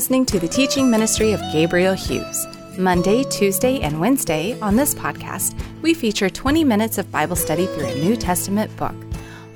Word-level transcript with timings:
Listening 0.00 0.24
to 0.24 0.40
the 0.40 0.48
teaching 0.48 0.90
ministry 0.90 1.32
of 1.32 1.42
Gabriel 1.52 1.92
Hughes. 1.92 2.46
Monday, 2.78 3.22
Tuesday, 3.24 3.80
and 3.80 4.00
Wednesday 4.00 4.58
on 4.60 4.74
this 4.74 4.94
podcast, 4.94 5.54
we 5.82 5.92
feature 5.92 6.30
20 6.30 6.64
minutes 6.64 6.96
of 6.96 7.12
Bible 7.12 7.36
study 7.36 7.66
through 7.66 7.84
a 7.84 7.94
New 7.96 8.16
Testament 8.16 8.74
book. 8.78 8.94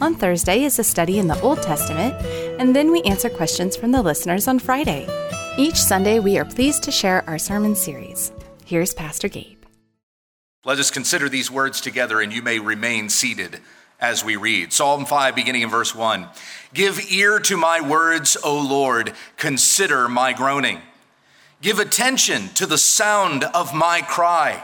On 0.02 0.14
Thursday 0.14 0.64
is 0.64 0.78
a 0.78 0.84
study 0.84 1.18
in 1.18 1.28
the 1.28 1.40
Old 1.40 1.62
Testament, 1.62 2.14
and 2.60 2.76
then 2.76 2.92
we 2.92 3.00
answer 3.04 3.30
questions 3.30 3.74
from 3.74 3.90
the 3.90 4.02
listeners 4.02 4.46
on 4.46 4.58
Friday. 4.58 5.08
Each 5.56 5.80
Sunday, 5.80 6.18
we 6.18 6.36
are 6.36 6.44
pleased 6.44 6.82
to 6.82 6.90
share 6.90 7.24
our 7.26 7.38
sermon 7.38 7.74
series. 7.74 8.30
Here's 8.66 8.92
Pastor 8.92 9.28
Gabe. 9.28 9.64
Let 10.62 10.78
us 10.78 10.90
consider 10.90 11.30
these 11.30 11.50
words 11.50 11.80
together, 11.80 12.20
and 12.20 12.30
you 12.30 12.42
may 12.42 12.58
remain 12.58 13.08
seated 13.08 13.60
as 14.00 14.24
we 14.24 14.36
read. 14.36 14.72
Psalm 14.72 15.06
5, 15.06 15.34
beginning 15.34 15.62
in 15.62 15.70
verse 15.70 15.94
1. 15.94 16.28
Give 16.72 17.00
ear 17.10 17.38
to 17.40 17.56
my 17.56 17.80
words, 17.80 18.36
O 18.42 18.58
Lord, 18.58 19.12
consider 19.36 20.08
my 20.08 20.32
groaning. 20.32 20.80
Give 21.62 21.78
attention 21.78 22.48
to 22.54 22.66
the 22.66 22.78
sound 22.78 23.44
of 23.44 23.74
my 23.74 24.02
cry, 24.02 24.62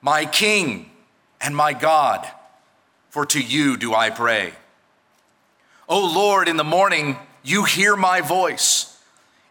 my 0.00 0.26
King 0.26 0.90
and 1.40 1.56
my 1.56 1.72
God, 1.72 2.26
for 3.10 3.26
to 3.26 3.40
you 3.40 3.76
do 3.76 3.94
I 3.94 4.10
pray. 4.10 4.52
O 5.88 6.06
Lord, 6.06 6.48
in 6.48 6.56
the 6.56 6.64
morning 6.64 7.16
you 7.42 7.64
hear 7.64 7.96
my 7.96 8.20
voice. 8.20 8.98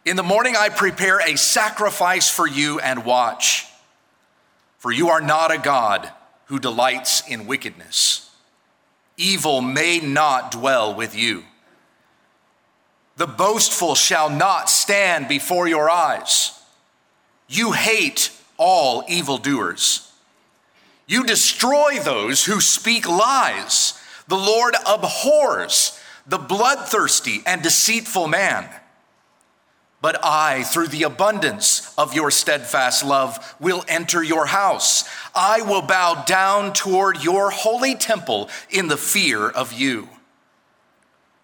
In 0.06 0.16
the 0.16 0.24
morning 0.24 0.56
I 0.58 0.70
prepare 0.70 1.20
a 1.20 1.38
sacrifice 1.38 2.30
for 2.30 2.48
you 2.48 2.80
and 2.80 3.06
watch. 3.06 3.68
For 4.80 4.92
you 4.92 5.10
are 5.10 5.22
not 5.22 5.54
a 5.54 5.58
God 5.58 6.12
who 6.46 6.60
delights 6.60 7.28
in 7.28 7.46
wickedness. 7.46 8.30
Evil 9.18 9.62
may 9.62 10.00
not 10.00 10.52
dwell 10.52 10.96
with 10.96 11.16
you. 11.16 11.44
The 13.16 13.28
boastful 13.28 13.96
shall 13.96 14.30
not 14.30 14.70
stand 14.70 15.28
before 15.28 15.68
your 15.68 15.90
eyes. 15.90 16.60
You 17.48 17.74
hate 17.74 18.32
all 18.58 19.04
evildoers. 19.08 20.12
You 21.06 21.24
destroy 21.24 22.00
those 22.00 22.46
who 22.46 22.60
speak 22.60 23.08
lies. 23.08 23.94
The 24.28 24.38
Lord 24.38 24.76
abhors 24.88 26.00
the 26.26 26.38
bloodthirsty 26.38 27.44
and 27.46 27.62
deceitful 27.62 28.28
man. 28.28 28.68
But 30.04 30.20
I, 30.22 30.64
through 30.64 30.90
the 30.90 31.04
abundance 31.04 31.94
of 31.98 32.14
your 32.14 32.30
steadfast 32.30 33.06
love, 33.06 33.56
will 33.62 33.86
enter 33.88 34.22
your 34.22 34.48
house. 34.48 35.06
I 35.34 35.62
will 35.62 35.82
bow 35.82 36.26
down 36.26 36.74
toward 36.74 37.24
your 37.24 37.52
holy 37.52 37.96
temple 37.96 38.50
in 38.70 38.90
the 38.90 38.98
fear 38.98 39.48
of 39.48 39.72
you. 39.72 40.10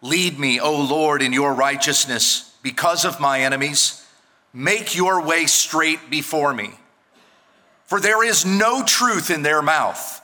Lead 0.02 0.37
me, 0.37 0.59
O 0.59 0.75
Lord, 0.75 1.21
in 1.21 1.31
your 1.31 1.53
righteousness 1.53 2.53
because 2.61 3.05
of 3.05 3.21
my 3.21 3.39
enemies. 3.39 4.05
Make 4.52 4.93
your 4.93 5.25
way 5.25 5.45
straight 5.45 6.09
before 6.09 6.53
me. 6.53 6.71
For 7.85 8.02
there 8.02 8.25
is 8.25 8.45
no 8.45 8.83
truth 8.83 9.31
in 9.31 9.41
their 9.41 9.61
mouth. 9.61 10.21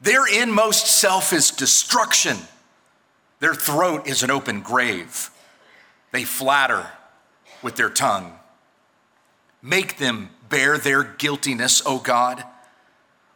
Their 0.00 0.24
inmost 0.40 0.86
self 0.86 1.32
is 1.32 1.50
destruction. 1.50 2.36
Their 3.40 3.54
throat 3.54 4.06
is 4.06 4.22
an 4.22 4.30
open 4.30 4.60
grave. 4.60 5.30
They 6.12 6.22
flatter 6.22 6.92
with 7.62 7.76
their 7.76 7.90
tongue. 7.90 8.38
Make 9.62 9.98
them 9.98 10.30
bear 10.48 10.78
their 10.78 11.02
guiltiness, 11.02 11.82
O 11.84 11.98
God. 11.98 12.44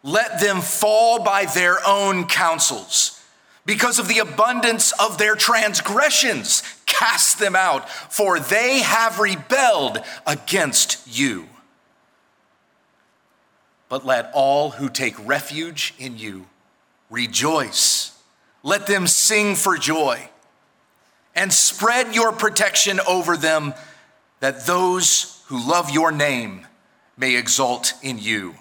Let 0.03 0.41
them 0.41 0.61
fall 0.61 1.23
by 1.23 1.45
their 1.45 1.79
own 1.87 2.27
counsels. 2.27 3.21
Because 3.67 3.99
of 3.99 4.09
the 4.09 4.19
abundance 4.19 4.93
of 4.93 5.19
their 5.19 5.37
transgressions, 5.37 6.63
cast 6.87 7.39
them 7.39 7.55
out, 7.55 7.89
for 7.91 8.41
they 8.41 8.81
have 8.81 9.19
rebelled 9.19 9.99
against 10.27 11.07
you. 11.07 11.49
But 13.89 14.07
let 14.07 14.31
all 14.33 14.71
who 14.71 14.89
take 14.89 15.15
refuge 15.27 15.95
in 15.99 16.17
you 16.17 16.47
rejoice. 17.11 18.17
Let 18.63 18.87
them 18.87 19.07
sing 19.07 19.57
for 19.57 19.77
joy 19.77 20.31
and 21.35 21.53
spread 21.53 22.15
your 22.15 22.33
protection 22.33 23.01
over 23.07 23.37
them 23.37 23.75
that 24.41 24.67
those 24.67 25.43
who 25.47 25.69
love 25.69 25.91
your 25.91 26.11
name 26.11 26.67
may 27.17 27.37
exult 27.37 27.93
in 28.03 28.19
you. 28.19 28.55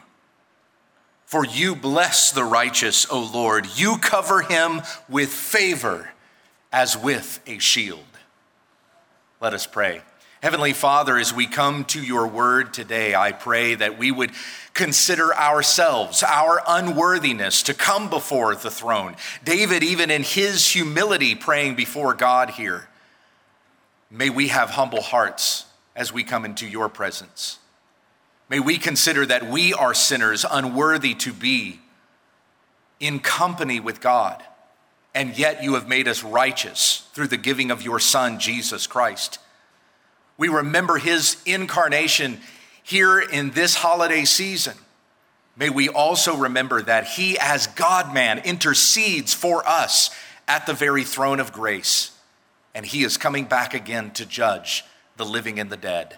For 1.26 1.46
you 1.46 1.76
bless 1.76 2.32
the 2.32 2.44
righteous, 2.44 3.08
O 3.10 3.30
Lord. 3.34 3.68
You 3.76 3.98
cover 3.98 4.42
him 4.42 4.82
with 5.08 5.30
favor 5.30 6.10
as 6.72 6.98
with 6.98 7.40
a 7.48 7.60
shield. 7.60 8.04
Let 9.40 9.54
us 9.54 9.66
pray. 9.66 10.02
Heavenly 10.42 10.74
Father, 10.74 11.18
as 11.18 11.34
we 11.34 11.48
come 11.48 11.84
to 11.86 12.02
your 12.02 12.28
word 12.28 12.74
today, 12.74 13.14
I 13.14 13.32
pray 13.32 13.76
that 13.76 13.98
we 13.98 14.12
would 14.12 14.32
consider 14.74 15.36
ourselves, 15.36 16.24
our 16.24 16.62
unworthiness 16.68 17.64
to 17.64 17.74
come 17.74 18.10
before 18.10 18.56
the 18.56 18.72
throne. 18.72 19.16
David, 19.44 19.84
even 19.84 20.10
in 20.10 20.24
his 20.24 20.68
humility, 20.68 21.36
praying 21.36 21.76
before 21.76 22.14
God 22.14 22.52
here, 22.52 22.88
may 24.10 24.30
we 24.30 24.48
have 24.48 24.72
humble 24.72 25.02
hearts 25.02 25.66
as 26.00 26.14
we 26.14 26.24
come 26.24 26.46
into 26.46 26.66
your 26.66 26.88
presence. 26.88 27.60
May 28.50 28.62
we 28.62 28.78
consider 28.78 29.26
that 29.26 29.50
we 29.50 29.74
are 29.74 29.94
sinners, 29.94 30.46
unworthy 30.50 31.14
to 31.16 31.34
be 31.34 31.82
in 33.02 33.20
company 33.20 33.82
with 33.82 34.00
God, 34.00 34.42
and 35.14 35.38
yet 35.38 35.62
you 35.62 35.74
have 35.74 35.90
made 35.90 36.08
us 36.08 36.24
righteous 36.24 37.06
through 37.14 37.28
the 37.28 37.38
giving 37.38 37.70
of 37.70 37.82
your 37.82 38.00
Son, 38.00 38.40
Jesus 38.40 38.88
Christ. 38.88 39.40
We 40.38 40.48
remember 40.48 40.98
his 40.98 41.36
incarnation 41.46 42.40
here 42.82 43.20
in 43.20 43.52
this 43.52 43.76
holiday 43.76 44.24
season. 44.24 44.78
May 45.58 45.70
we 45.70 45.90
also 45.90 46.38
remember 46.38 46.82
that 46.82 47.08
he, 47.08 47.38
as 47.38 47.68
God 47.68 48.14
man, 48.14 48.40
intercedes 48.40 49.34
for 49.34 49.68
us 49.68 50.12
at 50.48 50.66
the 50.66 50.74
very 50.74 51.04
throne 51.04 51.42
of 51.42 51.52
grace, 51.52 52.18
and 52.74 52.86
he 52.86 53.04
is 53.04 53.18
coming 53.18 53.44
back 53.44 53.74
again 53.74 54.12
to 54.12 54.26
judge 54.26 54.86
the 55.20 55.26
living 55.26 55.60
and 55.60 55.70
the 55.70 55.78
dead. 55.78 56.18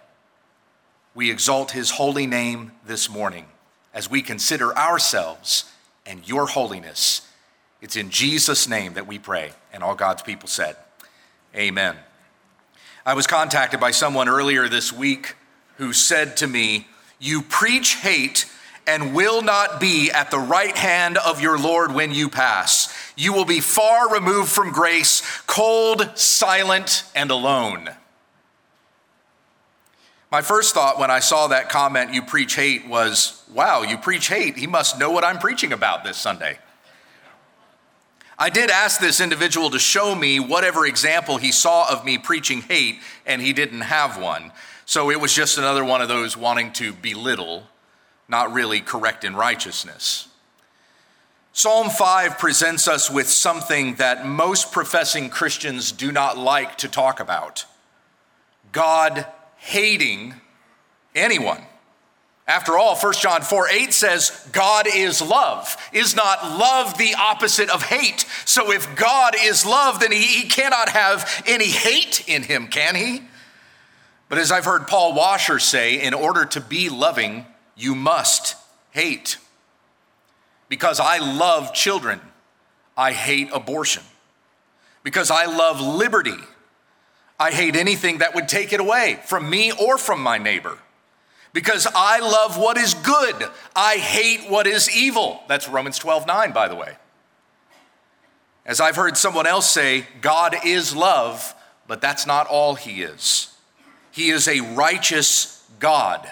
We 1.16 1.32
exalt 1.32 1.72
his 1.72 1.90
holy 1.90 2.28
name 2.28 2.72
this 2.86 3.10
morning 3.10 3.48
as 3.96 4.10
we 4.10 4.22
consider 4.22 4.78
ourselves 4.78 5.70
and 6.06 6.26
your 6.26 6.46
holiness. 6.46 7.28
It's 7.82 7.96
in 7.96 8.12
Jesus' 8.12 8.70
name 8.70 8.94
that 8.94 9.08
we 9.08 9.18
pray. 9.18 9.54
And 9.74 9.84
all 9.84 9.96
God's 9.96 10.22
people 10.22 10.48
said, 10.48 10.78
Amen. 11.56 11.98
I 13.04 13.16
was 13.16 13.26
contacted 13.26 13.80
by 13.80 13.90
someone 13.90 14.30
earlier 14.30 14.70
this 14.70 14.94
week 14.94 15.36
who 15.78 15.94
said 15.94 16.38
to 16.38 16.48
me, 16.48 16.88
You 17.20 17.42
preach 17.42 17.96
hate 17.96 18.46
and 18.86 19.16
will 19.16 19.42
not 19.42 19.80
be 19.80 20.12
at 20.12 20.30
the 20.30 20.40
right 20.40 20.78
hand 20.78 21.18
of 21.18 21.42
your 21.42 21.58
Lord 21.58 21.92
when 21.92 22.14
you 22.14 22.30
pass. 22.30 22.96
You 23.18 23.34
will 23.34 23.46
be 23.46 23.62
far 23.62 24.14
removed 24.14 24.52
from 24.52 24.72
grace, 24.72 25.24
cold, 25.48 26.12
silent, 26.14 27.04
and 27.16 27.32
alone. 27.32 27.90
My 30.32 30.42
first 30.42 30.74
thought 30.74 30.98
when 30.98 31.12
I 31.12 31.20
saw 31.20 31.48
that 31.48 31.68
comment, 31.68 32.14
you 32.14 32.22
preach 32.22 32.56
hate, 32.56 32.88
was 32.88 33.44
wow, 33.54 33.82
you 33.82 33.98
preach 33.98 34.30
hate. 34.30 34.56
He 34.56 34.66
must 34.66 34.98
know 34.98 35.12
what 35.12 35.26
I'm 35.26 35.40
preaching 35.40 35.74
about 35.74 36.06
this 36.06 36.16
Sunday. 36.16 36.58
I 38.40 38.50
did 38.50 38.72
ask 38.72 39.02
this 39.02 39.20
individual 39.20 39.70
to 39.72 39.78
show 39.78 40.16
me 40.16 40.40
whatever 40.40 40.86
example 40.86 41.36
he 41.36 41.52
saw 41.52 41.92
of 41.92 42.06
me 42.06 42.18
preaching 42.18 42.62
hate, 42.62 43.00
and 43.26 43.42
he 43.42 43.52
didn't 43.52 43.82
have 43.82 44.20
one. 44.20 44.54
So 44.86 45.12
it 45.12 45.20
was 45.20 45.34
just 45.34 45.58
another 45.58 45.84
one 45.84 46.02
of 46.02 46.08
those 46.08 46.38
wanting 46.38 46.72
to 46.74 46.94
belittle, 46.94 47.64
not 48.30 48.54
really 48.54 48.80
correct 48.80 49.26
in 49.26 49.36
righteousness. 49.36 50.30
Psalm 51.52 51.90
5 51.90 52.40
presents 52.40 52.88
us 52.88 53.12
with 53.12 53.28
something 53.28 53.96
that 53.96 54.26
most 54.26 54.72
professing 54.72 55.30
Christians 55.30 55.92
do 55.92 56.10
not 56.10 56.38
like 56.38 56.78
to 56.78 56.88
talk 56.88 57.20
about 57.20 57.66
God 58.72 59.28
hating 59.62 60.34
anyone. 61.16 61.62
After 62.48 62.78
all, 62.78 62.98
1 62.98 63.14
John 63.14 63.44
4 63.44 63.70
8 63.70 63.94
says, 63.94 64.50
God 64.52 64.86
is 64.94 65.22
love. 65.22 65.78
Is 65.94 66.16
not 66.16 66.44
love 66.58 66.98
the 66.98 67.14
opposite 67.18 67.70
of 67.70 67.84
hate? 67.84 68.26
So 68.46 68.72
if 68.72 68.94
God 68.96 69.36
is 69.40 69.66
love, 69.66 70.00
then 70.00 70.12
he, 70.12 70.22
he 70.22 70.50
cannot 70.50 70.90
have 70.90 71.44
any 71.48 71.68
hate 71.68 72.28
in 72.28 72.44
him, 72.44 72.68
can 72.68 72.96
he? 72.96 73.22
But 74.28 74.38
as 74.38 74.52
I've 74.52 74.66
heard 74.66 74.88
Paul 74.88 75.14
Washer 75.14 75.60
say, 75.60 76.02
in 76.02 76.14
order 76.14 76.46
to 76.46 76.60
be 76.60 76.90
loving, 76.90 77.46
you 77.76 77.96
must 77.96 78.56
hate. 78.92 79.38
Because 80.68 81.00
I 81.00 81.20
love 81.20 81.74
children, 81.74 82.20
I 82.98 83.12
hate 83.12 83.50
abortion. 83.54 84.04
Because 85.04 85.32
I 85.32 85.46
love 85.46 85.80
liberty, 85.80 86.38
I 87.42 87.50
hate 87.50 87.76
anything 87.76 88.20
that 88.20 88.36
would 88.36 88.48
take 88.48 88.72
it 88.72 88.80
away 88.80 89.20
from 89.26 89.50
me 89.50 89.72
or 89.72 89.98
from 89.98 90.22
my 90.22 90.38
neighbor. 90.38 90.78
Because 91.54 91.88
I 91.96 92.20
love 92.20 92.56
what 92.56 92.78
is 92.78 92.94
good, 92.94 93.36
I 93.76 93.96
hate 93.96 94.48
what 94.48 94.68
is 94.68 94.96
evil. 94.96 95.42
That's 95.48 95.68
Romans 95.68 95.98
12 95.98 96.28
9, 96.28 96.52
by 96.52 96.68
the 96.68 96.76
way. 96.76 96.98
As 98.64 98.80
I've 98.80 98.96
heard 98.96 99.18
someone 99.18 99.48
else 99.48 99.68
say, 99.68 100.06
God 100.22 100.56
is 100.64 100.96
love, 100.96 101.56
but 101.88 102.00
that's 102.00 102.28
not 102.28 102.46
all 102.46 102.76
he 102.76 103.02
is. 103.02 103.52
He 104.12 104.30
is 104.30 104.48
a 104.48 104.60
righteous 104.76 105.68
God 105.80 106.30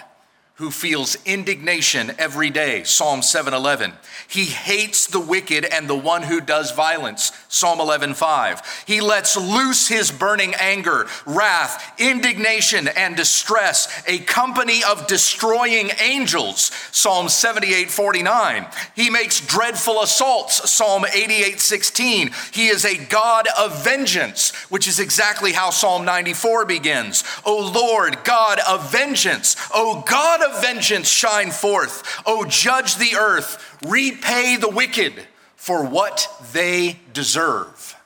who 0.60 0.70
feels 0.70 1.16
indignation 1.24 2.14
every 2.18 2.50
day. 2.50 2.84
Psalm 2.84 3.22
7:11. 3.22 3.94
He 4.28 4.44
hates 4.44 5.06
the 5.06 5.18
wicked 5.18 5.64
and 5.64 5.88
the 5.88 5.94
one 5.94 6.22
who 6.22 6.38
does 6.38 6.72
violence. 6.72 7.32
Psalm 7.48 7.80
11:5. 7.80 8.60
He 8.84 9.00
lets 9.00 9.38
loose 9.38 9.88
his 9.88 10.10
burning 10.12 10.54
anger, 10.54 11.08
wrath, 11.24 11.92
indignation 11.96 12.88
and 12.88 13.16
distress, 13.16 13.88
a 14.06 14.18
company 14.18 14.84
of 14.84 15.06
destroying 15.06 15.92
angels. 15.98 16.70
Psalm 16.92 17.30
78:49. 17.30 18.66
He 18.94 19.08
makes 19.08 19.40
dreadful 19.40 20.02
assaults. 20.02 20.70
Psalm 20.70 21.06
88:16. 21.10 22.34
He 22.52 22.68
is 22.68 22.84
a 22.84 22.96
God 22.96 23.48
of 23.58 23.82
vengeance, 23.82 24.52
which 24.68 24.86
is 24.86 25.00
exactly 25.00 25.52
how 25.52 25.70
Psalm 25.70 26.04
94 26.04 26.66
begins. 26.66 27.24
O 27.46 27.56
Lord, 27.56 28.24
God 28.24 28.58
of 28.58 28.92
vengeance, 28.92 29.56
O 29.72 30.02
God 30.06 30.42
of 30.42 30.49
of 30.50 30.62
vengeance 30.62 31.08
shine 31.08 31.50
forth. 31.50 32.22
Oh, 32.26 32.44
judge 32.44 32.96
the 32.96 33.16
earth, 33.16 33.78
repay 33.86 34.56
the 34.56 34.68
wicked 34.68 35.14
for 35.56 35.84
what 35.84 36.28
they 36.52 36.98
deserve. 37.12 37.96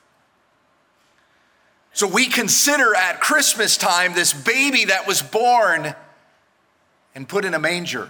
So 1.93 2.07
we 2.07 2.27
consider 2.27 2.93
at 2.93 3.21
Christmas 3.21 3.77
time 3.77 4.13
this 4.13 4.33
baby 4.33 4.85
that 4.85 5.07
was 5.07 5.21
born 5.21 5.95
and 7.15 7.27
put 7.27 7.45
in 7.45 7.53
a 7.53 7.59
manger. 7.59 8.09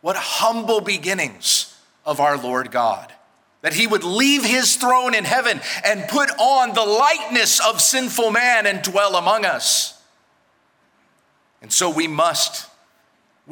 What 0.00 0.16
humble 0.16 0.80
beginnings 0.80 1.78
of 2.04 2.20
our 2.20 2.38
Lord 2.38 2.70
God. 2.70 3.12
That 3.60 3.74
he 3.74 3.86
would 3.86 4.02
leave 4.02 4.44
his 4.44 4.76
throne 4.76 5.14
in 5.14 5.24
heaven 5.24 5.60
and 5.84 6.08
put 6.08 6.30
on 6.38 6.74
the 6.74 6.84
likeness 6.84 7.64
of 7.64 7.80
sinful 7.80 8.30
man 8.30 8.66
and 8.66 8.82
dwell 8.82 9.14
among 9.14 9.44
us. 9.44 10.02
And 11.60 11.72
so 11.72 11.88
we 11.88 12.08
must 12.08 12.66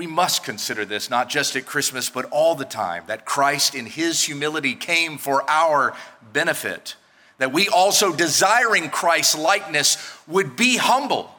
we 0.00 0.06
must 0.06 0.44
consider 0.44 0.86
this 0.86 1.10
not 1.10 1.28
just 1.28 1.56
at 1.56 1.66
Christmas, 1.66 2.08
but 2.08 2.24
all 2.30 2.54
the 2.54 2.64
time 2.64 3.04
that 3.06 3.26
Christ 3.26 3.74
in 3.74 3.84
his 3.84 4.22
humility 4.22 4.74
came 4.74 5.18
for 5.18 5.44
our 5.46 5.94
benefit. 6.32 6.96
That 7.36 7.52
we 7.52 7.68
also, 7.68 8.10
desiring 8.10 8.88
Christ's 8.88 9.36
likeness, 9.36 9.98
would 10.26 10.56
be 10.56 10.78
humble. 10.78 11.30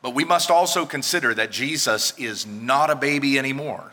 But 0.00 0.14
we 0.14 0.24
must 0.24 0.50
also 0.50 0.86
consider 0.86 1.34
that 1.34 1.50
Jesus 1.50 2.14
is 2.16 2.46
not 2.46 2.88
a 2.88 2.96
baby 2.96 3.38
anymore. 3.38 3.92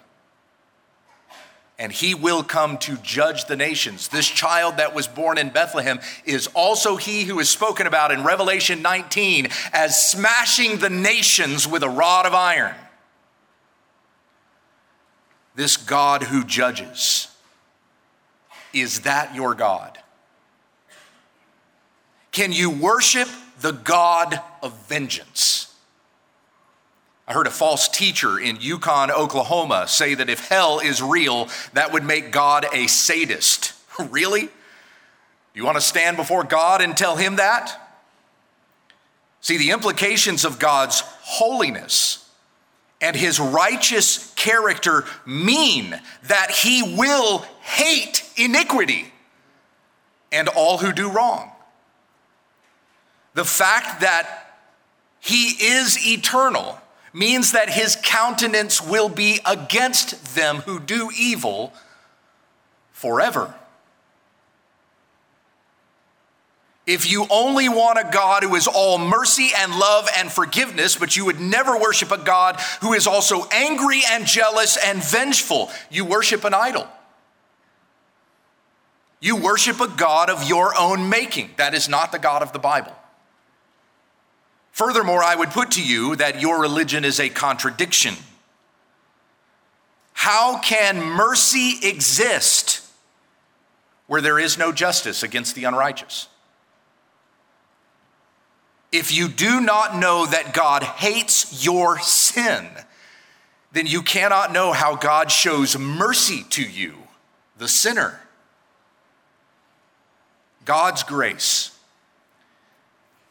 And 1.77 1.91
he 1.91 2.15
will 2.15 2.43
come 2.43 2.77
to 2.77 2.95
judge 2.95 3.43
the 3.43 3.57
nations. 3.57 4.07
This 4.07 4.29
child 4.29 4.77
that 4.77 4.95
was 4.95 5.09
born 5.09 5.37
in 5.37 5.49
Bethlehem 5.49 5.99
is 6.23 6.47
also 6.53 6.95
he 6.95 7.25
who 7.25 7.41
is 7.41 7.49
spoken 7.49 7.87
about 7.87 8.13
in 8.13 8.23
Revelation 8.23 8.81
19 8.81 9.49
as 9.73 10.11
smashing 10.11 10.77
the 10.77 10.89
nations 10.89 11.67
with 11.67 11.83
a 11.83 11.89
rod 11.89 12.25
of 12.25 12.33
iron 12.33 12.73
this 15.55 15.77
God 15.77 16.23
who 16.23 16.43
judges. 16.43 17.27
Is 18.73 19.01
that 19.01 19.35
your 19.35 19.53
God? 19.53 19.97
Can 22.31 22.51
you 22.51 22.69
worship 22.69 23.27
the 23.59 23.73
God 23.73 24.39
of 24.63 24.73
vengeance? 24.87 25.73
I 27.27 27.33
heard 27.33 27.47
a 27.47 27.51
false 27.51 27.87
teacher 27.87 28.39
in 28.39 28.57
Yukon, 28.59 29.11
Oklahoma 29.11 29.87
say 29.87 30.15
that 30.15 30.29
if 30.29 30.47
hell 30.49 30.79
is 30.79 31.01
real, 31.01 31.49
that 31.73 31.93
would 31.93 32.03
make 32.03 32.31
God 32.31 32.65
a 32.73 32.87
sadist. 32.87 33.73
really? 34.09 34.49
You 35.53 35.65
want 35.65 35.77
to 35.77 35.81
stand 35.81 36.17
before 36.17 36.43
God 36.43 36.81
and 36.81 36.95
tell 36.95 37.15
him 37.15 37.35
that? 37.37 37.77
See, 39.41 39.57
the 39.57 39.71
implications 39.71 40.45
of 40.45 40.59
God's 40.59 41.01
holiness 41.01 42.20
and 43.01 43.15
his 43.15 43.39
righteous 43.39 44.31
character 44.35 45.03
mean 45.25 45.99
that 46.23 46.51
he 46.51 46.95
will 46.95 47.39
hate 47.61 48.23
iniquity 48.37 49.11
and 50.31 50.47
all 50.47 50.77
who 50.77 50.93
do 50.93 51.11
wrong. 51.11 51.51
The 53.33 53.43
fact 53.43 54.01
that 54.01 54.55
he 55.19 55.49
is 55.49 56.07
eternal 56.07 56.79
means 57.13 57.51
that 57.51 57.69
his 57.69 57.97
countenance 58.03 58.81
will 58.81 59.09
be 59.09 59.39
against 59.45 60.35
them 60.35 60.57
who 60.57 60.79
do 60.79 61.09
evil 61.17 61.73
forever. 62.91 63.53
If 66.91 67.09
you 67.09 67.25
only 67.29 67.69
want 67.69 67.97
a 67.99 68.09
God 68.11 68.43
who 68.43 68.53
is 68.55 68.67
all 68.67 68.97
mercy 68.97 69.51
and 69.57 69.79
love 69.79 70.09
and 70.17 70.29
forgiveness, 70.29 70.97
but 70.97 71.15
you 71.15 71.23
would 71.23 71.39
never 71.39 71.79
worship 71.79 72.11
a 72.11 72.17
God 72.17 72.59
who 72.81 72.91
is 72.91 73.07
also 73.07 73.45
angry 73.49 74.01
and 74.11 74.25
jealous 74.25 74.75
and 74.75 75.01
vengeful, 75.01 75.71
you 75.89 76.03
worship 76.03 76.43
an 76.43 76.53
idol. 76.53 76.85
You 79.21 79.37
worship 79.37 79.79
a 79.79 79.87
God 79.87 80.29
of 80.29 80.49
your 80.49 80.77
own 80.77 81.07
making. 81.07 81.51
That 81.55 81.73
is 81.73 81.87
not 81.87 82.11
the 82.11 82.19
God 82.19 82.41
of 82.41 82.51
the 82.51 82.59
Bible. 82.59 82.93
Furthermore, 84.73 85.23
I 85.23 85.35
would 85.35 85.51
put 85.51 85.71
to 85.71 85.81
you 85.81 86.17
that 86.17 86.41
your 86.41 86.59
religion 86.59 87.05
is 87.05 87.21
a 87.21 87.29
contradiction. 87.29 88.15
How 90.11 90.59
can 90.59 91.01
mercy 91.01 91.75
exist 91.87 92.85
where 94.07 94.19
there 94.19 94.39
is 94.39 94.57
no 94.57 94.73
justice 94.73 95.23
against 95.23 95.55
the 95.55 95.63
unrighteous? 95.63 96.27
If 98.91 99.13
you 99.13 99.29
do 99.29 99.61
not 99.61 99.95
know 99.95 100.25
that 100.25 100.53
God 100.53 100.83
hates 100.83 101.65
your 101.65 101.99
sin, 101.99 102.67
then 103.71 103.87
you 103.87 104.01
cannot 104.01 104.51
know 104.51 104.73
how 104.73 104.95
God 104.95 105.31
shows 105.31 105.77
mercy 105.77 106.43
to 106.49 106.63
you, 106.63 106.95
the 107.57 107.69
sinner. 107.69 108.19
God's 110.65 111.03
grace, 111.03 111.77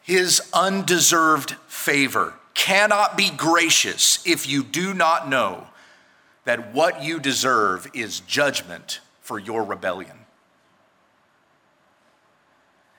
His 0.03 0.41
undeserved 0.53 1.53
favor, 1.69 2.35
cannot 2.55 3.17
be 3.17 3.31
gracious 3.31 4.27
if 4.27 4.49
you 4.49 4.65
do 4.65 4.95
not 4.95 5.29
know 5.29 5.67
that 6.45 6.75
what 6.75 7.03
you 7.03 7.21
deserve 7.21 7.87
is 7.95 8.21
judgment 8.21 9.01
for 9.21 9.39
your 9.39 9.63
rebellion. 9.63 10.20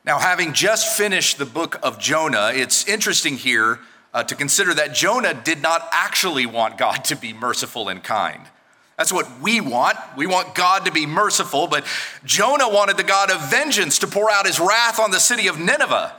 Now, 0.03 0.17
having 0.17 0.53
just 0.53 0.97
finished 0.97 1.37
the 1.37 1.45
book 1.45 1.79
of 1.83 1.99
Jonah, 1.99 2.51
it's 2.53 2.87
interesting 2.87 3.37
here 3.37 3.79
uh, 4.13 4.23
to 4.23 4.35
consider 4.35 4.73
that 4.73 4.95
Jonah 4.95 5.33
did 5.33 5.61
not 5.61 5.87
actually 5.91 6.47
want 6.47 6.77
God 6.77 7.03
to 7.05 7.15
be 7.15 7.33
merciful 7.33 7.87
and 7.87 8.03
kind. 8.03 8.41
That's 8.97 9.13
what 9.13 9.41
we 9.41 9.61
want. 9.61 9.97
We 10.17 10.25
want 10.27 10.55
God 10.55 10.85
to 10.85 10.91
be 10.91 11.05
merciful, 11.05 11.67
but 11.67 11.85
Jonah 12.23 12.67
wanted 12.67 12.97
the 12.97 13.03
God 13.03 13.31
of 13.31 13.49
vengeance 13.49 13.99
to 13.99 14.07
pour 14.07 14.29
out 14.29 14.47
his 14.47 14.59
wrath 14.59 14.99
on 14.99 15.11
the 15.11 15.19
city 15.19 15.47
of 15.47 15.59
Nineveh. 15.59 16.15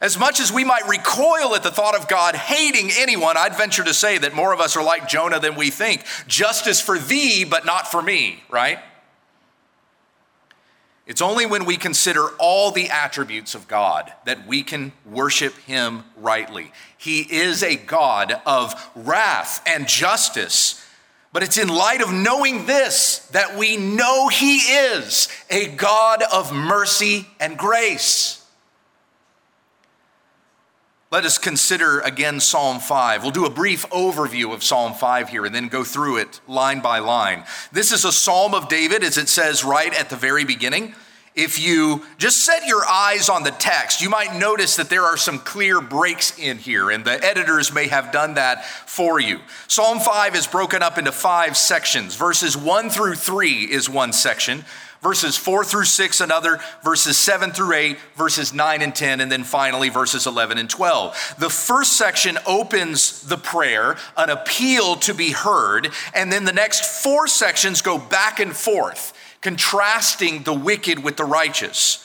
As 0.00 0.18
much 0.18 0.40
as 0.40 0.52
we 0.52 0.64
might 0.64 0.86
recoil 0.88 1.54
at 1.54 1.62
the 1.62 1.70
thought 1.70 1.94
of 1.94 2.08
God 2.08 2.36
hating 2.36 2.90
anyone, 2.98 3.36
I'd 3.36 3.56
venture 3.56 3.84
to 3.84 3.94
say 3.94 4.18
that 4.18 4.34
more 4.34 4.52
of 4.52 4.60
us 4.60 4.76
are 4.76 4.84
like 4.84 5.08
Jonah 5.08 5.40
than 5.40 5.56
we 5.56 5.70
think. 5.70 6.04
Justice 6.26 6.80
for 6.80 6.98
thee, 6.98 7.44
but 7.44 7.64
not 7.64 7.90
for 7.90 8.02
me, 8.02 8.42
right? 8.50 8.78
It's 11.06 11.22
only 11.22 11.46
when 11.46 11.64
we 11.64 11.76
consider 11.76 12.30
all 12.38 12.72
the 12.72 12.90
attributes 12.90 13.54
of 13.54 13.68
God 13.68 14.12
that 14.24 14.46
we 14.46 14.64
can 14.64 14.92
worship 15.04 15.54
Him 15.58 16.02
rightly. 16.16 16.72
He 16.98 17.20
is 17.20 17.62
a 17.62 17.76
God 17.76 18.40
of 18.44 18.74
wrath 18.96 19.62
and 19.66 19.86
justice. 19.86 20.84
But 21.32 21.44
it's 21.44 21.58
in 21.58 21.68
light 21.68 22.00
of 22.00 22.12
knowing 22.12 22.66
this 22.66 23.18
that 23.32 23.56
we 23.56 23.76
know 23.76 24.28
He 24.28 24.56
is 24.58 25.28
a 25.48 25.68
God 25.68 26.24
of 26.32 26.52
mercy 26.52 27.28
and 27.38 27.56
grace. 27.56 28.44
Let 31.16 31.24
us 31.24 31.38
consider 31.38 32.00
again 32.00 32.40
Psalm 32.40 32.78
5. 32.78 33.22
We'll 33.22 33.32
do 33.32 33.46
a 33.46 33.50
brief 33.50 33.88
overview 33.88 34.52
of 34.52 34.62
Psalm 34.62 34.92
5 34.92 35.30
here 35.30 35.46
and 35.46 35.54
then 35.54 35.68
go 35.68 35.82
through 35.82 36.18
it 36.18 36.42
line 36.46 36.80
by 36.80 36.98
line. 36.98 37.44
This 37.72 37.90
is 37.90 38.04
a 38.04 38.12
Psalm 38.12 38.52
of 38.52 38.68
David, 38.68 39.02
as 39.02 39.16
it 39.16 39.30
says 39.30 39.64
right 39.64 39.98
at 39.98 40.10
the 40.10 40.16
very 40.16 40.44
beginning. 40.44 40.94
If 41.34 41.58
you 41.58 42.04
just 42.18 42.44
set 42.44 42.66
your 42.66 42.84
eyes 42.86 43.30
on 43.30 43.44
the 43.44 43.50
text, 43.50 44.02
you 44.02 44.10
might 44.10 44.38
notice 44.38 44.76
that 44.76 44.90
there 44.90 45.04
are 45.04 45.16
some 45.16 45.38
clear 45.38 45.80
breaks 45.80 46.38
in 46.38 46.58
here, 46.58 46.90
and 46.90 47.02
the 47.02 47.24
editors 47.24 47.72
may 47.72 47.86
have 47.86 48.12
done 48.12 48.34
that 48.34 48.66
for 48.66 49.18
you. 49.18 49.40
Psalm 49.68 50.00
5 50.00 50.34
is 50.34 50.46
broken 50.46 50.82
up 50.82 50.98
into 50.98 51.12
five 51.12 51.56
sections. 51.56 52.14
Verses 52.14 52.58
1 52.58 52.90
through 52.90 53.14
3 53.14 53.64
is 53.64 53.88
one 53.88 54.12
section 54.12 54.66
verses 55.06 55.36
4 55.36 55.62
through 55.62 55.84
6 55.84 56.20
another, 56.20 56.58
verses 56.82 57.16
7 57.16 57.52
through 57.52 57.74
8, 57.74 57.98
verses 58.16 58.52
9 58.52 58.82
and 58.82 58.92
10, 58.92 59.20
and 59.20 59.30
then 59.30 59.44
finally 59.44 59.88
verses 59.88 60.26
11 60.26 60.58
and 60.58 60.68
12. 60.68 61.36
The 61.38 61.48
first 61.48 61.96
section 61.96 62.38
opens 62.44 63.22
the 63.22 63.36
prayer, 63.36 63.96
an 64.16 64.30
appeal 64.30 64.96
to 64.96 65.14
be 65.14 65.30
heard, 65.30 65.92
and 66.12 66.32
then 66.32 66.44
the 66.44 66.52
next 66.52 67.04
four 67.04 67.28
sections 67.28 67.82
go 67.82 67.98
back 67.98 68.40
and 68.40 68.54
forth, 68.56 69.12
contrasting 69.42 70.42
the 70.42 70.52
wicked 70.52 71.04
with 71.04 71.16
the 71.16 71.24
righteous. 71.24 72.04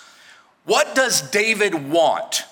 What 0.66 0.94
does 0.94 1.28
David 1.32 1.90
want? 1.90 2.46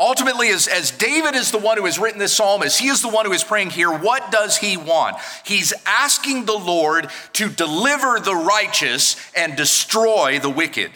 Ultimately, 0.00 0.48
as, 0.48 0.66
as 0.66 0.90
David 0.90 1.34
is 1.34 1.52
the 1.52 1.58
one 1.58 1.78
who 1.78 1.84
has 1.84 1.98
written 1.98 2.18
this 2.18 2.34
psalm, 2.34 2.62
as 2.62 2.78
he 2.78 2.88
is 2.88 3.02
the 3.02 3.08
one 3.08 3.24
who 3.24 3.32
is 3.32 3.44
praying 3.44 3.70
here, 3.70 3.90
what 3.90 4.32
does 4.32 4.56
he 4.56 4.76
want? 4.76 5.16
He's 5.44 5.72
asking 5.86 6.44
the 6.44 6.58
Lord 6.58 7.08
to 7.34 7.48
deliver 7.48 8.18
the 8.18 8.34
righteous 8.34 9.16
and 9.36 9.56
destroy 9.56 10.38
the 10.40 10.50
wicked. 10.50 10.90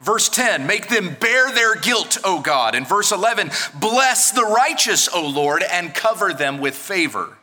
Verse 0.00 0.28
10, 0.28 0.66
make 0.66 0.88
them 0.88 1.16
bear 1.18 1.50
their 1.52 1.74
guilt, 1.74 2.18
O 2.22 2.40
God. 2.40 2.74
And 2.74 2.86
verse 2.86 3.12
11, 3.12 3.50
bless 3.80 4.30
the 4.30 4.44
righteous, 4.44 5.08
O 5.12 5.26
Lord, 5.26 5.62
and 5.62 5.94
cover 5.94 6.32
them 6.32 6.58
with 6.58 6.74
favor. 6.74 7.36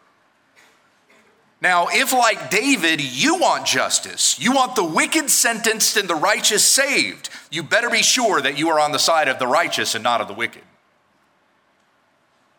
Now, 1.64 1.88
if 1.90 2.12
like 2.12 2.50
David, 2.50 3.00
you 3.00 3.38
want 3.38 3.66
justice, 3.66 4.38
you 4.38 4.52
want 4.52 4.76
the 4.76 4.84
wicked 4.84 5.30
sentenced 5.30 5.96
and 5.96 6.10
the 6.10 6.14
righteous 6.14 6.66
saved, 6.66 7.30
you 7.50 7.64
better 7.64 7.90
be 7.90 8.04
sure 8.04 8.42
that 8.42 8.58
you 8.58 8.68
are 8.68 8.82
on 8.82 8.92
the 8.92 9.00
side 9.00 9.30
of 9.30 9.40
the 9.40 9.48
righteous 9.48 9.96
and 9.96 10.04
not 10.04 10.20
of 10.20 10.28
the 10.28 10.34
wicked. 10.34 10.62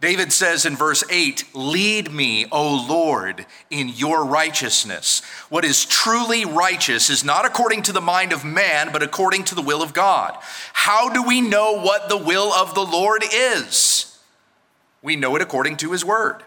David 0.00 0.32
says 0.32 0.64
in 0.64 0.74
verse 0.74 1.04
8, 1.10 1.54
Lead 1.54 2.12
me, 2.12 2.46
O 2.50 2.86
Lord, 2.88 3.44
in 3.68 3.90
your 3.90 4.24
righteousness. 4.24 5.20
What 5.50 5.66
is 5.66 5.84
truly 5.84 6.46
righteous 6.46 7.10
is 7.10 7.22
not 7.22 7.44
according 7.44 7.82
to 7.82 7.92
the 7.92 8.00
mind 8.00 8.32
of 8.32 8.42
man, 8.42 8.88
but 8.90 9.02
according 9.02 9.44
to 9.44 9.54
the 9.54 9.62
will 9.62 9.82
of 9.82 9.92
God. 9.92 10.34
How 10.72 11.10
do 11.10 11.22
we 11.22 11.42
know 11.42 11.78
what 11.78 12.08
the 12.08 12.16
will 12.16 12.54
of 12.54 12.74
the 12.74 12.84
Lord 12.84 13.22
is? 13.30 14.18
We 15.02 15.14
know 15.14 15.36
it 15.36 15.42
according 15.42 15.76
to 15.78 15.92
his 15.92 16.06
word. 16.06 16.42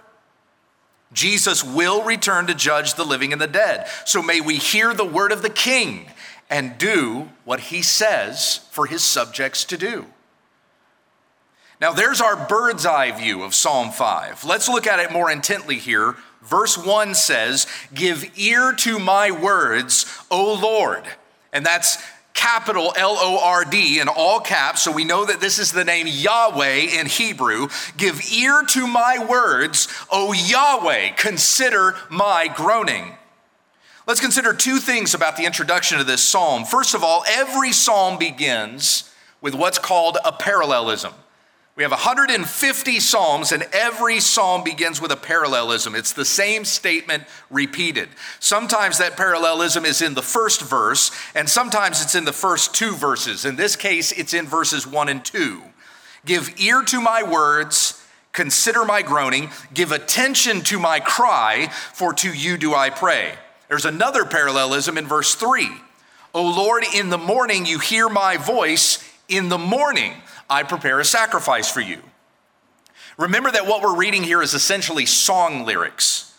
Jesus 1.14 1.64
will 1.64 2.04
return 2.04 2.48
to 2.48 2.54
judge 2.54 2.96
the 2.96 3.06
living 3.06 3.32
and 3.32 3.42
the 3.42 3.48
dead. 3.48 3.88
So 4.06 4.22
may 4.22 4.42
we 4.42 4.58
hear 4.58 4.94
the 4.94 5.06
word 5.06 5.32
of 5.32 5.42
the 5.42 5.50
king 5.50 6.08
and 6.50 6.78
do 6.78 7.30
what 7.46 7.60
he 7.60 7.82
says 7.82 8.62
for 8.72 8.86
his 8.86 9.04
subjects 9.04 9.64
to 9.66 9.78
do. 9.78 10.06
Now, 11.80 11.92
there's 11.92 12.22
our 12.22 12.48
bird's 12.48 12.86
eye 12.86 13.12
view 13.12 13.44
of 13.44 13.54
Psalm 13.54 13.92
5. 13.92 14.44
Let's 14.44 14.68
look 14.68 14.88
at 14.88 15.00
it 15.00 15.12
more 15.12 15.30
intently 15.30 15.76
here. 15.76 16.16
Verse 16.42 16.78
1 16.78 17.14
says, 17.14 17.68
Give 17.94 18.32
ear 18.36 18.74
to 18.78 18.98
my 18.98 19.30
words, 19.30 20.06
O 20.32 20.54
Lord. 20.54 21.04
And 21.54 21.66
that's 21.66 22.04
capital 22.38 22.94
L 22.96 23.18
O 23.20 23.40
R 23.44 23.66
D 23.66 24.00
in 24.00 24.08
all 24.08 24.40
caps, 24.40 24.84
so 24.84 24.92
we 24.92 25.04
know 25.04 25.26
that 25.26 25.42
this 25.42 25.60
is 25.60 25.72
the 25.72 25.84
name 25.84 26.08
Yahweh 26.08 27.00
in 27.00 27.08
Hebrew. 27.08 27.68
Give 27.98 28.22
ear 28.32 28.64
to 28.70 28.88
my 28.88 29.26
words, 29.28 29.88
O 30.12 30.32
Yahweh, 30.32 31.10
consider 31.18 31.96
my 32.10 32.48
groaning. 32.48 33.16
Let's 34.06 34.22
consider 34.22 34.54
two 34.54 34.78
things 34.78 35.14
about 35.14 35.36
the 35.36 35.46
introduction 35.46 36.00
of 36.00 36.08
this 36.08 36.24
psalm. 36.24 36.64
First 36.64 36.94
of 36.94 37.04
all, 37.04 37.26
every 37.28 37.74
psalm 37.74 38.18
begins 38.18 39.12
with 39.42 39.54
what's 39.54 39.80
called 39.80 40.18
a 40.24 40.32
parallelism. 40.32 41.14
We 41.78 41.84
have 41.84 41.92
150 41.92 43.00
Psalms, 43.00 43.52
and 43.52 43.62
every 43.72 44.20
Psalm 44.20 44.64
begins 44.64 45.00
with 45.00 45.12
a 45.12 45.16
parallelism. 45.16 45.94
It's 45.94 46.12
the 46.12 46.26
same 46.26 46.66
statement 46.66 47.26
repeated. 47.52 48.10
Sometimes 48.40 48.98
that 48.98 49.16
parallelism 49.16 49.86
is 49.86 50.02
in 50.02 50.16
the 50.16 50.24
first 50.24 50.64
verse, 50.64 51.12
and 51.36 51.48
sometimes 51.48 52.02
it's 52.02 52.16
in 52.16 52.26
the 52.26 52.34
first 52.34 52.74
two 52.74 52.96
verses. 52.96 53.46
In 53.46 53.58
this 53.58 53.76
case, 53.76 54.12
it's 54.12 54.34
in 54.34 54.48
verses 54.48 54.88
one 54.88 55.08
and 55.08 55.24
two. 55.24 55.62
Give 56.26 56.52
ear 56.60 56.82
to 56.82 57.00
my 57.00 57.22
words, 57.22 58.04
consider 58.34 58.84
my 58.84 59.04
groaning, 59.04 59.52
give 59.72 59.92
attention 59.92 60.62
to 60.62 60.80
my 60.80 61.00
cry, 61.00 61.68
for 61.94 62.12
to 62.12 62.34
you 62.34 62.58
do 62.58 62.74
I 62.74 62.90
pray. 62.90 63.36
There's 63.68 63.86
another 63.86 64.26
parallelism 64.26 64.98
in 64.98 65.06
verse 65.06 65.36
three. 65.36 65.70
O 66.34 66.42
Lord, 66.42 66.86
in 66.96 67.12
the 67.12 67.20
morning 67.20 67.68
you 67.68 67.78
hear 67.78 68.10
my 68.10 68.38
voice, 68.38 68.98
in 69.30 69.50
the 69.50 69.60
morning 69.60 70.14
I 70.50 70.64
prepare 70.64 71.00
a 71.00 71.06
sacrifice 71.06 71.70
for 71.70 71.82
you. 71.82 72.02
Remember 73.18 73.52
that 73.52 73.66
what 73.66 73.82
we're 73.82 73.96
reading 73.96 74.24
here 74.24 74.42
is 74.42 74.54
essentially 74.54 75.06
song 75.06 75.66
lyrics. 75.66 76.36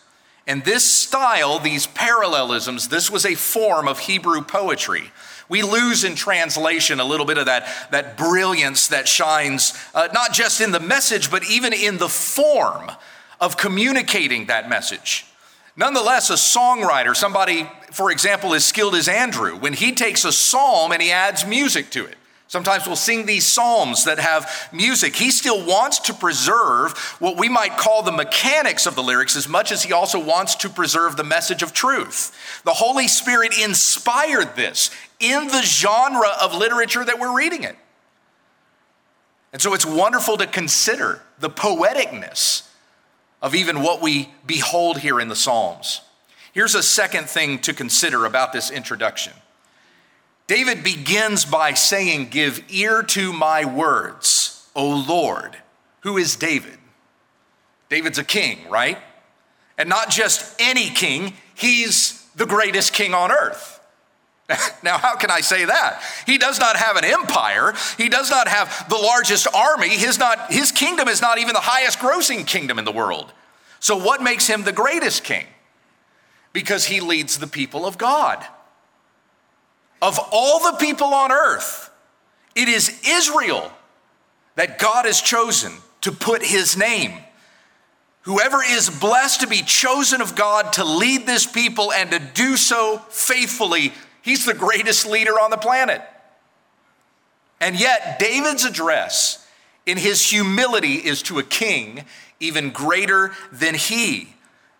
And 0.47 0.63
this 0.63 0.83
style, 0.83 1.59
these 1.59 1.85
parallelisms, 1.87 2.87
this 2.87 3.11
was 3.11 3.25
a 3.25 3.35
form 3.35 3.87
of 3.87 3.99
Hebrew 3.99 4.41
poetry. 4.41 5.11
We 5.47 5.61
lose 5.61 6.03
in 6.03 6.15
translation 6.15 6.99
a 6.99 7.03
little 7.03 7.25
bit 7.25 7.37
of 7.37 7.47
that, 7.47 7.67
that 7.91 8.17
brilliance 8.17 8.87
that 8.87 9.07
shines 9.07 9.73
uh, 9.93 10.07
not 10.13 10.31
just 10.31 10.61
in 10.61 10.71
the 10.71 10.79
message, 10.79 11.29
but 11.29 11.47
even 11.49 11.73
in 11.73 11.97
the 11.97 12.09
form 12.09 12.91
of 13.39 13.57
communicating 13.57 14.45
that 14.45 14.69
message. 14.69 15.25
Nonetheless, 15.75 16.29
a 16.29 16.33
songwriter, 16.33 17.15
somebody, 17.15 17.69
for 17.91 18.11
example, 18.11 18.53
as 18.53 18.65
skilled 18.65 18.95
as 18.95 19.07
Andrew, 19.07 19.55
when 19.55 19.73
he 19.73 19.91
takes 19.93 20.25
a 20.25 20.31
psalm 20.31 20.91
and 20.91 21.01
he 21.01 21.11
adds 21.11 21.45
music 21.45 21.89
to 21.91 22.05
it, 22.05 22.17
Sometimes 22.49 22.87
we'll 22.87 22.95
sing 22.95 23.27
these 23.27 23.45
psalms 23.45 24.05
that 24.05 24.17
have 24.17 24.69
music. 24.73 25.15
He 25.15 25.29
still 25.29 25.63
wants 25.63 25.99
to 25.99 26.15
preserve 26.15 26.97
what 27.19 27.37
we 27.37 27.47
might 27.47 27.77
call 27.77 28.01
the 28.01 28.11
mechanics 28.11 28.87
of 28.87 28.95
the 28.95 29.03
lyrics 29.03 29.35
as 29.35 29.47
much 29.47 29.71
as 29.71 29.83
he 29.83 29.93
also 29.93 30.17
wants 30.19 30.55
to 30.55 30.69
preserve 30.69 31.15
the 31.15 31.23
message 31.23 31.61
of 31.61 31.73
truth. 31.73 32.35
The 32.65 32.73
Holy 32.73 33.07
Spirit 33.07 33.55
inspired 33.55 34.55
this 34.55 34.89
in 35.19 35.45
the 35.45 35.61
genre 35.61 36.31
of 36.41 36.55
literature 36.55 37.05
that 37.05 37.19
we're 37.19 37.37
reading 37.37 37.61
it. 37.61 37.75
And 39.53 39.61
so 39.61 39.75
it's 39.75 39.85
wonderful 39.85 40.35
to 40.37 40.47
consider 40.47 41.21
the 41.39 41.51
poeticness 41.51 42.67
of 43.43 43.53
even 43.53 43.83
what 43.83 44.01
we 44.01 44.33
behold 44.47 44.97
here 44.97 45.19
in 45.19 45.27
the 45.27 45.35
Psalms. 45.35 46.01
Here's 46.51 46.73
a 46.73 46.81
second 46.81 47.29
thing 47.29 47.59
to 47.59 47.75
consider 47.75 48.25
about 48.25 48.53
this 48.53 48.71
introduction. 48.71 49.33
David 50.49 50.83
begins 50.83 51.45
by 51.45 51.75
saying, 51.75 52.29
Give 52.29 52.63
ear 52.69 53.03
to 53.03 53.31
my 53.31 53.65
words, 53.65 54.67
O 54.75 54.89
Lord. 54.89 55.55
Who 55.99 56.17
is 56.17 56.35
David? 56.35 56.79
David's 57.87 58.17
a 58.17 58.23
king, 58.23 58.67
right? 58.67 58.97
And 59.77 59.87
not 59.87 60.09
just 60.09 60.59
any 60.59 60.89
king, 60.89 61.35
he's 61.53 62.27
the 62.35 62.47
greatest 62.47 62.93
king 62.93 63.13
on 63.13 63.31
earth. 63.31 63.79
Now, 64.81 64.97
how 64.97 65.15
can 65.17 65.29
I 65.29 65.41
say 65.41 65.65
that? 65.65 66.01
He 66.25 66.39
does 66.39 66.59
not 66.59 66.77
have 66.77 66.95
an 66.95 67.05
empire. 67.05 67.75
He 67.97 68.09
does 68.09 68.31
not 68.31 68.47
have 68.47 68.89
the 68.89 68.95
largest 68.95 69.45
army. 69.53 69.89
His, 69.89 70.17
not, 70.17 70.51
his 70.51 70.71
kingdom 70.71 71.07
is 71.07 71.21
not 71.21 71.37
even 71.37 71.53
the 71.53 71.59
highest 71.59 71.99
grossing 71.99 72.47
kingdom 72.47 72.79
in 72.79 72.85
the 72.85 72.91
world. 72.91 73.31
So, 73.79 73.95
what 73.95 74.23
makes 74.23 74.47
him 74.47 74.63
the 74.63 74.71
greatest 74.71 75.23
king? 75.23 75.45
Because 76.53 76.85
he 76.85 77.01
leads 77.01 77.37
the 77.37 77.45
people 77.45 77.85
of 77.85 77.99
God. 77.99 78.43
Of 80.01 80.19
all 80.31 80.71
the 80.71 80.77
people 80.77 81.13
on 81.13 81.31
earth, 81.31 81.89
it 82.55 82.67
is 82.67 83.01
Israel 83.05 83.71
that 84.55 84.79
God 84.79 85.05
has 85.05 85.21
chosen 85.21 85.73
to 86.01 86.11
put 86.11 86.43
his 86.43 86.77
name. 86.77 87.13
Whoever 88.21 88.61
is 88.63 88.89
blessed 88.89 89.41
to 89.41 89.47
be 89.47 89.61
chosen 89.61 90.21
of 90.21 90.35
God 90.35 90.73
to 90.73 90.83
lead 90.83 91.25
this 91.25 91.45
people 91.45 91.91
and 91.91 92.11
to 92.11 92.19
do 92.19 92.57
so 92.57 92.99
faithfully, 93.09 93.93
he's 94.21 94.45
the 94.45 94.53
greatest 94.53 95.05
leader 95.05 95.39
on 95.39 95.51
the 95.51 95.57
planet. 95.57 96.01
And 97.61 97.79
yet, 97.79 98.19
David's 98.19 98.65
address 98.65 99.45
in 99.85 99.97
his 99.97 100.29
humility 100.29 100.95
is 100.95 101.21
to 101.23 101.39
a 101.39 101.43
king 101.43 102.05
even 102.39 102.69
greater 102.69 103.33
than 103.51 103.75
he. 103.75 104.35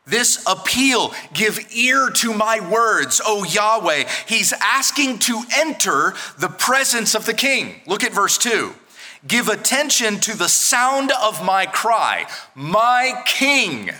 This 0.10 0.44
appeal, 0.48 1.14
give 1.34 1.60
ear 1.72 2.10
to 2.16 2.34
my 2.34 2.60
words, 2.60 3.22
O 3.24 3.44
Yahweh. 3.44 4.06
He's 4.28 4.54
asking 4.54 5.20
to 5.20 5.44
enter 5.56 6.16
the 6.38 6.50
presence 6.50 7.14
of 7.14 7.26
the 7.26 7.34
king. 7.34 7.82
Look 7.86 8.04
at 8.04 8.12
verse 8.12 8.38
2. 8.40 8.74
Give 9.28 9.50
attention 9.50 10.20
to 10.22 10.36
the 10.36 10.48
sound 10.48 11.12
of 11.22 11.44
my 11.44 11.66
cry, 11.66 12.26
my 12.56 13.22
king 13.26 13.92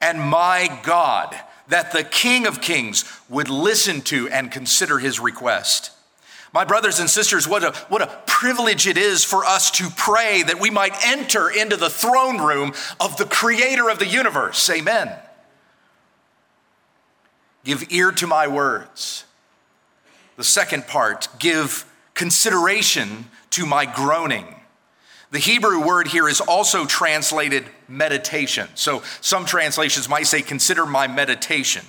and 0.00 0.20
my 0.20 0.80
God, 0.82 1.34
that 1.68 1.92
the 1.92 2.04
King 2.04 2.46
of 2.46 2.60
Kings 2.60 3.04
would 3.30 3.48
listen 3.48 4.02
to 4.02 4.28
and 4.28 4.52
consider 4.52 4.98
his 4.98 5.18
request. 5.18 5.92
My 6.54 6.64
brothers 6.64 7.00
and 7.00 7.10
sisters, 7.10 7.48
what 7.48 7.64
a, 7.64 7.72
what 7.88 8.00
a 8.00 8.06
privilege 8.26 8.86
it 8.86 8.96
is 8.96 9.24
for 9.24 9.44
us 9.44 9.72
to 9.72 9.90
pray 9.96 10.44
that 10.44 10.60
we 10.60 10.70
might 10.70 10.94
enter 11.04 11.50
into 11.50 11.76
the 11.76 11.90
throne 11.90 12.38
room 12.38 12.72
of 13.00 13.16
the 13.16 13.24
creator 13.24 13.90
of 13.90 13.98
the 13.98 14.06
universe. 14.06 14.70
Amen. 14.70 15.12
Give 17.64 17.84
ear 17.90 18.12
to 18.12 18.28
my 18.28 18.46
words. 18.46 19.24
The 20.36 20.44
second 20.44 20.86
part, 20.86 21.26
give 21.40 21.90
consideration 22.14 23.30
to 23.50 23.66
my 23.66 23.84
groaning. 23.84 24.46
The 25.32 25.40
Hebrew 25.40 25.84
word 25.84 26.06
here 26.06 26.28
is 26.28 26.40
also 26.40 26.86
translated 26.86 27.64
meditation. 27.88 28.68
So 28.76 29.02
some 29.20 29.44
translations 29.44 30.08
might 30.08 30.28
say, 30.28 30.40
consider 30.40 30.86
my 30.86 31.08
meditation. 31.08 31.84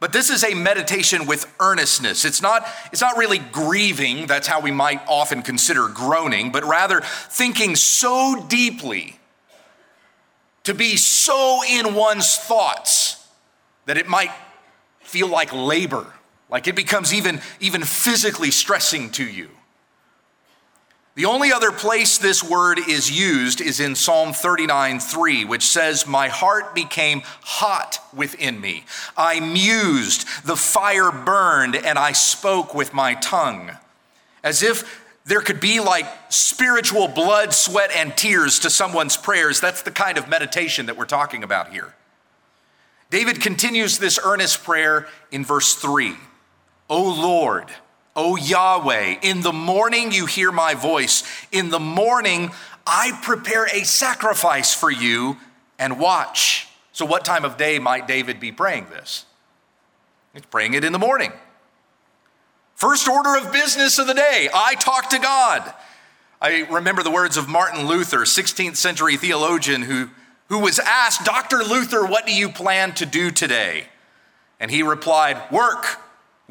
But 0.00 0.14
this 0.14 0.30
is 0.30 0.42
a 0.42 0.54
meditation 0.54 1.26
with 1.26 1.46
earnestness. 1.60 2.24
It's 2.24 2.40
not, 2.40 2.66
it's 2.90 3.02
not 3.02 3.18
really 3.18 3.38
grieving, 3.38 4.26
that's 4.26 4.48
how 4.48 4.60
we 4.60 4.70
might 4.70 5.02
often 5.06 5.42
consider 5.42 5.88
groaning, 5.88 6.50
but 6.50 6.64
rather 6.64 7.02
thinking 7.02 7.76
so 7.76 8.46
deeply, 8.48 9.18
to 10.64 10.74
be 10.74 10.96
so 10.96 11.60
in 11.68 11.94
one's 11.94 12.36
thoughts 12.36 13.28
that 13.84 13.98
it 13.98 14.08
might 14.08 14.30
feel 15.00 15.28
like 15.28 15.52
labor, 15.52 16.06
like 16.48 16.66
it 16.66 16.76
becomes 16.76 17.12
even, 17.12 17.40
even 17.60 17.82
physically 17.82 18.50
stressing 18.50 19.10
to 19.10 19.24
you. 19.24 19.50
The 21.20 21.26
only 21.26 21.52
other 21.52 21.70
place 21.70 22.16
this 22.16 22.42
word 22.42 22.78
is 22.78 23.10
used 23.10 23.60
is 23.60 23.78
in 23.78 23.94
Psalm 23.94 24.32
39 24.32 25.00
3, 25.00 25.44
which 25.44 25.64
says, 25.64 26.06
My 26.06 26.28
heart 26.28 26.74
became 26.74 27.20
hot 27.42 27.98
within 28.14 28.58
me. 28.58 28.86
I 29.18 29.38
mused, 29.38 30.26
the 30.46 30.56
fire 30.56 31.12
burned, 31.12 31.76
and 31.76 31.98
I 31.98 32.12
spoke 32.12 32.74
with 32.74 32.94
my 32.94 33.16
tongue. 33.16 33.72
As 34.42 34.62
if 34.62 35.04
there 35.26 35.42
could 35.42 35.60
be 35.60 35.78
like 35.78 36.06
spiritual 36.30 37.06
blood, 37.06 37.52
sweat, 37.52 37.90
and 37.94 38.16
tears 38.16 38.58
to 38.60 38.70
someone's 38.70 39.18
prayers. 39.18 39.60
That's 39.60 39.82
the 39.82 39.90
kind 39.90 40.16
of 40.16 40.26
meditation 40.26 40.86
that 40.86 40.96
we're 40.96 41.04
talking 41.04 41.44
about 41.44 41.70
here. 41.70 41.94
David 43.10 43.42
continues 43.42 43.98
this 43.98 44.18
earnest 44.24 44.64
prayer 44.64 45.06
in 45.30 45.44
verse 45.44 45.74
3 45.74 46.14
O 46.88 47.02
Lord, 47.02 47.66
O 48.22 48.36
Yahweh, 48.36 49.16
in 49.22 49.40
the 49.40 49.52
morning 49.52 50.12
you 50.12 50.26
hear 50.26 50.52
my 50.52 50.74
voice. 50.74 51.24
In 51.50 51.70
the 51.70 51.80
morning 51.80 52.50
I 52.86 53.18
prepare 53.22 53.64
a 53.64 53.82
sacrifice 53.84 54.74
for 54.74 54.90
you 54.90 55.38
and 55.78 55.98
watch. 55.98 56.68
So, 56.92 57.06
what 57.06 57.24
time 57.24 57.46
of 57.46 57.56
day 57.56 57.78
might 57.78 58.06
David 58.06 58.38
be 58.38 58.52
praying 58.52 58.88
this? 58.90 59.24
He's 60.34 60.44
praying 60.44 60.74
it 60.74 60.84
in 60.84 60.92
the 60.92 60.98
morning. 60.98 61.32
First 62.74 63.08
order 63.08 63.38
of 63.38 63.54
business 63.54 63.98
of 63.98 64.06
the 64.06 64.12
day 64.12 64.50
I 64.52 64.74
talk 64.74 65.08
to 65.10 65.18
God. 65.18 65.72
I 66.42 66.66
remember 66.70 67.02
the 67.02 67.10
words 67.10 67.38
of 67.38 67.48
Martin 67.48 67.86
Luther, 67.86 68.24
16th 68.24 68.76
century 68.76 69.16
theologian, 69.16 69.80
who, 69.80 70.10
who 70.50 70.58
was 70.58 70.78
asked, 70.78 71.24
Dr. 71.24 71.64
Luther, 71.64 72.04
what 72.04 72.26
do 72.26 72.34
you 72.34 72.50
plan 72.50 72.92
to 72.96 73.06
do 73.06 73.30
today? 73.30 73.86
And 74.58 74.70
he 74.70 74.82
replied, 74.82 75.50
Work, 75.50 75.98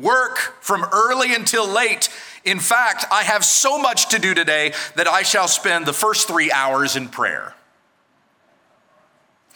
work 0.01 0.37
from 0.61 0.85
early 0.91 1.33
until 1.33 1.67
late. 1.67 2.09
In 2.45 2.59
fact, 2.59 3.05
I 3.11 3.23
have 3.23 3.43
so 3.43 3.77
much 3.77 4.09
to 4.09 4.19
do 4.19 4.33
today 4.33 4.73
that 4.95 5.07
I 5.07 5.23
shall 5.23 5.47
spend 5.47 5.85
the 5.85 5.93
first 5.93 6.27
three 6.27 6.51
hours 6.51 6.95
in 6.95 7.09
prayer. 7.09 7.53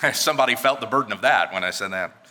Somebody 0.13 0.55
felt 0.55 0.81
the 0.81 0.87
burden 0.87 1.13
of 1.13 1.21
that 1.21 1.53
when 1.53 1.63
I 1.63 1.69
said 1.69 1.91
that. 1.91 2.23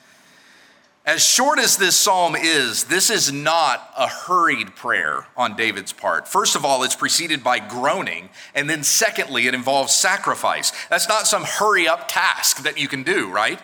As 1.04 1.24
short 1.24 1.58
as 1.58 1.78
this 1.78 1.96
psalm 1.96 2.36
is, 2.36 2.84
this 2.84 3.10
is 3.10 3.32
not 3.32 3.90
a 3.96 4.06
hurried 4.06 4.76
prayer 4.76 5.26
on 5.36 5.56
David's 5.56 5.92
part. 5.92 6.28
First 6.28 6.54
of 6.54 6.64
all, 6.64 6.84
it's 6.84 6.94
preceded 6.94 7.42
by 7.42 7.58
groaning, 7.58 8.28
and 8.54 8.70
then 8.70 8.84
secondly, 8.84 9.48
it 9.48 9.54
involves 9.54 9.92
sacrifice. 9.92 10.72
That's 10.90 11.08
not 11.08 11.26
some 11.26 11.42
hurry 11.42 11.88
up 11.88 12.06
task 12.06 12.62
that 12.62 12.78
you 12.78 12.86
can 12.86 13.02
do, 13.02 13.28
right? 13.28 13.58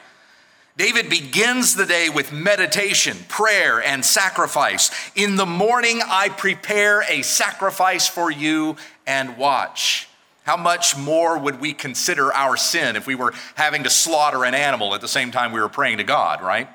David 0.79 1.11
begins 1.11 1.75
the 1.75 1.85
day 1.85 2.09
with 2.09 2.33
meditation, 2.33 3.17
prayer, 3.27 3.83
and 3.83 4.05
sacrifice. 4.05 4.93
In 5.17 5.35
the 5.35 5.45
morning, 5.45 6.01
I 6.07 6.29
prepare 6.29 7.03
a 7.09 7.23
sacrifice 7.23 8.07
for 8.07 8.31
you 8.31 8.77
and 9.05 9.37
watch. 9.37 10.09
How 10.45 10.57
much 10.57 10.97
more 10.97 11.37
would 11.37 11.61
we 11.61 11.73
consider 11.73 12.33
our 12.33 12.57
sin 12.57 12.95
if 12.95 13.09
we 13.09 13.17
were 13.17 13.35
having 13.57 13.83
to 13.83 13.91
slaughter 13.91 14.45
an 14.45 14.55
animal 14.55 14.95
at 14.95 15.01
the 15.01 15.09
same 15.09 15.33
time 15.33 15.51
we 15.51 15.61
were 15.61 15.69
praying 15.69 15.99
to 15.99 16.05
God, 16.05 16.41
right? 16.41 16.69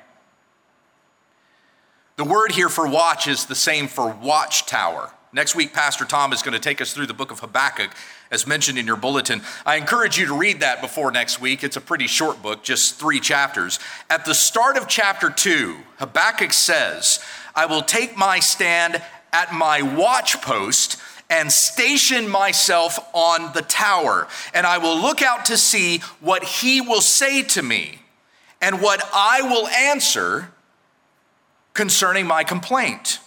The 2.16 2.24
word 2.24 2.52
here 2.52 2.68
for 2.68 2.86
watch 2.86 3.26
is 3.26 3.46
the 3.46 3.54
same 3.54 3.88
for 3.88 4.10
watchtower. 4.10 5.12
Next 5.32 5.56
week, 5.56 5.72
Pastor 5.72 6.04
Tom 6.04 6.34
is 6.34 6.42
going 6.42 6.52
to 6.52 6.60
take 6.60 6.82
us 6.82 6.92
through 6.92 7.06
the 7.06 7.14
book 7.14 7.32
of 7.32 7.40
Habakkuk, 7.40 7.90
as 8.30 8.46
mentioned 8.46 8.78
in 8.78 8.86
your 8.86 8.96
bulletin. 8.96 9.42
I 9.64 9.76
encourage 9.76 10.18
you 10.18 10.26
to 10.26 10.34
read 10.34 10.60
that 10.60 10.80
before 10.80 11.10
next 11.10 11.40
week. 11.40 11.62
It's 11.62 11.76
a 11.76 11.80
pretty 11.80 12.06
short 12.06 12.42
book, 12.42 12.62
just 12.62 12.98
three 12.98 13.20
chapters. 13.20 13.78
At 14.10 14.24
the 14.24 14.34
start 14.34 14.76
of 14.76 14.88
chapter 14.88 15.30
two, 15.30 15.78
Habakkuk 15.98 16.52
says, 16.52 17.20
I 17.54 17.66
will 17.66 17.82
take 17.82 18.16
my 18.16 18.40
stand 18.40 19.00
at 19.32 19.52
my 19.52 19.82
watch 19.82 20.40
post 20.42 21.00
and 21.30 21.50
station 21.50 22.28
myself 22.28 22.98
on 23.12 23.52
the 23.54 23.62
tower, 23.62 24.28
and 24.52 24.66
I 24.66 24.78
will 24.78 25.00
look 25.00 25.22
out 25.22 25.46
to 25.46 25.56
see 25.56 25.98
what 26.20 26.44
he 26.44 26.80
will 26.80 27.00
say 27.00 27.42
to 27.42 27.62
me 27.62 28.00
and 28.60 28.80
what 28.80 29.02
I 29.12 29.42
will 29.42 29.66
answer 29.68 30.52
concerning 31.72 32.26
my 32.26 32.44
complaint. 32.44 33.18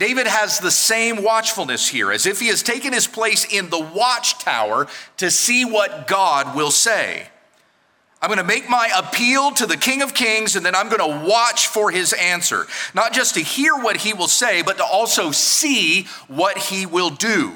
David 0.00 0.26
has 0.26 0.58
the 0.58 0.70
same 0.70 1.22
watchfulness 1.22 1.86
here, 1.86 2.10
as 2.10 2.24
if 2.24 2.40
he 2.40 2.46
has 2.46 2.62
taken 2.62 2.94
his 2.94 3.06
place 3.06 3.44
in 3.44 3.68
the 3.68 3.78
watchtower 3.78 4.86
to 5.18 5.30
see 5.30 5.66
what 5.66 6.06
God 6.06 6.56
will 6.56 6.70
say. 6.70 7.28
I'm 8.22 8.28
going 8.28 8.38
to 8.38 8.44
make 8.44 8.66
my 8.66 8.90
appeal 8.96 9.50
to 9.52 9.66
the 9.66 9.76
King 9.76 10.00
of 10.00 10.14
Kings, 10.14 10.56
and 10.56 10.64
then 10.64 10.74
I'm 10.74 10.88
going 10.88 11.22
to 11.22 11.28
watch 11.28 11.66
for 11.66 11.90
his 11.90 12.14
answer. 12.14 12.66
Not 12.94 13.12
just 13.12 13.34
to 13.34 13.40
hear 13.40 13.74
what 13.74 13.98
he 13.98 14.14
will 14.14 14.26
say, 14.26 14.62
but 14.62 14.78
to 14.78 14.84
also 14.84 15.32
see 15.32 16.04
what 16.28 16.56
he 16.56 16.86
will 16.86 17.10
do. 17.10 17.52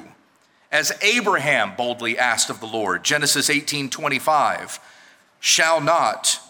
As 0.70 0.92
Abraham 1.00 1.72
boldly 1.78 2.18
asked 2.18 2.50
of 2.50 2.60
the 2.60 2.66
Lord, 2.66 3.04
Genesis 3.04 3.48
18 3.48 3.88
25, 3.88 4.80
shall 5.40 5.80
not 5.80 6.40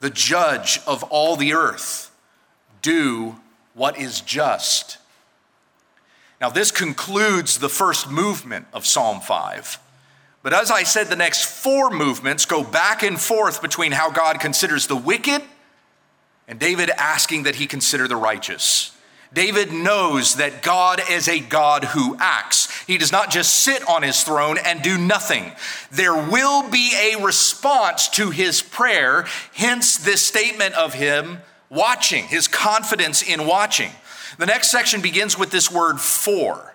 the 0.00 0.08
judge 0.08 0.80
of 0.86 1.02
all 1.04 1.36
the 1.36 1.52
earth 1.52 2.10
do 2.80 3.36
what 3.74 3.98
is 3.98 4.22
just. 4.22 4.97
Now, 6.40 6.50
this 6.50 6.70
concludes 6.70 7.58
the 7.58 7.68
first 7.68 8.10
movement 8.10 8.66
of 8.72 8.86
Psalm 8.86 9.20
5. 9.20 9.78
But 10.42 10.54
as 10.54 10.70
I 10.70 10.84
said, 10.84 11.08
the 11.08 11.16
next 11.16 11.44
four 11.44 11.90
movements 11.90 12.44
go 12.44 12.62
back 12.62 13.02
and 13.02 13.20
forth 13.20 13.60
between 13.60 13.92
how 13.92 14.10
God 14.10 14.38
considers 14.40 14.86
the 14.86 14.96
wicked 14.96 15.42
and 16.46 16.58
David 16.58 16.90
asking 16.90 17.42
that 17.42 17.56
he 17.56 17.66
consider 17.66 18.08
the 18.08 18.16
righteous. 18.16 18.96
David 19.32 19.72
knows 19.72 20.36
that 20.36 20.62
God 20.62 21.02
is 21.10 21.28
a 21.28 21.40
God 21.40 21.84
who 21.84 22.16
acts. 22.18 22.72
He 22.86 22.96
does 22.96 23.12
not 23.12 23.30
just 23.30 23.56
sit 23.56 23.86
on 23.86 24.02
his 24.02 24.22
throne 24.22 24.56
and 24.64 24.80
do 24.80 24.96
nothing. 24.96 25.52
There 25.90 26.14
will 26.14 26.70
be 26.70 26.92
a 27.12 27.22
response 27.22 28.08
to 28.10 28.30
his 28.30 28.62
prayer, 28.62 29.26
hence 29.52 29.98
this 29.98 30.24
statement 30.24 30.74
of 30.76 30.94
him 30.94 31.38
watching, 31.68 32.24
his 32.24 32.48
confidence 32.48 33.22
in 33.22 33.46
watching. 33.46 33.90
The 34.38 34.46
next 34.46 34.70
section 34.70 35.00
begins 35.00 35.36
with 35.36 35.50
this 35.50 35.70
word 35.70 36.00
for. 36.00 36.74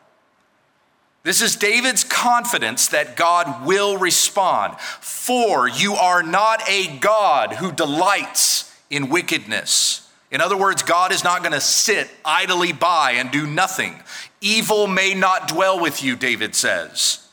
This 1.23 1.41
is 1.41 1.56
David's 1.56 2.04
confidence 2.04 2.89
that 2.89 3.15
God 3.15 3.65
will 3.65 3.97
respond. 3.97 4.78
For 4.80 5.69
you 5.69 5.93
are 5.93 6.21
not 6.21 6.62
a 6.69 6.97
God 6.97 7.54
who 7.54 7.71
delights 7.71 8.69
in 8.89 9.10
wickedness. 9.10 10.10
In 10.30 10.41
other 10.41 10.58
words, 10.58 10.84
God 10.84 11.13
is 11.13 11.23
not 11.23 11.39
going 11.41 11.54
to 11.54 11.62
sit 11.62 12.10
idly 12.26 12.73
by 12.73 13.12
and 13.12 13.32
do 13.32 13.47
nothing. 13.47 14.02
Evil 14.41 14.88
may 14.88 15.13
not 15.13 15.47
dwell 15.47 15.80
with 15.80 16.04
you, 16.04 16.17
David 16.17 16.56
says. 16.56 17.26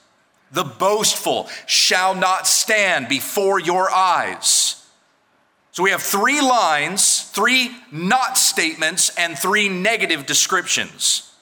The 0.52 0.64
boastful 0.64 1.48
shall 1.66 2.14
not 2.14 2.46
stand 2.46 3.08
before 3.08 3.58
your 3.58 3.90
eyes. 3.90 4.79
So 5.80 5.84
we 5.84 5.92
have 5.92 6.02
three 6.02 6.42
lines, 6.42 7.22
three 7.22 7.70
not 7.90 8.36
statements, 8.36 9.16
and 9.16 9.38
three 9.38 9.70
negative 9.70 10.26
descriptions. 10.26 11.32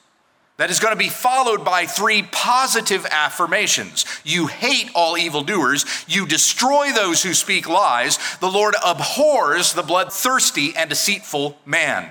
That 0.55 0.69
is 0.69 0.79
going 0.79 0.93
to 0.93 0.97
be 0.97 1.09
followed 1.09 1.65
by 1.65 1.85
three 1.85 2.23
positive 2.23 3.05
affirmations. 3.11 4.05
You 4.23 4.47
hate 4.47 4.91
all 4.95 5.17
evildoers. 5.17 5.83
You 6.07 6.25
destroy 6.25 6.93
those 6.93 7.21
who 7.21 7.33
speak 7.33 7.67
lies. 7.67 8.17
The 8.39 8.49
Lord 8.49 8.75
abhors 8.81 9.73
the 9.73 9.83
bloodthirsty 9.83 10.73
and 10.73 10.89
deceitful 10.89 11.57
man. 11.65 12.09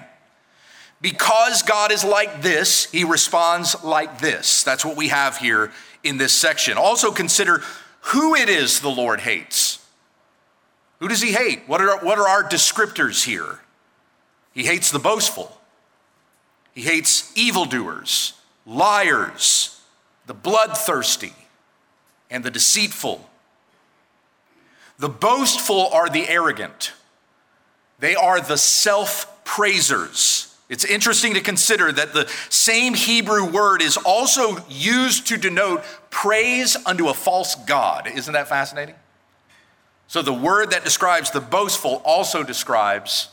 Because 1.01 1.63
God 1.63 1.91
is 1.91 2.05
like 2.05 2.43
this, 2.43 2.91
he 2.91 3.05
responds 3.05 3.83
like 3.83 4.21
this. 4.21 4.65
That's 4.65 4.85
what 4.85 4.99
we 4.99 5.09
have 5.09 5.39
here 5.39 5.73
in 6.05 6.19
this 6.19 6.35
section. 6.35 6.77
Also 6.77 7.11
consider 7.11 7.63
who 8.03 8.35
it 8.35 8.51
is 8.51 8.81
the 8.81 8.91
Lord 8.91 9.21
hates. 9.21 9.78
Who 11.01 11.09
does 11.09 11.23
he 11.23 11.33
hate? 11.33 11.63
What 11.67 11.81
are, 11.81 11.99
what 12.05 12.19
are 12.19 12.29
our 12.29 12.43
descriptors 12.43 13.25
here? 13.25 13.61
He 14.53 14.65
hates 14.65 14.91
the 14.91 14.99
boastful, 14.99 15.57
he 16.75 16.83
hates 16.83 17.33
evildoers, 17.37 18.35
liars, 18.67 19.81
the 20.27 20.35
bloodthirsty, 20.35 21.33
and 22.31 22.45
the 22.45 22.51
deceitful. 22.51 23.29
The 24.99 25.09
boastful 25.09 25.89
are 25.93 26.09
the 26.09 26.29
arrogant, 26.29 26.93
they 28.01 28.17
are 28.17 28.41
the 28.41 28.59
self 28.59 29.45
praisers. 29.45 30.45
It's 30.69 30.85
interesting 30.85 31.33
to 31.33 31.41
consider 31.41 31.91
that 31.93 32.13
the 32.13 32.31
same 32.51 32.93
Hebrew 32.93 33.51
word 33.51 33.81
is 33.81 33.97
also 33.97 34.59
used 34.69 35.29
to 35.29 35.39
denote 35.39 35.83
praise 36.11 36.77
unto 36.85 37.09
a 37.09 37.15
false 37.15 37.55
God. 37.55 38.07
Isn't 38.07 38.35
that 38.35 38.49
fascinating? 38.49 38.95
So 40.09 40.23
the 40.23 40.33
word 40.33 40.71
that 40.71 40.85
describes 40.85 41.31
the 41.31 41.41
boastful 41.41 42.01
also 42.05 42.43
describes 42.43 43.29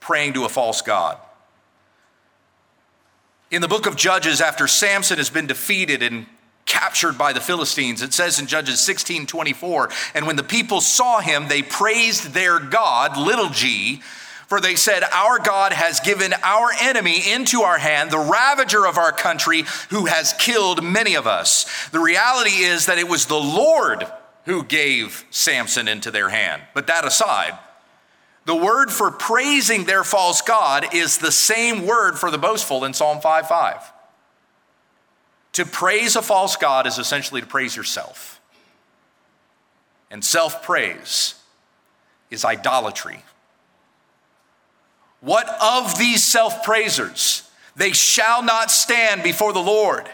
praying 0.00 0.32
to 0.34 0.44
a 0.44 0.48
false 0.48 0.82
God. 0.82 1.16
In 3.52 3.62
the 3.62 3.68
book 3.68 3.86
of 3.86 3.96
Judges, 3.96 4.40
after 4.40 4.66
Samson 4.66 5.18
has 5.18 5.30
been 5.30 5.46
defeated 5.46 6.02
and 6.02 6.26
captured 6.66 7.16
by 7.16 7.32
the 7.32 7.40
Philistines, 7.40 8.02
it 8.02 8.12
says 8.12 8.40
in 8.40 8.48
Judges 8.48 8.80
16 8.80 9.26
24, 9.26 9.90
and 10.14 10.26
when 10.26 10.36
the 10.36 10.42
people 10.42 10.80
saw 10.80 11.20
him, 11.20 11.46
they 11.46 11.62
praised 11.62 12.34
their 12.34 12.58
God, 12.58 13.16
little 13.16 13.50
g, 13.50 14.02
For 14.48 14.60
they 14.60 14.74
said, 14.74 15.04
Our 15.04 15.38
God 15.38 15.72
has 15.72 16.00
given 16.00 16.34
our 16.42 16.70
enemy 16.80 17.30
into 17.30 17.62
our 17.62 17.78
hand, 17.78 18.10
the 18.10 18.18
ravager 18.18 18.86
of 18.86 18.98
our 18.98 19.12
country, 19.12 19.64
who 19.90 20.06
has 20.06 20.32
killed 20.32 20.82
many 20.82 21.14
of 21.14 21.28
us. 21.28 21.88
The 21.90 22.00
reality 22.00 22.64
is 22.64 22.86
that 22.86 22.98
it 22.98 23.08
was 23.08 23.26
the 23.26 23.36
Lord 23.36 24.04
who 24.44 24.64
gave 24.64 25.24
Samson 25.30 25.88
into 25.88 26.10
their 26.10 26.28
hand. 26.28 26.62
But 26.74 26.86
that 26.88 27.04
aside, 27.04 27.58
the 28.44 28.56
word 28.56 28.90
for 28.90 29.10
praising 29.10 29.84
their 29.84 30.04
false 30.04 30.42
God 30.42 30.94
is 30.94 31.18
the 31.18 31.30
same 31.30 31.86
word 31.86 32.18
for 32.18 32.30
the 32.30 32.38
boastful 32.38 32.84
in 32.84 32.92
Psalm 32.92 33.20
5 33.20 33.48
5. 33.48 33.92
To 35.52 35.66
praise 35.66 36.16
a 36.16 36.22
false 36.22 36.56
God 36.56 36.86
is 36.86 36.98
essentially 36.98 37.40
to 37.40 37.46
praise 37.46 37.76
yourself. 37.76 38.40
And 40.10 40.24
self 40.24 40.62
praise 40.62 41.36
is 42.30 42.44
idolatry. 42.44 43.22
What 45.20 45.48
of 45.62 45.96
these 45.98 46.24
self 46.24 46.64
praisers? 46.64 47.48
They 47.76 47.92
shall 47.92 48.42
not 48.42 48.70
stand 48.70 49.22
before 49.22 49.52
the 49.52 49.60
Lord. 49.60 50.08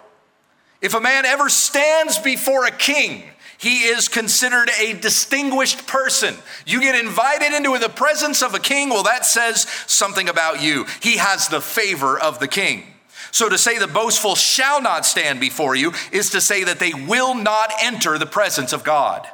If 0.80 0.94
a 0.94 1.00
man 1.00 1.24
ever 1.24 1.48
stands 1.48 2.18
before 2.18 2.66
a 2.66 2.70
king, 2.70 3.24
he 3.58 3.82
is 3.82 4.08
considered 4.08 4.70
a 4.80 4.94
distinguished 4.94 5.86
person. 5.86 6.36
You 6.64 6.80
get 6.80 6.94
invited 6.94 7.52
into 7.52 7.76
the 7.78 7.88
presence 7.88 8.40
of 8.40 8.54
a 8.54 8.60
king, 8.60 8.88
well, 8.88 9.02
that 9.02 9.26
says 9.26 9.62
something 9.86 10.28
about 10.28 10.62
you. 10.62 10.86
He 11.02 11.16
has 11.16 11.48
the 11.48 11.60
favor 11.60 12.18
of 12.18 12.38
the 12.38 12.48
king. 12.48 12.84
So 13.32 13.48
to 13.48 13.58
say 13.58 13.78
the 13.78 13.88
boastful 13.88 14.36
shall 14.36 14.80
not 14.80 15.04
stand 15.04 15.40
before 15.40 15.74
you 15.74 15.92
is 16.12 16.30
to 16.30 16.40
say 16.40 16.64
that 16.64 16.78
they 16.78 16.94
will 16.94 17.34
not 17.34 17.72
enter 17.82 18.16
the 18.16 18.26
presence 18.26 18.72
of 18.72 18.84
God. 18.84 19.26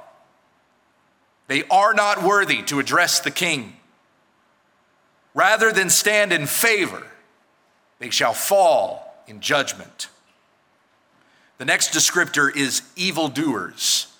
They 1.46 1.64
are 1.64 1.92
not 1.92 2.22
worthy 2.22 2.62
to 2.62 2.80
address 2.80 3.20
the 3.20 3.30
king. 3.30 3.76
Rather 5.34 5.70
than 5.70 5.90
stand 5.90 6.32
in 6.32 6.46
favor, 6.46 7.06
they 7.98 8.08
shall 8.08 8.32
fall 8.32 9.22
in 9.26 9.40
judgment. 9.40 10.08
The 11.58 11.64
next 11.64 11.92
descriptor 11.92 12.54
is 12.54 12.82
evildoers, 12.96 14.13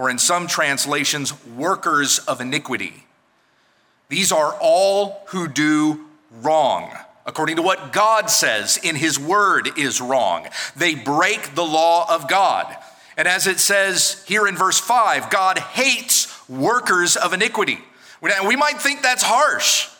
or 0.00 0.08
in 0.08 0.16
some 0.16 0.46
translations, 0.46 1.44
workers 1.44 2.20
of 2.20 2.40
iniquity. 2.40 3.04
These 4.08 4.32
are 4.32 4.56
all 4.58 5.24
who 5.26 5.46
do 5.46 6.06
wrong, 6.40 6.90
according 7.26 7.56
to 7.56 7.62
what 7.62 7.92
God 7.92 8.30
says 8.30 8.78
in 8.82 8.96
His 8.96 9.18
Word 9.18 9.78
is 9.78 10.00
wrong. 10.00 10.48
They 10.74 10.94
break 10.94 11.54
the 11.54 11.66
law 11.66 12.06
of 12.08 12.28
God. 12.28 12.74
And 13.18 13.28
as 13.28 13.46
it 13.46 13.60
says 13.60 14.24
here 14.26 14.46
in 14.46 14.56
verse 14.56 14.80
5, 14.80 15.28
God 15.28 15.58
hates 15.58 16.48
workers 16.48 17.16
of 17.16 17.34
iniquity. 17.34 17.78
We 18.22 18.56
might 18.56 18.80
think 18.80 19.02
that's 19.02 19.22
harsh. 19.22 19.90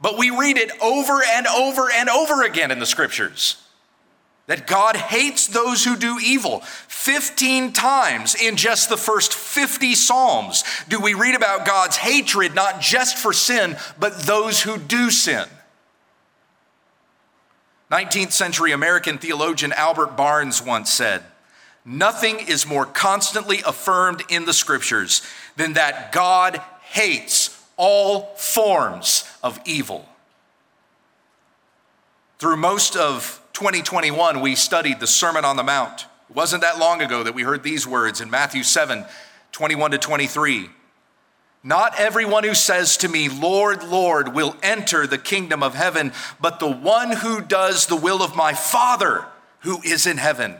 But 0.00 0.16
we 0.16 0.30
read 0.30 0.58
it 0.58 0.70
over 0.80 1.24
and 1.24 1.48
over 1.48 1.90
and 1.90 2.08
over 2.08 2.44
again 2.44 2.70
in 2.70 2.78
the 2.78 2.86
scriptures 2.86 3.63
that 4.46 4.66
God 4.66 4.96
hates 4.96 5.46
those 5.46 5.84
who 5.84 5.96
do 5.96 6.18
evil. 6.22 6.60
15 6.88 7.72
times 7.72 8.34
in 8.34 8.56
just 8.56 8.88
the 8.88 8.96
first 8.96 9.32
50 9.32 9.94
Psalms 9.94 10.64
do 10.88 11.00
we 11.00 11.14
read 11.14 11.34
about 11.34 11.66
God's 11.66 11.96
hatred, 11.96 12.54
not 12.54 12.80
just 12.80 13.16
for 13.18 13.32
sin, 13.32 13.76
but 13.98 14.20
those 14.20 14.62
who 14.62 14.76
do 14.76 15.10
sin. 15.10 15.46
19th 17.90 18.32
century 18.32 18.72
American 18.72 19.18
theologian 19.18 19.72
Albert 19.72 20.16
Barnes 20.16 20.62
once 20.62 20.90
said, 20.90 21.22
Nothing 21.84 22.40
is 22.40 22.66
more 22.66 22.86
constantly 22.86 23.60
affirmed 23.66 24.22
in 24.30 24.46
the 24.46 24.54
scriptures 24.54 25.20
than 25.56 25.74
that 25.74 26.12
God 26.12 26.60
hates 26.82 27.62
all 27.76 28.34
forms 28.36 29.30
of 29.42 29.60
evil. 29.66 30.08
Through 32.38 32.56
most 32.56 32.96
of 32.96 33.40
2021, 33.54 34.40
we 34.40 34.56
studied 34.56 34.98
the 34.98 35.06
Sermon 35.06 35.44
on 35.44 35.56
the 35.56 35.62
Mount. 35.62 36.06
It 36.28 36.34
wasn't 36.34 36.62
that 36.62 36.80
long 36.80 37.00
ago 37.00 37.22
that 37.22 37.36
we 37.36 37.44
heard 37.44 37.62
these 37.62 37.86
words 37.86 38.20
in 38.20 38.28
Matthew 38.28 38.64
7 38.64 39.04
21 39.52 39.92
to 39.92 39.98
23. 39.98 40.68
Not 41.62 41.98
everyone 41.98 42.42
who 42.42 42.54
says 42.54 42.96
to 42.98 43.08
me, 43.08 43.28
Lord, 43.28 43.84
Lord, 43.84 44.34
will 44.34 44.56
enter 44.60 45.06
the 45.06 45.18
kingdom 45.18 45.62
of 45.62 45.76
heaven, 45.76 46.12
but 46.40 46.58
the 46.58 46.70
one 46.70 47.12
who 47.12 47.40
does 47.40 47.86
the 47.86 47.94
will 47.96 48.22
of 48.24 48.34
my 48.34 48.52
Father 48.52 49.24
who 49.60 49.80
is 49.82 50.04
in 50.06 50.16
heaven. 50.16 50.56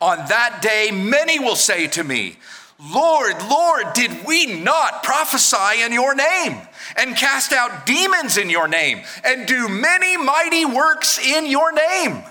On 0.00 0.16
that 0.16 0.60
day, 0.60 0.90
many 0.90 1.38
will 1.38 1.54
say 1.54 1.86
to 1.86 2.02
me, 2.02 2.38
Lord, 2.82 3.34
Lord, 3.50 3.92
did 3.92 4.24
we 4.24 4.46
not 4.46 5.02
prophesy 5.02 5.82
in 5.82 5.92
your 5.92 6.14
name 6.14 6.56
and 6.96 7.14
cast 7.14 7.52
out 7.52 7.84
demons 7.84 8.38
in 8.38 8.48
your 8.48 8.68
name 8.68 9.02
and 9.22 9.46
do 9.46 9.68
many 9.68 10.16
mighty 10.16 10.64
works 10.64 11.18
in 11.18 11.44
your 11.46 11.72
name? 11.72 12.22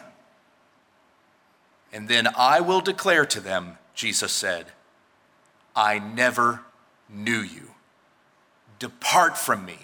And 1.93 2.07
then 2.07 2.27
I 2.35 2.61
will 2.61 2.81
declare 2.81 3.25
to 3.27 3.39
them, 3.39 3.77
Jesus 3.93 4.31
said, 4.31 4.67
I 5.75 5.99
never 5.99 6.61
knew 7.07 7.39
you. 7.39 7.71
Depart 8.79 9.37
from 9.37 9.65
me, 9.65 9.77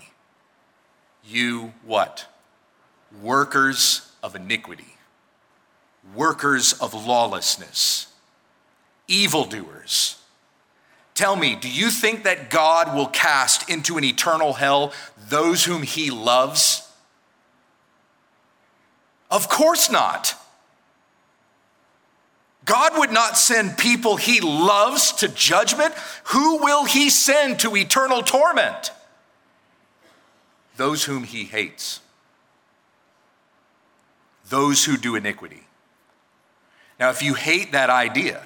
you 1.24 1.74
what? 1.84 2.26
Workers 3.22 4.12
of 4.24 4.36
iniquity, 4.36 4.96
workers 6.16 6.74
of 6.74 6.94
lawlessness, 6.94 8.08
evildoers 9.08 10.18
Tell 11.16 11.38
me, 11.38 11.56
do 11.56 11.70
you 11.70 11.90
think 11.90 12.24
that 12.24 12.50
God 12.50 12.94
will 12.94 13.08
cast 13.08 13.70
into 13.70 13.98
an 13.98 14.04
eternal 14.04 14.54
hell 14.54 14.92
those 15.30 15.64
whom 15.64 15.82
he 15.82 16.12
loves? 16.12 16.92
Of 19.32 19.48
course 19.50 19.90
not. 19.90 20.36
God 22.66 22.98
would 22.98 23.12
not 23.12 23.38
send 23.38 23.78
people 23.78 24.18
he 24.18 24.42
loves 24.42 25.14
to 25.14 25.30
judgment. 25.30 25.94
Who 26.26 26.58
will 26.58 26.84
he 26.84 27.10
send 27.10 27.60
to 27.60 27.78
eternal 27.78 28.22
torment? 28.22 28.92
Those 30.76 31.06
whom 31.06 31.24
he 31.24 31.46
hates, 31.46 32.02
those 34.50 34.84
who 34.84 34.98
do 34.98 35.16
iniquity. 35.16 35.64
Now, 37.00 37.10
if 37.12 37.22
you 37.22 37.36
hate 37.36 37.72
that 37.72 37.90
idea, 37.90 38.46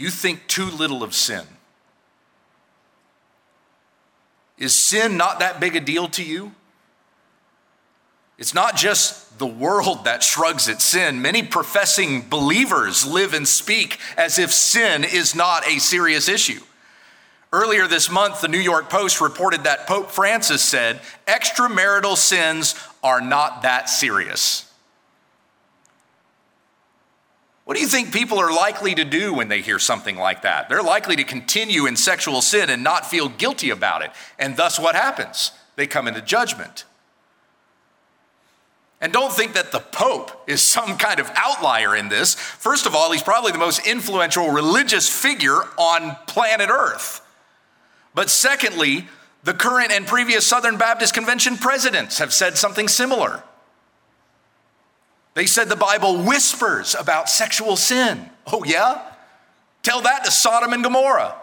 you 0.00 0.08
think 0.10 0.46
too 0.46 0.64
little 0.64 1.02
of 1.02 1.14
sin. 1.14 1.44
Is 4.56 4.74
sin 4.74 5.16
not 5.16 5.40
that 5.40 5.60
big 5.60 5.76
a 5.76 5.80
deal 5.80 6.08
to 6.08 6.24
you? 6.24 6.52
It's 8.38 8.54
not 8.54 8.76
just 8.76 9.38
the 9.38 9.46
world 9.46 10.06
that 10.06 10.22
shrugs 10.22 10.70
at 10.70 10.80
sin. 10.80 11.20
Many 11.20 11.42
professing 11.42 12.22
believers 12.22 13.06
live 13.06 13.34
and 13.34 13.46
speak 13.46 13.98
as 14.16 14.38
if 14.38 14.50
sin 14.50 15.04
is 15.04 15.34
not 15.34 15.66
a 15.66 15.78
serious 15.78 16.28
issue. 16.28 16.60
Earlier 17.52 17.86
this 17.86 18.10
month, 18.10 18.40
the 18.40 18.48
New 18.48 18.58
York 18.58 18.88
Post 18.88 19.20
reported 19.20 19.64
that 19.64 19.86
Pope 19.86 20.10
Francis 20.10 20.62
said 20.62 21.00
extramarital 21.26 22.16
sins 22.16 22.74
are 23.02 23.20
not 23.20 23.62
that 23.62 23.90
serious. 23.90 24.69
What 27.70 27.76
do 27.76 27.82
you 27.82 27.88
think 27.88 28.12
people 28.12 28.40
are 28.40 28.52
likely 28.52 28.96
to 28.96 29.04
do 29.04 29.32
when 29.32 29.46
they 29.46 29.60
hear 29.60 29.78
something 29.78 30.16
like 30.16 30.42
that? 30.42 30.68
They're 30.68 30.82
likely 30.82 31.14
to 31.14 31.22
continue 31.22 31.86
in 31.86 31.94
sexual 31.94 32.42
sin 32.42 32.68
and 32.68 32.82
not 32.82 33.08
feel 33.08 33.28
guilty 33.28 33.70
about 33.70 34.02
it. 34.02 34.10
And 34.40 34.56
thus, 34.56 34.80
what 34.80 34.96
happens? 34.96 35.52
They 35.76 35.86
come 35.86 36.08
into 36.08 36.20
judgment. 36.20 36.84
And 39.00 39.12
don't 39.12 39.32
think 39.32 39.52
that 39.52 39.70
the 39.70 39.78
Pope 39.78 40.32
is 40.48 40.60
some 40.76 40.98
kind 40.98 41.20
of 41.20 41.30
outlier 41.36 41.94
in 41.94 42.08
this. 42.08 42.34
First 42.34 42.86
of 42.86 42.96
all, 42.96 43.12
he's 43.12 43.22
probably 43.22 43.52
the 43.52 43.58
most 43.58 43.86
influential 43.86 44.50
religious 44.50 45.08
figure 45.08 45.60
on 45.78 46.16
planet 46.26 46.70
Earth. 46.70 47.24
But 48.16 48.30
secondly, 48.30 49.06
the 49.44 49.54
current 49.54 49.92
and 49.92 50.08
previous 50.08 50.44
Southern 50.44 50.76
Baptist 50.76 51.14
Convention 51.14 51.56
presidents 51.56 52.18
have 52.18 52.32
said 52.32 52.58
something 52.58 52.88
similar. 52.88 53.44
They 55.40 55.46
said 55.46 55.70
the 55.70 55.74
Bible 55.74 56.18
whispers 56.18 56.94
about 56.94 57.30
sexual 57.30 57.76
sin. 57.76 58.28
Oh, 58.52 58.62
yeah? 58.62 59.00
Tell 59.82 60.02
that 60.02 60.22
to 60.24 60.30
Sodom 60.30 60.74
and 60.74 60.84
Gomorrah. 60.84 61.34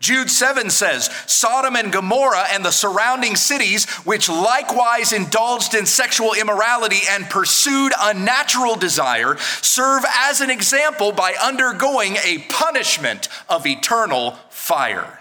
Jude 0.00 0.28
7 0.28 0.68
says, 0.68 1.08
Sodom 1.28 1.76
and 1.76 1.92
Gomorrah 1.92 2.46
and 2.50 2.64
the 2.64 2.72
surrounding 2.72 3.36
cities, 3.36 3.88
which 3.98 4.28
likewise 4.28 5.12
indulged 5.12 5.76
in 5.76 5.86
sexual 5.86 6.32
immorality 6.34 6.98
and 7.08 7.30
pursued 7.30 7.92
unnatural 7.96 8.74
desire, 8.74 9.36
serve 9.38 10.02
as 10.12 10.40
an 10.40 10.50
example 10.50 11.12
by 11.12 11.34
undergoing 11.40 12.16
a 12.24 12.44
punishment 12.48 13.28
of 13.48 13.68
eternal 13.68 14.32
fire. 14.50 15.20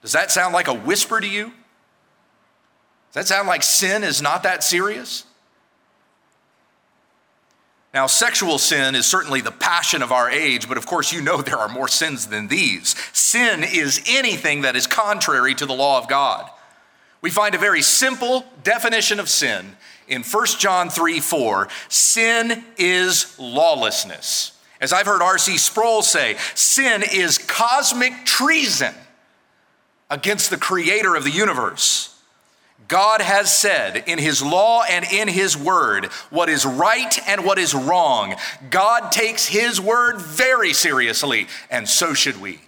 Does 0.00 0.10
that 0.10 0.32
sound 0.32 0.54
like 0.54 0.66
a 0.66 0.74
whisper 0.74 1.20
to 1.20 1.28
you? 1.28 1.52
Does 3.12 3.14
that 3.14 3.28
sound 3.28 3.46
like 3.46 3.62
sin 3.62 4.02
is 4.02 4.20
not 4.20 4.42
that 4.42 4.64
serious? 4.64 5.24
Now, 7.94 8.06
sexual 8.06 8.58
sin 8.58 8.94
is 8.94 9.04
certainly 9.04 9.42
the 9.42 9.50
passion 9.50 10.02
of 10.02 10.12
our 10.12 10.30
age, 10.30 10.66
but 10.66 10.78
of 10.78 10.86
course, 10.86 11.12
you 11.12 11.20
know 11.20 11.42
there 11.42 11.58
are 11.58 11.68
more 11.68 11.88
sins 11.88 12.26
than 12.26 12.48
these. 12.48 12.96
Sin 13.12 13.62
is 13.62 14.02
anything 14.08 14.62
that 14.62 14.76
is 14.76 14.86
contrary 14.86 15.54
to 15.56 15.66
the 15.66 15.74
law 15.74 15.98
of 15.98 16.08
God. 16.08 16.48
We 17.20 17.30
find 17.30 17.54
a 17.54 17.58
very 17.58 17.82
simple 17.82 18.46
definition 18.64 19.20
of 19.20 19.28
sin 19.28 19.76
in 20.08 20.22
1 20.22 20.46
John 20.58 20.88
3 20.88 21.20
4. 21.20 21.68
Sin 21.88 22.64
is 22.78 23.36
lawlessness. 23.38 24.58
As 24.80 24.92
I've 24.92 25.06
heard 25.06 25.22
R.C. 25.22 25.58
Sproul 25.58 26.02
say, 26.02 26.36
sin 26.54 27.04
is 27.12 27.38
cosmic 27.38 28.24
treason 28.24 28.94
against 30.10 30.50
the 30.50 30.56
creator 30.56 31.14
of 31.14 31.24
the 31.24 31.30
universe. 31.30 32.11
God 32.92 33.22
has 33.22 33.50
said 33.50 34.04
in 34.06 34.18
His 34.18 34.42
law 34.42 34.82
and 34.82 35.06
in 35.10 35.26
His 35.26 35.56
word 35.56 36.04
what 36.28 36.50
is 36.50 36.66
right 36.66 37.18
and 37.26 37.42
what 37.42 37.58
is 37.58 37.74
wrong. 37.74 38.34
God 38.68 39.10
takes 39.10 39.46
His 39.46 39.80
word 39.80 40.20
very 40.20 40.74
seriously, 40.74 41.46
and 41.70 41.88
so 41.88 42.12
should 42.12 42.38
we. 42.38 42.60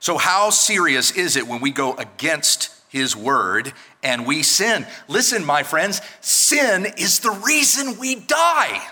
So, 0.00 0.18
how 0.18 0.50
serious 0.50 1.12
is 1.12 1.36
it 1.36 1.46
when 1.46 1.60
we 1.60 1.70
go 1.70 1.94
against 1.94 2.68
His 2.88 3.14
word 3.14 3.72
and 4.02 4.26
we 4.26 4.42
sin? 4.42 4.88
Listen, 5.06 5.44
my 5.44 5.62
friends, 5.62 6.00
sin 6.20 6.86
is 6.98 7.20
the 7.20 7.30
reason 7.30 8.00
we 8.00 8.16
die. 8.16 8.84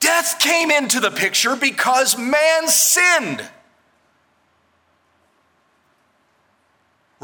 Death 0.00 0.38
came 0.40 0.70
into 0.70 1.00
the 1.00 1.10
picture 1.10 1.54
because 1.54 2.16
man 2.16 2.66
sinned. 2.66 3.46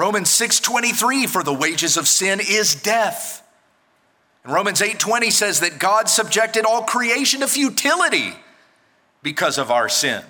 Romans 0.02 0.30
6:23 0.30 1.28
for 1.28 1.44
the 1.44 1.54
wages 1.54 1.96
of 1.96 2.08
sin 2.08 2.40
is 2.40 2.74
death. 2.74 3.40
And 4.42 4.52
Romans 4.52 4.82
8:20 4.82 5.30
says 5.30 5.60
that 5.60 5.78
God 5.78 6.10
subjected 6.10 6.64
all 6.66 6.82
creation 6.82 7.38
to 7.38 7.46
futility 7.46 8.36
because 9.22 9.58
of 9.58 9.70
our 9.70 9.88
sin. 9.88 10.24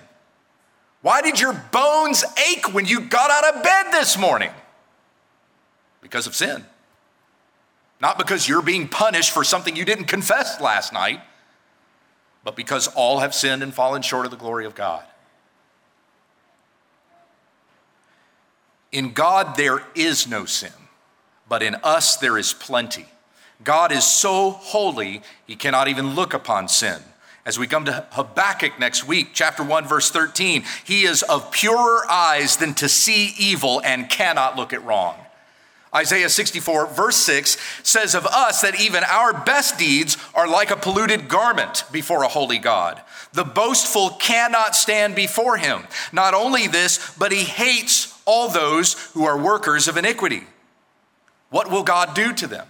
Why 1.01 1.21
did 1.23 1.39
your 1.39 1.53
bones 1.53 2.23
ache 2.51 2.71
when 2.71 2.85
you 2.85 2.99
got 2.99 3.31
out 3.31 3.55
of 3.55 3.63
bed 3.63 3.91
this 3.91 4.15
morning? 4.15 4.53
Because 6.01 6.27
of 6.27 6.35
sin. 6.35 6.67
Not 7.99 8.19
because 8.19 8.47
you're 8.47 8.61
being 8.61 8.87
punished 8.87 9.31
for 9.31 9.43
something 9.43 9.75
you 9.75 9.85
didn't 9.85 10.05
confess 10.05 10.61
last 10.61 10.93
night, 10.93 11.19
but 12.43 12.55
because 12.55 12.89
all 12.89 13.21
have 13.21 13.33
sinned 13.33 13.63
and 13.63 13.73
fallen 13.73 14.03
short 14.03 14.25
of 14.25 14.29
the 14.31 14.37
glory 14.37 14.67
of 14.67 14.75
God. 14.75 15.03
In 18.93 19.11
God, 19.11 19.57
there 19.57 19.81
is 19.95 20.27
no 20.27 20.45
sin, 20.45 20.71
but 21.49 21.63
in 21.63 21.75
us, 21.83 22.15
there 22.15 22.37
is 22.37 22.53
plenty. 22.53 23.07
God 23.63 23.91
is 23.91 24.05
so 24.05 24.51
holy, 24.51 25.23
he 25.47 25.55
cannot 25.55 25.87
even 25.87 26.13
look 26.13 26.33
upon 26.33 26.67
sin. 26.67 27.01
As 27.43 27.57
we 27.57 27.65
come 27.65 27.85
to 27.85 28.05
Habakkuk 28.11 28.79
next 28.79 29.05
week, 29.05 29.29
chapter 29.33 29.63
1, 29.63 29.87
verse 29.87 30.11
13, 30.11 30.63
he 30.85 31.03
is 31.03 31.23
of 31.23 31.51
purer 31.51 32.09
eyes 32.09 32.55
than 32.57 32.75
to 32.75 32.87
see 32.87 33.33
evil 33.37 33.81
and 33.83 34.09
cannot 34.09 34.55
look 34.55 34.73
at 34.73 34.85
wrong. 34.85 35.17
Isaiah 35.93 36.29
64, 36.29 36.87
verse 36.87 37.17
6 37.17 37.57
says 37.83 38.15
of 38.15 38.25
us 38.27 38.61
that 38.61 38.79
even 38.79 39.03
our 39.03 39.33
best 39.33 39.77
deeds 39.77 40.17
are 40.33 40.47
like 40.47 40.71
a 40.71 40.77
polluted 40.77 41.27
garment 41.27 41.83
before 41.91 42.23
a 42.23 42.27
holy 42.27 42.59
God. 42.59 43.01
The 43.33 43.43
boastful 43.43 44.11
cannot 44.11 44.75
stand 44.75 45.15
before 45.15 45.57
him. 45.57 45.83
Not 46.11 46.33
only 46.33 46.67
this, 46.67 47.13
but 47.17 47.31
he 47.31 47.43
hates 47.43 48.12
all 48.25 48.49
those 48.49 48.93
who 49.13 49.25
are 49.25 49.37
workers 49.37 49.87
of 49.87 49.97
iniquity. 49.97 50.43
What 51.49 51.69
will 51.69 51.83
God 51.83 52.15
do 52.15 52.33
to 52.33 52.47
them? 52.47 52.67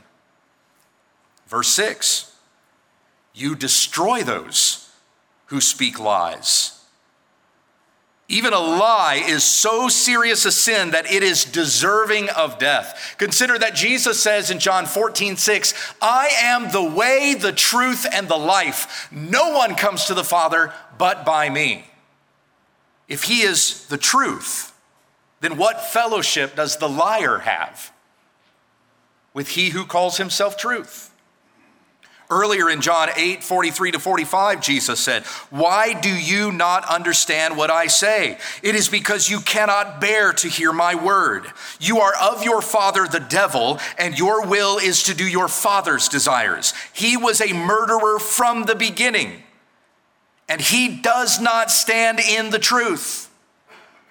Verse 1.47 1.69
6 1.69 2.35
You 3.33 3.55
destroy 3.55 4.23
those 4.23 4.89
who 5.47 5.61
speak 5.61 5.99
lies. 5.99 6.79
Even 8.29 8.53
a 8.53 8.59
lie 8.59 9.21
is 9.23 9.43
so 9.43 9.89
serious 9.89 10.45
a 10.45 10.51
sin 10.51 10.91
that 10.91 11.11
it 11.11 11.21
is 11.21 11.45
deserving 11.45 12.29
of 12.29 12.57
death. 12.57 13.15
Consider 13.19 13.59
that 13.59 13.75
Jesus 13.75 14.19
says 14.19 14.49
in 14.49 14.59
John 14.59 14.85
14, 14.87 15.37
6, 15.37 15.93
I 16.01 16.29
am 16.41 16.71
the 16.71 16.83
way, 16.83 17.35
the 17.35 17.51
truth, 17.51 18.07
and 18.11 18.27
the 18.27 18.37
life. 18.37 19.07
No 19.11 19.51
one 19.51 19.75
comes 19.75 20.05
to 20.05 20.13
the 20.13 20.23
Father 20.23 20.73
but 20.97 21.25
by 21.25 21.49
me. 21.49 21.85
If 23.07 23.25
he 23.25 23.41
is 23.41 23.85
the 23.87 23.97
truth, 23.97 24.72
then 25.43 25.57
what 25.57 25.81
fellowship 25.81 26.55
does 26.55 26.77
the 26.77 26.87
liar 26.87 27.39
have 27.39 27.91
with 29.33 29.49
he 29.49 29.71
who 29.71 29.85
calls 29.85 30.15
himself 30.15 30.55
truth? 30.55 31.11
Earlier 32.29 32.69
in 32.69 32.79
John 32.79 33.09
8, 33.13 33.43
43 33.43 33.91
to 33.91 33.99
45, 33.99 34.61
Jesus 34.61 35.01
said, 35.01 35.23
Why 35.49 35.99
do 35.99 36.09
you 36.09 36.53
not 36.53 36.85
understand 36.85 37.57
what 37.57 37.69
I 37.69 37.87
say? 37.87 38.37
It 38.63 38.73
is 38.73 38.87
because 38.87 39.29
you 39.29 39.41
cannot 39.41 39.99
bear 39.99 40.31
to 40.31 40.47
hear 40.47 40.71
my 40.71 40.95
word. 40.95 41.51
You 41.77 41.99
are 41.99 42.13
of 42.15 42.43
your 42.43 42.61
father, 42.61 43.05
the 43.05 43.19
devil, 43.19 43.79
and 43.99 44.17
your 44.17 44.47
will 44.47 44.77
is 44.77 45.03
to 45.03 45.13
do 45.13 45.27
your 45.27 45.49
father's 45.49 46.07
desires. 46.07 46.73
He 46.93 47.17
was 47.17 47.41
a 47.41 47.51
murderer 47.51 48.17
from 48.17 48.63
the 48.63 48.75
beginning, 48.75 49.43
and 50.47 50.61
he 50.61 51.01
does 51.01 51.41
not 51.41 51.69
stand 51.69 52.21
in 52.21 52.49
the 52.49 52.59
truth 52.59 53.29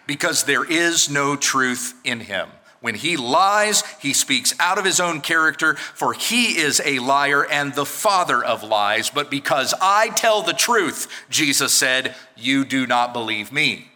because 0.06 0.44
there 0.44 0.64
is 0.64 1.10
no 1.10 1.36
truth 1.36 1.94
in 2.04 2.20
him. 2.20 2.48
When 2.80 2.96
he 2.96 3.16
lies, 3.16 3.84
he 4.00 4.12
speaks 4.12 4.54
out 4.58 4.76
of 4.76 4.84
his 4.84 4.98
own 4.98 5.20
character, 5.20 5.76
for 5.76 6.12
he 6.12 6.58
is 6.58 6.82
a 6.84 6.98
liar 6.98 7.46
and 7.46 7.72
the 7.72 7.86
father 7.86 8.44
of 8.44 8.64
lies. 8.64 9.08
But 9.08 9.30
because 9.30 9.72
I 9.80 10.08
tell 10.08 10.42
the 10.42 10.52
truth, 10.52 11.06
Jesus 11.30 11.72
said, 11.72 12.16
you 12.36 12.64
do 12.64 12.86
not 12.88 13.12
believe 13.12 13.52
me. 13.52 13.86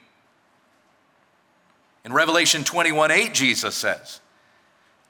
In 2.04 2.12
Revelation 2.12 2.62
21 2.62 3.10
8, 3.10 3.34
Jesus 3.34 3.74
says, 3.74 4.20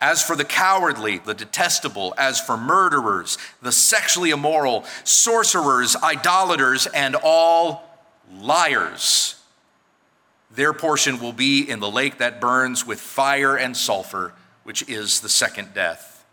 As 0.01 0.23
for 0.23 0.35
the 0.35 0.47
cowardly, 0.47 1.19
the 1.19 1.35
detestable, 1.35 2.15
as 2.17 2.41
for 2.41 2.57
murderers, 2.57 3.37
the 3.61 3.71
sexually 3.71 4.31
immoral, 4.31 4.87
sorcerers, 5.05 5.95
idolaters, 5.97 6.87
and 6.87 7.15
all 7.23 7.85
liars, 8.41 9.35
their 10.51 10.73
portion 10.73 11.21
will 11.21 11.33
be 11.33 11.69
in 11.69 11.81
the 11.81 11.91
lake 11.91 12.19
that 12.19 12.41
burns 12.41 12.87
with 12.87 13.01
fire 13.01 13.57
and 13.57 13.77
sulfur, 13.77 14.33
which 14.65 14.89
is 14.89 15.21
the 15.21 15.29
second 15.29 15.75
death. 15.75 16.25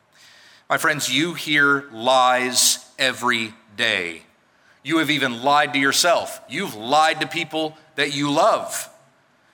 My 0.69 0.77
friends, 0.77 1.13
you 1.13 1.33
hear 1.33 1.85
lies 1.91 2.85
every 2.97 3.53
day. 3.75 4.23
You 4.83 4.97
have 4.97 5.09
even 5.09 5.43
lied 5.43 5.73
to 5.73 5.79
yourself. 5.79 6.41
You've 6.49 6.75
lied 6.75 7.21
to 7.21 7.27
people 7.27 7.77
that 7.95 8.13
you 8.13 8.31
love. 8.31 8.89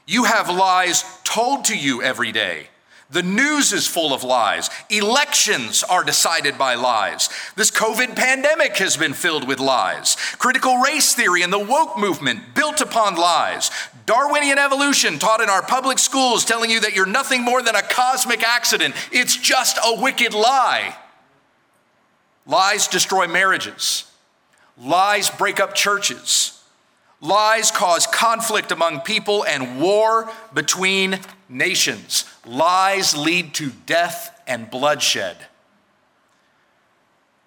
You 0.07 0.23
have 0.23 0.49
lies 0.49 1.03
told 1.23 1.65
to 1.65 1.77
you 1.77 2.01
every 2.01 2.31
day. 2.31 2.67
The 3.11 3.23
news 3.23 3.73
is 3.73 3.87
full 3.87 4.13
of 4.13 4.23
lies. 4.23 4.69
Elections 4.89 5.83
are 5.83 6.03
decided 6.03 6.59
by 6.59 6.75
lies. 6.75 7.29
This 7.55 7.71
COVID 7.71 8.15
pandemic 8.15 8.77
has 8.77 8.97
been 8.97 9.13
filled 9.13 9.47
with 9.47 9.59
lies. 9.59 10.15
Critical 10.37 10.77
race 10.77 11.15
theory 11.15 11.41
and 11.41 11.51
the 11.51 11.57
woke 11.57 11.97
movement 11.97 12.53
built 12.53 12.81
upon 12.81 13.15
lies. 13.15 13.71
Darwinian 14.09 14.57
evolution 14.57 15.19
taught 15.19 15.39
in 15.39 15.51
our 15.51 15.61
public 15.61 15.99
schools 15.99 16.43
telling 16.43 16.71
you 16.71 16.79
that 16.79 16.95
you're 16.95 17.05
nothing 17.05 17.43
more 17.43 17.61
than 17.61 17.75
a 17.75 17.83
cosmic 17.83 18.41
accident. 18.41 18.95
It's 19.11 19.37
just 19.37 19.77
a 19.85 20.01
wicked 20.01 20.33
lie. 20.33 20.97
Lies 22.47 22.87
destroy 22.87 23.27
marriages. 23.27 24.11
Lies 24.79 25.29
break 25.29 25.59
up 25.59 25.75
churches. 25.75 26.59
Lies 27.21 27.69
cause 27.69 28.07
conflict 28.07 28.71
among 28.71 29.01
people 29.01 29.45
and 29.45 29.79
war 29.79 30.31
between 30.55 31.19
nations. 31.47 32.25
Lies 32.47 33.15
lead 33.15 33.53
to 33.53 33.69
death 33.85 34.41
and 34.47 34.71
bloodshed. 34.71 35.37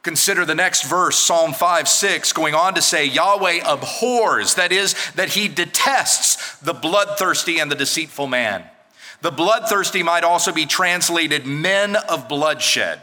Consider 0.03 0.45
the 0.45 0.55
next 0.55 0.83
verse, 0.83 1.17
Psalm 1.17 1.53
5 1.53 1.89
6, 1.89 2.33
going 2.33 2.55
on 2.55 2.75
to 2.75 2.83
say, 2.83 3.05
Yahweh 3.05 3.61
abhors, 3.65 4.57
that 4.57 4.73
is, 4.73 4.95
that 5.13 5.31
he 5.31 5.47
detests 5.47 6.59
the 6.59 6.73
bloodthirsty 6.73 7.61
and 7.61 7.71
the 7.71 7.77
deceitful 7.77 8.27
man. 8.27 8.65
The 9.21 9.31
bloodthirsty 9.31 10.03
might 10.03 10.25
also 10.25 10.51
be 10.53 10.67
translated 10.67 11.47
men 11.47 11.95
of 11.95 12.29
bloodshed. 12.29 13.01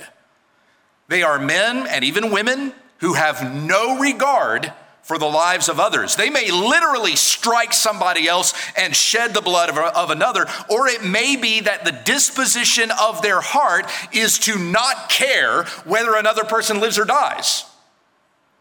They 1.08 1.24
are 1.24 1.40
men 1.40 1.88
and 1.88 2.04
even 2.04 2.32
women 2.32 2.74
who 2.98 3.14
have 3.14 3.54
no 3.54 3.98
regard 4.00 4.74
for 5.10 5.18
the 5.18 5.26
lives 5.26 5.70
of 5.70 5.80
others. 5.80 6.16
They 6.16 6.30
may 6.30 6.52
literally 6.52 7.16
strike 7.16 7.74
somebody 7.74 8.28
else 8.28 8.54
and 8.78 8.96
shed 8.96 9.34
the 9.34 9.42
blood 9.42 9.68
of, 9.68 9.76
of, 9.76 10.12
another, 10.12 10.46
or 10.70 10.88
it 10.88 11.04
may 11.04 11.36
be 11.36 11.62
that 11.62 11.84
the 11.84 12.00
disposition 12.06 12.92
of 12.92 13.24
their 13.24 13.42
heart 13.42 13.90
is 14.14 14.38
to 14.38 14.60
not 14.60 15.10
care 15.10 15.64
whether 15.84 16.14
another 16.14 16.44
person 16.44 16.80
lives 16.80 17.00
or 17.00 17.06
dies. 17.06 17.66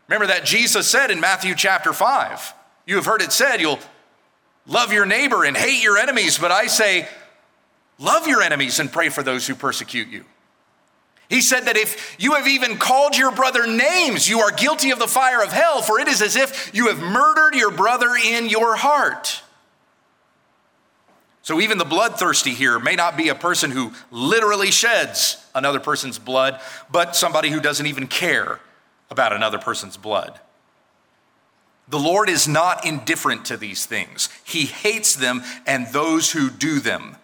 Remember 0.08 0.26
that 0.28 0.46
Jesus 0.46 0.88
said 0.88 1.10
in 1.10 1.20
Matthew 1.20 1.54
chapter 1.54 1.92
5, 1.92 2.54
you 2.86 2.96
have 2.96 3.04
heard 3.04 3.20
it 3.20 3.30
said, 3.30 3.60
you'll 3.60 3.80
love 4.66 4.90
your 4.90 5.04
neighbor 5.04 5.44
and 5.44 5.54
hate 5.54 5.82
your 5.82 5.98
enemies, 5.98 6.38
but 6.38 6.50
I 6.50 6.68
say, 6.68 7.06
love 7.98 8.26
your 8.26 8.40
enemies 8.40 8.80
and 8.80 8.90
pray 8.90 9.10
for 9.10 9.22
those 9.22 9.46
who 9.46 9.54
persecute 9.54 10.08
you. 10.08 10.24
He 11.28 11.42
said 11.42 11.66
that 11.66 11.76
if 11.76 12.16
you 12.18 12.34
have 12.34 12.48
even 12.48 12.78
called 12.78 13.16
your 13.16 13.30
brother 13.30 13.66
names, 13.66 14.28
you 14.28 14.40
are 14.40 14.50
guilty 14.50 14.90
of 14.90 14.98
the 14.98 15.06
fire 15.06 15.42
of 15.42 15.52
hell, 15.52 15.82
for 15.82 16.00
it 16.00 16.08
is 16.08 16.22
as 16.22 16.36
if 16.36 16.70
you 16.72 16.88
have 16.88 17.00
murdered 17.00 17.54
your 17.54 17.70
brother 17.70 18.14
in 18.14 18.48
your 18.48 18.76
heart. 18.76 19.42
So, 21.42 21.60
even 21.60 21.78
the 21.78 21.84
bloodthirsty 21.84 22.52
here 22.52 22.78
may 22.78 22.94
not 22.94 23.16
be 23.16 23.28
a 23.28 23.34
person 23.34 23.70
who 23.70 23.92
literally 24.10 24.70
sheds 24.70 25.42
another 25.54 25.80
person's 25.80 26.18
blood, 26.18 26.60
but 26.90 27.14
somebody 27.14 27.50
who 27.50 27.60
doesn't 27.60 27.86
even 27.86 28.06
care 28.06 28.60
about 29.10 29.32
another 29.32 29.58
person's 29.58 29.96
blood. 29.96 30.40
The 31.88 31.98
Lord 31.98 32.28
is 32.28 32.46
not 32.46 32.84
indifferent 32.86 33.46
to 33.46 33.56
these 33.56 33.84
things, 33.84 34.30
He 34.44 34.64
hates 34.64 35.14
them 35.14 35.42
and 35.66 35.86
those 35.88 36.32
who 36.32 36.48
do 36.48 36.80
them 36.80 37.16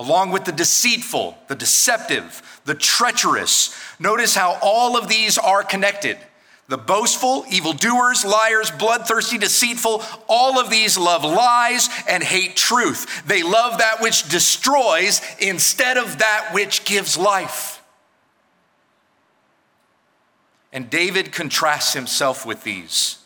along 0.00 0.30
with 0.30 0.46
the 0.46 0.52
deceitful, 0.52 1.36
the 1.48 1.54
deceptive, 1.54 2.49
the 2.70 2.76
treacherous. 2.76 3.74
Notice 3.98 4.36
how 4.36 4.56
all 4.62 4.96
of 4.96 5.08
these 5.08 5.38
are 5.38 5.64
connected. 5.64 6.16
The 6.68 6.78
boastful, 6.78 7.44
evildoers, 7.50 8.24
liars, 8.24 8.70
bloodthirsty, 8.70 9.38
deceitful, 9.38 10.04
all 10.28 10.60
of 10.60 10.70
these 10.70 10.96
love 10.96 11.24
lies 11.24 11.88
and 12.08 12.22
hate 12.22 12.54
truth. 12.54 13.26
They 13.26 13.42
love 13.42 13.78
that 13.78 14.00
which 14.00 14.28
destroys 14.28 15.20
instead 15.40 15.96
of 15.96 16.18
that 16.18 16.50
which 16.52 16.84
gives 16.84 17.18
life. 17.18 17.82
And 20.72 20.88
David 20.88 21.32
contrasts 21.32 21.92
himself 21.92 22.46
with 22.46 22.62
these. 22.62 23.18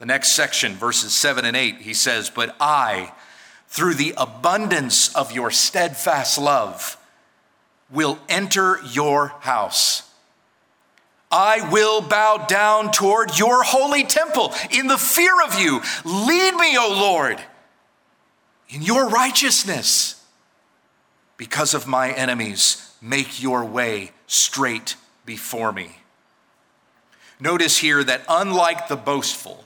The 0.00 0.06
next 0.06 0.32
section, 0.32 0.72
verses 0.72 1.14
7 1.14 1.44
and 1.44 1.56
8, 1.56 1.76
he 1.76 1.94
says, 1.94 2.28
But 2.28 2.56
I, 2.58 3.12
through 3.68 3.94
the 3.94 4.14
abundance 4.16 5.14
of 5.14 5.30
your 5.30 5.52
steadfast 5.52 6.38
love, 6.38 6.98
will 7.90 8.18
enter 8.28 8.80
your 8.90 9.28
house. 9.40 10.02
I 11.30 11.68
will 11.70 12.00
bow 12.00 12.46
down 12.48 12.92
toward 12.92 13.38
your 13.38 13.64
holy 13.64 14.04
temple 14.04 14.54
in 14.70 14.86
the 14.86 14.98
fear 14.98 15.32
of 15.44 15.58
you. 15.58 15.80
Lead 16.04 16.54
me, 16.54 16.78
O 16.78 16.88
Lord, 16.90 17.42
in 18.68 18.82
your 18.82 19.08
righteousness. 19.08 20.22
Because 21.36 21.74
of 21.74 21.88
my 21.88 22.12
enemies, 22.12 22.94
make 23.02 23.42
your 23.42 23.64
way 23.64 24.12
straight 24.28 24.94
before 25.26 25.72
me. 25.72 25.96
Notice 27.40 27.78
here 27.78 28.04
that 28.04 28.22
unlike 28.28 28.86
the 28.86 28.96
boastful, 28.96 29.64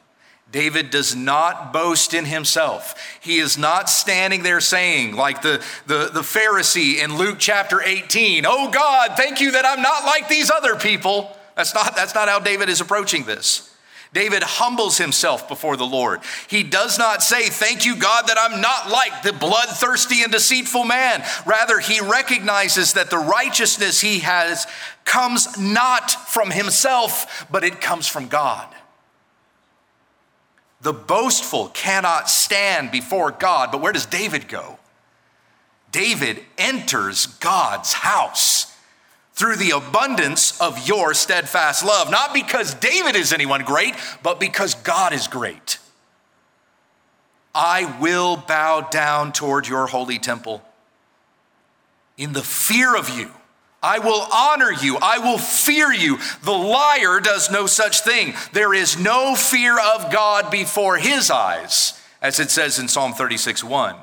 David 0.50 0.90
does 0.90 1.14
not 1.14 1.72
boast 1.72 2.14
in 2.14 2.24
himself. 2.24 2.94
He 3.20 3.36
is 3.38 3.58
not 3.58 3.90
standing 3.90 4.42
there 4.42 4.60
saying, 4.60 5.14
like 5.14 5.42
the, 5.42 5.62
the, 5.86 6.10
the 6.12 6.22
Pharisee 6.22 7.02
in 7.02 7.18
Luke 7.18 7.36
chapter 7.38 7.82
18, 7.82 8.44
Oh 8.46 8.70
God, 8.70 9.10
thank 9.16 9.40
you 9.40 9.52
that 9.52 9.66
I'm 9.66 9.82
not 9.82 10.04
like 10.04 10.28
these 10.28 10.50
other 10.50 10.76
people. 10.76 11.36
That's 11.54 11.74
not, 11.74 11.94
that's 11.94 12.14
not 12.14 12.28
how 12.28 12.38
David 12.38 12.70
is 12.70 12.80
approaching 12.80 13.24
this. 13.24 13.74
David 14.14 14.42
humbles 14.42 14.96
himself 14.96 15.48
before 15.48 15.76
the 15.76 15.84
Lord. 15.84 16.20
He 16.48 16.62
does 16.62 16.98
not 16.98 17.22
say, 17.22 17.48
Thank 17.48 17.84
you, 17.84 17.96
God, 17.96 18.26
that 18.28 18.38
I'm 18.40 18.62
not 18.62 18.90
like 18.90 19.22
the 19.22 19.34
bloodthirsty 19.34 20.22
and 20.22 20.32
deceitful 20.32 20.84
man. 20.84 21.22
Rather, 21.44 21.78
he 21.78 22.00
recognizes 22.00 22.94
that 22.94 23.10
the 23.10 23.18
righteousness 23.18 24.00
he 24.00 24.20
has 24.20 24.66
comes 25.04 25.58
not 25.58 26.10
from 26.10 26.50
himself, 26.50 27.46
but 27.50 27.64
it 27.64 27.82
comes 27.82 28.06
from 28.06 28.28
God. 28.28 28.66
The 30.88 30.94
boastful 30.94 31.68
cannot 31.74 32.30
stand 32.30 32.90
before 32.90 33.30
God. 33.30 33.70
But 33.70 33.82
where 33.82 33.92
does 33.92 34.06
David 34.06 34.48
go? 34.48 34.78
David 35.92 36.42
enters 36.56 37.26
God's 37.26 37.92
house 37.92 38.74
through 39.34 39.56
the 39.56 39.72
abundance 39.72 40.58
of 40.62 40.88
your 40.88 41.12
steadfast 41.12 41.84
love. 41.84 42.10
Not 42.10 42.32
because 42.32 42.72
David 42.72 43.16
is 43.16 43.34
anyone 43.34 43.64
great, 43.64 43.96
but 44.22 44.40
because 44.40 44.76
God 44.76 45.12
is 45.12 45.28
great. 45.28 45.78
I 47.54 47.98
will 48.00 48.38
bow 48.38 48.80
down 48.80 49.32
toward 49.32 49.68
your 49.68 49.88
holy 49.88 50.18
temple 50.18 50.62
in 52.16 52.32
the 52.32 52.42
fear 52.42 52.96
of 52.96 53.10
you. 53.10 53.30
I 53.82 54.00
will 54.00 54.26
honor 54.32 54.72
you. 54.72 54.98
I 55.00 55.18
will 55.18 55.38
fear 55.38 55.92
you. 55.92 56.18
The 56.42 56.52
liar 56.52 57.20
does 57.20 57.50
no 57.50 57.66
such 57.66 58.00
thing. 58.00 58.34
There 58.52 58.74
is 58.74 58.98
no 58.98 59.36
fear 59.36 59.78
of 59.78 60.10
God 60.12 60.50
before 60.50 60.96
his 60.96 61.30
eyes, 61.30 62.00
as 62.20 62.40
it 62.40 62.50
says 62.50 62.78
in 62.78 62.88
Psalm 62.88 63.12
36 63.12 63.62
1. 63.62 63.96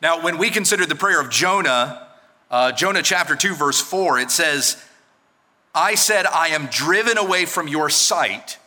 Now, 0.00 0.22
when 0.22 0.38
we 0.38 0.50
consider 0.50 0.86
the 0.86 0.94
prayer 0.94 1.20
of 1.20 1.28
Jonah, 1.28 2.08
uh, 2.50 2.72
Jonah 2.72 3.02
chapter 3.02 3.36
2, 3.36 3.54
verse 3.54 3.80
4, 3.80 4.20
it 4.20 4.30
says, 4.30 4.82
I 5.74 5.94
said, 5.94 6.24
I 6.24 6.48
am 6.48 6.66
driven 6.66 7.18
away 7.18 7.44
from 7.44 7.68
your 7.68 7.90
sight, 7.90 8.58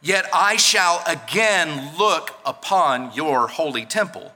yet 0.00 0.26
I 0.32 0.56
shall 0.56 1.02
again 1.06 1.96
look 1.98 2.38
upon 2.46 3.12
your 3.14 3.48
holy 3.48 3.84
temple. 3.84 4.32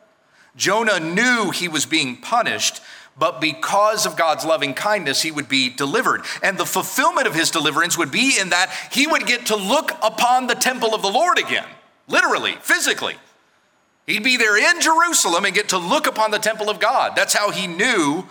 Jonah 0.57 0.99
knew 0.99 1.51
he 1.51 1.69
was 1.69 1.87
being 1.87 2.17
punished 2.17 2.81
but 3.19 3.41
because 3.41 4.05
of 4.05 4.17
God's 4.17 4.45
loving 4.45 4.75
kindness, 4.75 5.23
he 5.23 5.31
would 5.31 5.49
be 5.49 5.71
delivered. 5.71 6.23
And 6.43 6.59
the 6.59 6.67
fulfillment 6.67 7.27
of 7.27 7.35
his 7.35 7.51
deliverance 7.51 7.97
would 7.97 8.11
be 8.11 8.39
in 8.39 8.51
that 8.51 8.71
he 8.93 9.07
would 9.07 9.27
get 9.27 9.47
to 9.47 9.57
look 9.57 9.93
upon 10.03 10.47
the 10.47 10.55
temple 10.55 10.95
of 10.95 11.03
the 11.03 11.11
Lord 11.11 11.39
again, 11.39 11.67
literally, 12.09 12.57
physically. 12.61 13.15
He'd 14.07 14.23
be 14.23 14.37
there 14.37 14.57
in 14.57 14.81
Jerusalem 14.81 15.47
and 15.47 15.55
get 15.55 15.71
to 15.71 15.79
look 15.79 16.07
upon 16.07 16.31
the 16.31 16.39
temple 16.39 16.69
of 16.69 16.79
God. 16.79 17.13
That's 17.17 17.35
how 17.35 17.51
he 17.51 17.67
knew 17.67 18.27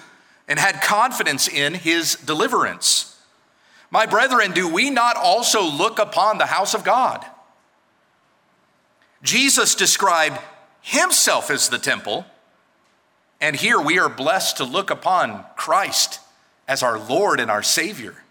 and 0.47 0.59
had 0.59 0.81
confidence 0.81 1.47
in 1.47 1.73
his 1.73 2.15
deliverance. 2.15 3.19
My 3.89 4.05
brethren, 4.05 4.51
do 4.51 4.71
we 4.71 4.89
not 4.89 5.17
also 5.17 5.63
look 5.63 5.99
upon 5.99 6.37
the 6.37 6.45
house 6.45 6.73
of 6.73 6.83
God? 6.83 7.25
Jesus 9.23 9.73
described 9.73 10.37
himself 10.81 11.49
as 11.49 11.69
the 11.69 11.79
temple 11.79 12.25
and 13.41 13.55
here 13.55 13.79
we 13.79 13.99
are 13.99 14.09
blessed 14.09 14.57
to 14.57 14.63
look 14.63 14.89
upon 14.89 15.45
Christ 15.55 16.19
as 16.67 16.81
our 16.81 16.97
Lord 16.97 17.39
and 17.39 17.51
our 17.51 17.63
Savior. 17.63 18.23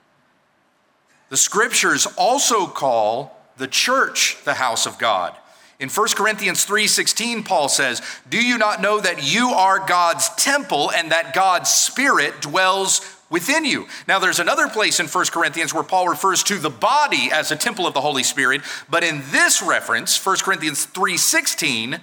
The 1.29 1.37
scriptures 1.37 2.07
also 2.17 2.67
call 2.67 3.41
the 3.57 3.69
church 3.69 4.37
the 4.45 4.55
house 4.55 4.87
of 4.87 4.99
God. 4.99 5.35
In 5.81 5.89
1 5.89 6.17
Corinthians 6.17 6.65
3:16 6.65 7.43
Paul 7.43 7.69
says, 7.69 8.01
"Do 8.29 8.41
you 8.41 8.59
not 8.59 8.81
know 8.81 9.01
that 9.01 9.23
you 9.23 9.53
are 9.53 9.79
God's 9.81 10.29
temple 10.37 10.91
and 10.91 11.11
that 11.11 11.35
God's 11.35 11.71
spirit 11.71 12.41
dwells 12.41 13.01
within 13.29 13.65
you?" 13.65 13.89
Now 14.07 14.19
there's 14.19 14.39
another 14.39 14.69
place 14.69 15.01
in 15.01 15.09
1 15.09 15.33
Corinthians 15.33 15.75
where 15.75 15.83
Paul 15.83 16.09
refers 16.09 16.43
to 16.45 16.59
the 16.59 16.71
body 16.71 17.31
as 17.33 17.51
a 17.51 17.57
temple 17.57 17.87
of 17.87 17.95
the 17.95 18.01
Holy 18.01 18.23
Spirit, 18.23 18.63
but 18.89 19.03
in 19.03 19.31
this 19.31 19.61
reference, 19.61 20.17
1 20.17 20.45
Corinthians 20.45 20.85
3:16, 20.85 22.01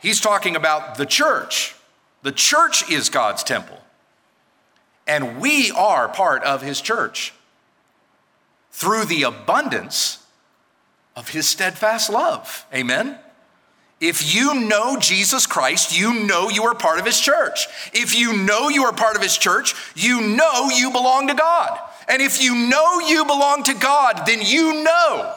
he's 0.00 0.20
talking 0.20 0.56
about 0.56 0.96
the 0.96 1.06
church. 1.06 1.74
The 2.22 2.32
church 2.32 2.90
is 2.90 3.08
God's 3.08 3.42
temple, 3.42 3.78
and 5.06 5.40
we 5.40 5.70
are 5.70 6.08
part 6.08 6.42
of 6.44 6.62
his 6.62 6.80
church 6.80 7.32
through 8.72 9.06
the 9.06 9.22
abundance 9.22 10.24
of 11.16 11.30
his 11.30 11.48
steadfast 11.48 12.10
love. 12.10 12.66
Amen? 12.74 13.18
If 14.00 14.34
you 14.34 14.54
know 14.54 14.96
Jesus 14.98 15.46
Christ, 15.46 15.98
you 15.98 16.24
know 16.24 16.48
you 16.48 16.64
are 16.64 16.74
part 16.74 16.98
of 16.98 17.04
his 17.04 17.20
church. 17.20 17.66
If 17.92 18.18
you 18.18 18.34
know 18.34 18.70
you 18.70 18.84
are 18.84 18.94
part 18.94 19.16
of 19.16 19.22
his 19.22 19.36
church, 19.36 19.74
you 19.94 20.22
know 20.22 20.70
you 20.70 20.90
belong 20.90 21.28
to 21.28 21.34
God. 21.34 21.78
And 22.08 22.22
if 22.22 22.42
you 22.42 22.54
know 22.54 23.00
you 23.00 23.26
belong 23.26 23.62
to 23.64 23.74
God, 23.74 24.22
then 24.26 24.40
you 24.42 24.82
know 24.82 25.34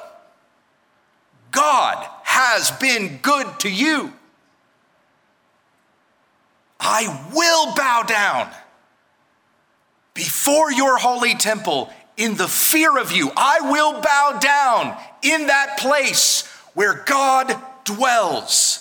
God 1.52 2.08
has 2.24 2.72
been 2.72 3.20
good 3.22 3.60
to 3.60 3.70
you. 3.70 4.14
I 6.84 7.30
will 7.34 7.74
bow 7.76 8.04
down 8.04 8.52
before 10.14 10.72
your 10.72 10.98
holy 10.98 11.34
temple 11.34 11.90
in 12.18 12.36
the 12.36 12.48
fear 12.48 12.98
of 12.98 13.12
you. 13.12 13.32
I 13.36 13.62
will 13.72 14.02
bow 14.02 14.38
down 14.40 14.98
in 15.22 15.48
that 15.48 15.78
place 15.80 16.46
where 16.74 16.94
God 17.06 17.56
dwells. 17.86 18.80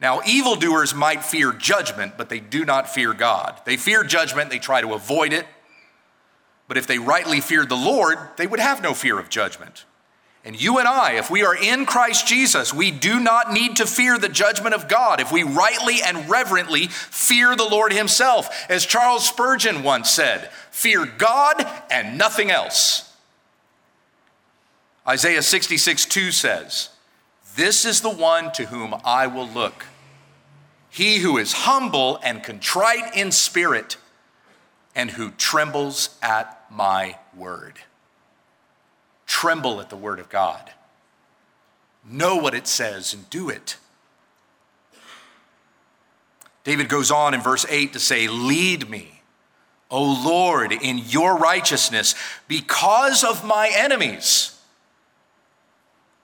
Now, 0.00 0.20
evildoers 0.24 0.94
might 0.94 1.24
fear 1.24 1.52
judgment, 1.52 2.14
but 2.16 2.28
they 2.28 2.38
do 2.38 2.64
not 2.64 2.88
fear 2.88 3.12
God. 3.12 3.60
They 3.64 3.76
fear 3.76 4.04
judgment, 4.04 4.50
they 4.50 4.60
try 4.60 4.80
to 4.80 4.92
avoid 4.92 5.32
it. 5.32 5.46
But 6.68 6.76
if 6.76 6.86
they 6.86 6.98
rightly 6.98 7.40
feared 7.40 7.68
the 7.68 7.76
Lord, 7.76 8.18
they 8.36 8.46
would 8.46 8.60
have 8.60 8.82
no 8.82 8.94
fear 8.94 9.18
of 9.18 9.28
judgment. 9.28 9.86
And 10.44 10.60
you 10.60 10.78
and 10.78 10.88
I, 10.88 11.14
if 11.14 11.30
we 11.30 11.42
are 11.44 11.56
in 11.56 11.84
Christ 11.84 12.26
Jesus, 12.26 12.72
we 12.72 12.90
do 12.90 13.20
not 13.20 13.52
need 13.52 13.76
to 13.76 13.86
fear 13.86 14.18
the 14.18 14.28
judgment 14.28 14.74
of 14.74 14.88
God 14.88 15.20
if 15.20 15.32
we 15.32 15.42
rightly 15.42 16.00
and 16.02 16.28
reverently 16.30 16.86
fear 16.86 17.56
the 17.56 17.68
Lord 17.68 17.92
Himself. 17.92 18.48
As 18.70 18.86
Charles 18.86 19.28
Spurgeon 19.28 19.82
once 19.82 20.10
said, 20.10 20.50
fear 20.70 21.04
God 21.04 21.66
and 21.90 22.16
nothing 22.16 22.50
else. 22.50 23.12
Isaiah 25.06 25.42
66 25.42 26.06
2 26.06 26.30
says, 26.32 26.90
This 27.56 27.84
is 27.84 28.00
the 28.00 28.10
one 28.10 28.52
to 28.52 28.66
whom 28.66 28.94
I 29.04 29.26
will 29.26 29.48
look. 29.48 29.86
he 30.90 31.18
who 31.18 31.36
is 31.36 31.52
humble 31.52 32.18
and 32.22 32.42
contrite 32.42 33.14
in 33.14 33.30
spirit, 33.32 33.96
and 34.94 35.10
who 35.12 35.30
trembles 35.32 36.16
at 36.22 36.64
my 36.70 37.18
word. 37.36 37.80
Tremble 39.38 39.80
at 39.80 39.88
the 39.88 39.96
word 39.96 40.18
of 40.18 40.28
God. 40.28 40.72
Know 42.04 42.34
what 42.34 42.56
it 42.56 42.66
says 42.66 43.14
and 43.14 43.30
do 43.30 43.48
it. 43.50 43.76
David 46.64 46.88
goes 46.88 47.12
on 47.12 47.34
in 47.34 47.40
verse 47.40 47.64
8 47.68 47.92
to 47.92 48.00
say, 48.00 48.26
Lead 48.26 48.90
me, 48.90 49.22
O 49.92 50.02
Lord, 50.02 50.72
in 50.72 50.98
your 50.98 51.36
righteousness 51.36 52.16
because 52.48 53.22
of 53.22 53.44
my 53.44 53.70
enemies. 53.72 54.60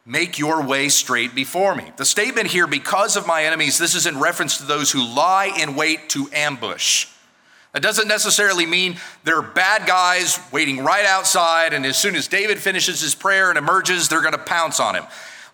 Make 0.05 0.41
your 0.41 0.61
way 0.67 0.89
straight 0.89 1.37
before 1.37 1.77
me. 1.77 1.93
The 1.97 2.05
statement 2.05 2.49
here, 2.49 2.67
because 2.67 3.15
of 3.17 3.29
my 3.29 3.45
enemies, 3.45 3.79
this 3.79 3.95
is 3.95 4.07
in 4.07 4.19
reference 4.19 4.59
to 4.59 4.65
those 4.65 4.91
who 4.91 5.07
lie 5.07 5.57
in 5.57 5.77
wait 5.77 6.09
to 6.09 6.29
ambush. 6.33 7.07
That 7.75 7.83
doesn't 7.83 8.07
necessarily 8.07 8.67
mean 8.67 8.99
they're 9.25 9.43
bad 9.43 9.85
guys 9.85 10.39
waiting 10.53 10.85
right 10.85 11.05
outside, 11.05 11.75
and 11.75 11.85
as 11.85 11.99
soon 11.99 12.15
as 12.15 12.29
David 12.29 12.59
finishes 12.59 13.01
his 13.01 13.17
prayer 13.17 13.51
and 13.51 13.59
emerges, 13.59 14.09
they're 14.09 14.21
going 14.21 14.33
to 14.33 14.39
pounce 14.39 14.79
on 14.79 14.95
him. 14.95 15.05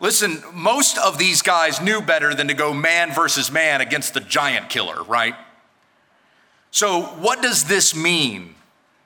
Listen, 0.00 0.42
most 0.52 0.98
of 0.98 1.16
these 1.16 1.40
guys 1.40 1.80
knew 1.80 2.02
better 2.02 2.34
than 2.34 2.48
to 2.48 2.54
go 2.54 2.74
man 2.74 3.12
versus 3.12 3.50
man 3.50 3.80
against 3.80 4.12
the 4.12 4.20
giant 4.20 4.68
killer, 4.68 5.02
right? 5.04 5.34
So, 6.70 7.02
what 7.02 7.40
does 7.40 7.64
this 7.64 7.96
mean? 7.96 8.54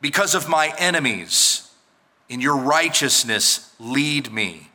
Because 0.00 0.34
of 0.34 0.48
my 0.48 0.74
enemies, 0.76 1.70
in 2.28 2.40
your 2.40 2.56
righteousness, 2.56 3.72
lead 3.78 4.32
me. 4.32 4.70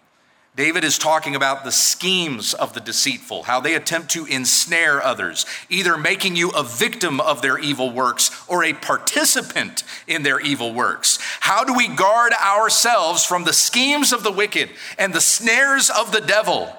David 0.56 0.84
is 0.84 0.98
talking 0.98 1.36
about 1.36 1.64
the 1.64 1.72
schemes 1.72 2.54
of 2.54 2.74
the 2.74 2.82
deceitful, 2.82 3.44
how 3.44 3.60
they 3.60 3.76
attempt 3.76 4.10
to 4.12 4.26
ensnare 4.26 5.02
others, 5.02 5.46
either 5.70 5.98
making 5.98 6.36
you 6.36 6.50
a 6.50 6.64
victim 6.64 7.22
of 7.22 7.42
their 7.42 7.58
evil 7.58 7.92
works 7.92 8.30
or 8.48 8.64
a 8.64 8.74
participant 8.74 9.84
in 10.08 10.24
their 10.24 10.40
evil 10.40 10.74
works. 10.74 11.18
How 11.40 11.64
do 11.64 11.74
we 11.74 11.88
guard 11.88 12.34
ourselves 12.34 13.24
from 13.24 13.46
the 13.46 13.54
schemes 13.54 14.12
of 14.12 14.24
the 14.24 14.32
wicked 14.32 14.70
and 14.98 15.14
the 15.14 15.22
snares 15.22 15.90
of 15.90 16.12
the 16.12 16.22
devil? 16.22 16.76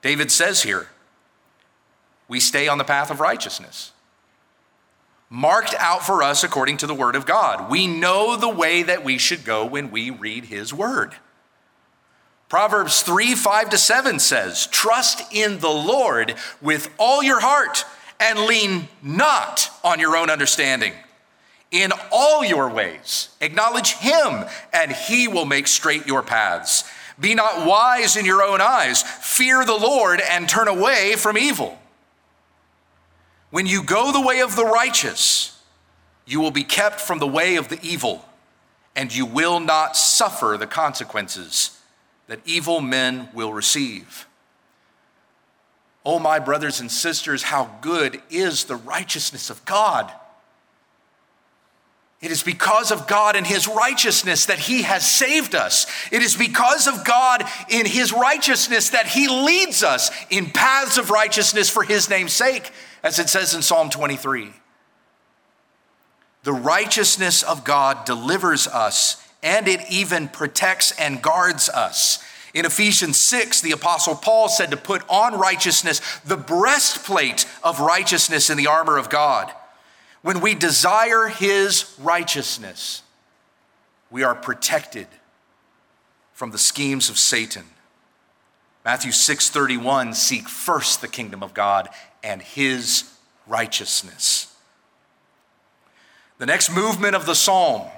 David 0.00 0.30
says 0.30 0.62
here, 0.62 0.88
we 2.28 2.40
stay 2.40 2.68
on 2.68 2.78
the 2.78 2.84
path 2.84 3.10
of 3.10 3.20
righteousness 3.20 3.92
marked 5.28 5.74
out 5.78 6.04
for 6.04 6.22
us 6.22 6.44
according 6.44 6.76
to 6.78 6.86
the 6.86 6.94
Word 6.94 7.16
of 7.16 7.26
God. 7.26 7.70
We 7.70 7.86
know 7.86 8.36
the 8.36 8.48
way 8.48 8.82
that 8.82 9.04
we 9.04 9.18
should 9.18 9.44
go 9.44 9.66
when 9.66 9.90
we 9.90 10.10
read 10.10 10.46
His 10.46 10.72
Word. 10.72 11.16
Proverbs 12.48 13.02
3 13.02 13.34
5 13.34 13.70
to 13.70 13.78
7 13.78 14.18
says, 14.18 14.66
Trust 14.68 15.32
in 15.32 15.58
the 15.58 15.70
Lord 15.70 16.34
with 16.62 16.90
all 16.98 17.22
your 17.22 17.40
heart 17.40 17.84
and 18.20 18.40
lean 18.40 18.88
not 19.02 19.70
on 19.82 19.98
your 19.98 20.16
own 20.16 20.30
understanding. 20.30 20.92
In 21.72 21.92
all 22.12 22.44
your 22.44 22.70
ways, 22.70 23.30
acknowledge 23.40 23.94
him, 23.94 24.44
and 24.72 24.92
he 24.92 25.26
will 25.26 25.44
make 25.44 25.66
straight 25.66 26.06
your 26.06 26.22
paths. 26.22 26.84
Be 27.18 27.34
not 27.34 27.66
wise 27.66 28.16
in 28.16 28.24
your 28.24 28.42
own 28.42 28.60
eyes. 28.60 29.02
Fear 29.02 29.64
the 29.64 29.76
Lord 29.76 30.20
and 30.20 30.48
turn 30.48 30.68
away 30.68 31.14
from 31.16 31.36
evil. 31.36 31.78
When 33.50 33.66
you 33.66 33.82
go 33.82 34.12
the 34.12 34.20
way 34.20 34.40
of 34.40 34.54
the 34.54 34.64
righteous, 34.64 35.60
you 36.24 36.40
will 36.40 36.50
be 36.52 36.64
kept 36.64 37.00
from 37.00 37.18
the 37.18 37.26
way 37.26 37.56
of 37.56 37.68
the 37.68 37.80
evil, 37.82 38.24
and 38.94 39.14
you 39.14 39.26
will 39.26 39.58
not 39.58 39.96
suffer 39.96 40.56
the 40.58 40.66
consequences 40.66 41.75
that 42.28 42.40
evil 42.44 42.80
men 42.80 43.28
will 43.32 43.52
receive. 43.52 44.26
Oh, 46.04 46.18
my 46.18 46.38
brothers 46.38 46.80
and 46.80 46.90
sisters, 46.90 47.42
how 47.42 47.70
good 47.80 48.20
is 48.30 48.64
the 48.64 48.76
righteousness 48.76 49.50
of 49.50 49.64
God! 49.64 50.12
It 52.22 52.30
is 52.30 52.42
because 52.42 52.92
of 52.92 53.06
God 53.06 53.36
and 53.36 53.46
His 53.46 53.68
righteousness 53.68 54.46
that 54.46 54.58
He 54.58 54.82
has 54.82 55.08
saved 55.08 55.54
us. 55.54 55.86
It 56.10 56.22
is 56.22 56.34
because 56.34 56.86
of 56.86 57.04
God 57.04 57.44
in 57.68 57.84
His 57.84 58.12
righteousness 58.12 58.90
that 58.90 59.06
He 59.06 59.28
leads 59.28 59.82
us 59.82 60.10
in 60.30 60.50
paths 60.50 60.96
of 60.96 61.10
righteousness 61.10 61.68
for 61.68 61.82
His 61.82 62.08
name's 62.08 62.32
sake, 62.32 62.70
as 63.02 63.18
it 63.18 63.28
says 63.28 63.54
in 63.54 63.62
Psalm 63.62 63.90
23. 63.90 64.50
The 66.44 66.52
righteousness 66.52 67.42
of 67.42 67.64
God 67.64 68.04
delivers 68.06 68.66
us 68.66 69.22
and 69.46 69.68
it 69.68 69.80
even 69.88 70.26
protects 70.26 70.90
and 70.98 71.22
guards 71.22 71.68
us. 71.68 72.18
In 72.52 72.66
Ephesians 72.66 73.16
6, 73.20 73.60
the 73.60 73.70
Apostle 73.70 74.16
Paul 74.16 74.48
said 74.48 74.72
to 74.72 74.76
put 74.76 75.08
on 75.08 75.38
righteousness, 75.38 76.00
the 76.24 76.36
breastplate 76.36 77.46
of 77.62 77.78
righteousness 77.78 78.50
in 78.50 78.56
the 78.56 78.66
armor 78.66 78.98
of 78.98 79.08
God. 79.08 79.52
When 80.22 80.40
we 80.40 80.56
desire 80.56 81.28
his 81.28 81.94
righteousness, 82.00 83.02
we 84.10 84.24
are 84.24 84.34
protected 84.34 85.06
from 86.32 86.50
the 86.50 86.58
schemes 86.58 87.08
of 87.08 87.16
Satan. 87.16 87.66
Matthew 88.84 89.12
6:31 89.12 90.12
seek 90.12 90.48
first 90.48 91.00
the 91.00 91.08
kingdom 91.08 91.44
of 91.44 91.54
God 91.54 91.88
and 92.20 92.42
his 92.42 93.04
righteousness. 93.46 94.48
The 96.38 96.46
next 96.46 96.70
movement 96.70 97.14
of 97.14 97.26
the 97.26 97.36
psalm 97.36 97.88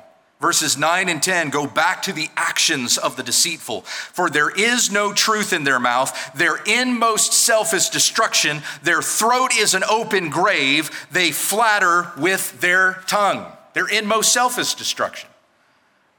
Verses 0.41 0.78
9 0.78 1.09
and 1.09 1.20
10 1.20 1.51
go 1.51 1.66
back 1.66 2.03
to 2.03 2.12
the 2.12 2.28
actions 2.36 2.97
of 2.97 3.16
the 3.16 3.24
deceitful. 3.24 3.82
For 3.82 4.30
there 4.30 4.51
is 4.51 4.91
no 4.91 5.12
truth 5.12 5.53
in 5.53 5.64
their 5.64 5.80
mouth. 5.80 6.32
Their 6.34 6.61
inmost 6.64 7.32
self 7.32 7.74
is 7.74 7.89
destruction. 7.89 8.62
Their 8.82 9.03
throat 9.03 9.51
is 9.57 9.74
an 9.74 9.82
open 9.84 10.30
grave. 10.30 10.91
They 11.11 11.32
flatter 11.32 12.12
with 12.16 12.61
their 12.61 13.03
tongue. 13.09 13.51
Their 13.74 13.89
inmost 13.89 14.32
self 14.32 14.59
is 14.59 14.74
destruction. 14.74 15.28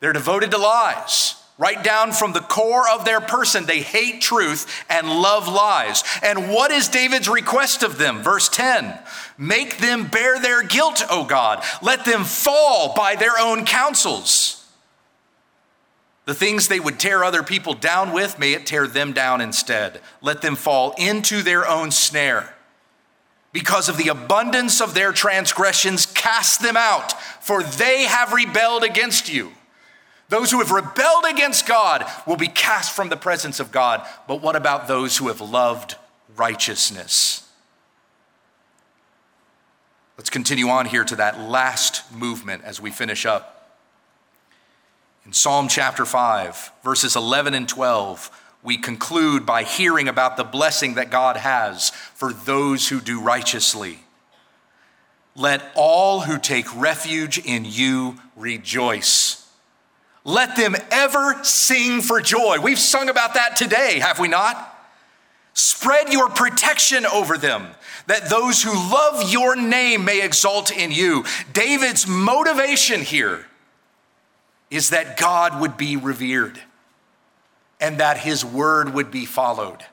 They're 0.01 0.13
devoted 0.13 0.51
to 0.51 0.57
lies. 0.57 1.38
Right 1.59 1.83
down 1.83 2.13
from 2.13 2.31
the 2.31 2.39
core 2.39 2.89
of 2.89 3.03
their 3.03 3.19
person, 3.19 3.65
they 3.65 3.81
hate 3.81 4.21
truth 4.21 4.85
and 4.89 5.09
love 5.09 5.49
lies. 5.49 6.05
And 6.23 6.49
what 6.49 6.71
is 6.71 6.87
David's 6.87 7.27
request 7.27 7.83
of 7.83 7.97
them? 7.97 8.23
Verse 8.23 8.47
10 8.47 8.97
Make 9.37 9.79
them 9.79 10.07
bear 10.07 10.39
their 10.39 10.63
guilt, 10.63 11.03
O 11.09 11.25
God. 11.25 11.61
Let 11.81 12.05
them 12.05 12.23
fall 12.23 12.93
by 12.95 13.17
their 13.17 13.37
own 13.37 13.65
counsels. 13.65 14.65
The 16.23 16.33
things 16.33 16.69
they 16.69 16.79
would 16.79 16.97
tear 16.97 17.25
other 17.25 17.43
people 17.43 17.73
down 17.73 18.13
with, 18.13 18.39
may 18.39 18.53
it 18.53 18.65
tear 18.65 18.87
them 18.87 19.11
down 19.11 19.41
instead. 19.41 19.99
Let 20.21 20.41
them 20.41 20.55
fall 20.55 20.95
into 20.97 21.41
their 21.41 21.67
own 21.67 21.91
snare. 21.91 22.55
Because 23.51 23.89
of 23.89 23.97
the 23.97 24.07
abundance 24.07 24.79
of 24.79 24.93
their 24.93 25.11
transgressions, 25.11 26.05
cast 26.05 26.61
them 26.61 26.77
out, 26.77 27.19
for 27.43 27.63
they 27.63 28.03
have 28.03 28.31
rebelled 28.31 28.83
against 28.83 29.27
you. 29.27 29.51
Those 30.29 30.51
who 30.51 30.59
have 30.59 30.71
rebelled 30.71 31.25
against 31.27 31.67
God 31.67 32.05
will 32.27 32.37
be 32.37 32.47
cast 32.47 32.95
from 32.95 33.09
the 33.09 33.17
presence 33.17 33.59
of 33.59 33.71
God. 33.71 34.07
But 34.27 34.41
what 34.41 34.55
about 34.55 34.87
those 34.87 35.17
who 35.17 35.27
have 35.27 35.41
loved 35.41 35.95
righteousness? 36.35 37.47
Let's 40.17 40.29
continue 40.29 40.69
on 40.69 40.85
here 40.85 41.03
to 41.03 41.15
that 41.15 41.39
last 41.39 42.11
movement 42.13 42.63
as 42.63 42.79
we 42.79 42.91
finish 42.91 43.25
up. 43.25 43.77
In 45.25 45.33
Psalm 45.33 45.67
chapter 45.67 46.05
5, 46.05 46.71
verses 46.83 47.15
11 47.15 47.53
and 47.53 47.67
12, 47.67 48.29
we 48.61 48.77
conclude 48.77 49.45
by 49.45 49.63
hearing 49.63 50.07
about 50.07 50.37
the 50.37 50.43
blessing 50.43 50.95
that 50.95 51.09
God 51.09 51.37
has 51.37 51.89
for 51.89 52.33
those 52.33 52.89
who 52.89 52.99
do 52.99 53.21
righteously. 53.21 53.99
Let 55.35 55.63
all 55.73 56.21
who 56.21 56.37
take 56.37 56.65
refuge 56.75 57.37
in 57.39 57.63
you 57.65 58.19
rejoice. 58.35 59.38
Let 60.29 60.55
them 60.55 60.75
ever 60.91 61.43
sing 61.43 62.01
for 62.01 62.21
joy. 62.21 62.59
We've 62.61 62.77
sung 62.77 63.09
about 63.09 63.33
that 63.33 63.55
today, 63.55 63.97
have 63.97 64.19
we 64.19 64.27
not? 64.27 64.77
Spread 65.53 66.13
your 66.13 66.29
protection 66.29 67.07
over 67.07 67.35
them, 67.35 67.69
that 68.05 68.29
those 68.29 68.61
who 68.61 68.71
love 68.71 69.33
your 69.33 69.55
name 69.55 70.05
may 70.05 70.23
exult 70.23 70.71
in 70.71 70.91
you. 70.91 71.25
David's 71.51 72.05
motivation 72.05 73.01
here 73.01 73.47
is 74.69 74.91
that 74.91 75.17
God 75.17 75.59
would 75.59 75.77
be 75.77 75.97
revered 75.97 76.59
and 77.81 77.97
that 77.97 78.19
his 78.19 78.45
word 78.45 78.93
would 78.93 79.09
be 79.09 79.25
followed. 79.25 79.83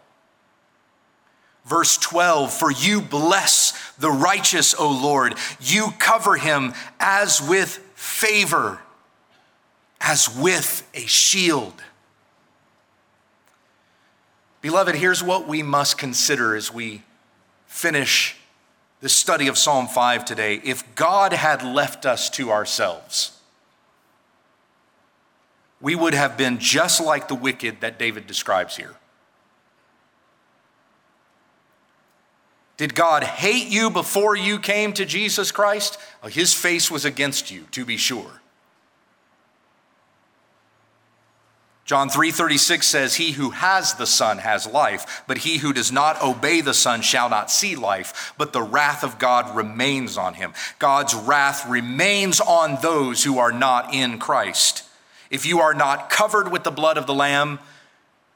Verse 1.64 1.96
12, 1.96 2.52
for 2.52 2.70
you 2.70 3.00
bless 3.00 3.72
the 3.94 4.10
righteous, 4.10 4.74
O 4.78 4.90
Lord. 4.90 5.34
You 5.62 5.92
cover 5.98 6.36
him 6.36 6.74
as 7.00 7.40
with 7.40 7.78
favor 7.94 8.82
as 10.00 10.28
with 10.34 10.88
a 10.94 11.06
shield. 11.06 11.82
Beloved, 14.60 14.96
here's 14.96 15.22
what 15.22 15.46
we 15.46 15.62
must 15.62 15.98
consider 15.98 16.54
as 16.54 16.72
we 16.72 17.02
finish 17.66 18.36
the 19.00 19.08
study 19.08 19.46
of 19.46 19.58
Psalm 19.58 19.86
5 19.86 20.24
today. 20.24 20.60
If 20.64 20.94
God 20.94 21.32
had 21.32 21.62
left 21.62 22.06
us 22.06 22.30
to 22.30 22.50
ourselves, 22.50 23.38
we 25.80 25.94
would 25.94 26.14
have 26.14 26.36
been 26.36 26.58
just 26.58 27.00
like 27.00 27.28
the 27.28 27.34
wicked 27.34 27.80
that 27.80 27.98
David 27.98 28.26
describes 28.26 28.76
here. 28.76 28.94
Did 32.76 32.94
God 32.94 33.22
hate 33.22 33.68
you 33.68 33.90
before 33.90 34.36
you 34.36 34.58
came 34.58 34.92
to 34.94 35.04
Jesus 35.04 35.50
Christ? 35.50 35.98
Well, 36.22 36.30
his 36.30 36.52
face 36.52 36.90
was 36.90 37.04
against 37.04 37.50
you, 37.50 37.66
to 37.70 37.84
be 37.84 37.96
sure. 37.96 38.42
John 41.86 42.10
3:36 42.10 42.82
says 42.82 43.14
he 43.14 43.30
who 43.32 43.50
has 43.50 43.94
the 43.94 44.08
son 44.08 44.38
has 44.38 44.66
life 44.66 45.22
but 45.28 45.38
he 45.38 45.58
who 45.58 45.72
does 45.72 45.92
not 45.92 46.20
obey 46.20 46.60
the 46.60 46.74
son 46.74 47.00
shall 47.00 47.28
not 47.28 47.48
see 47.48 47.76
life 47.76 48.34
but 48.36 48.52
the 48.52 48.62
wrath 48.62 49.04
of 49.04 49.20
God 49.20 49.54
remains 49.54 50.18
on 50.18 50.34
him. 50.34 50.52
God's 50.80 51.14
wrath 51.14 51.64
remains 51.68 52.40
on 52.40 52.78
those 52.82 53.22
who 53.22 53.38
are 53.38 53.52
not 53.52 53.94
in 53.94 54.18
Christ. 54.18 54.82
If 55.30 55.46
you 55.46 55.60
are 55.60 55.74
not 55.74 56.10
covered 56.10 56.50
with 56.50 56.64
the 56.64 56.72
blood 56.72 56.98
of 56.98 57.06
the 57.06 57.14
lamb, 57.14 57.60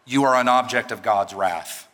you 0.07 0.23
are 0.23 0.37
an 0.37 0.49
object 0.49 0.93
of 0.93 1.03
God's 1.03 1.35
wrath. 1.35 1.89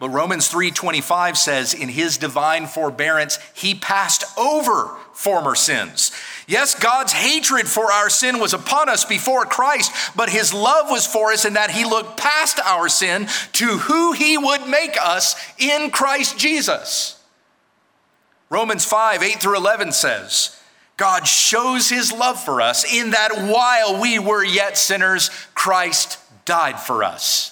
But 0.00 0.10
Romans 0.10 0.48
3:25 0.48 1.38
says 1.38 1.74
in 1.74 1.88
his 1.88 2.18
divine 2.18 2.66
forbearance 2.66 3.38
he 3.54 3.76
passed 3.76 4.24
over 4.36 4.96
former 5.12 5.54
sins. 5.54 6.10
Yes, 6.52 6.74
God's 6.74 7.14
hatred 7.14 7.66
for 7.66 7.90
our 7.90 8.10
sin 8.10 8.38
was 8.38 8.52
upon 8.52 8.90
us 8.90 9.06
before 9.06 9.46
Christ, 9.46 9.90
but 10.14 10.28
his 10.28 10.52
love 10.52 10.90
was 10.90 11.06
for 11.06 11.32
us 11.32 11.46
in 11.46 11.54
that 11.54 11.70
he 11.70 11.86
looked 11.86 12.18
past 12.18 12.60
our 12.60 12.90
sin 12.90 13.26
to 13.52 13.78
who 13.78 14.12
he 14.12 14.36
would 14.36 14.68
make 14.68 14.98
us 15.00 15.34
in 15.58 15.90
Christ 15.90 16.38
Jesus. 16.38 17.18
Romans 18.50 18.84
5 18.84 19.22
8 19.22 19.40
through 19.40 19.56
11 19.56 19.92
says, 19.92 20.60
God 20.98 21.26
shows 21.26 21.88
his 21.88 22.12
love 22.12 22.38
for 22.38 22.60
us 22.60 22.84
in 22.84 23.12
that 23.12 23.30
while 23.50 23.98
we 23.98 24.18
were 24.18 24.44
yet 24.44 24.76
sinners, 24.76 25.30
Christ 25.54 26.18
died 26.44 26.78
for 26.78 27.02
us. 27.02 27.51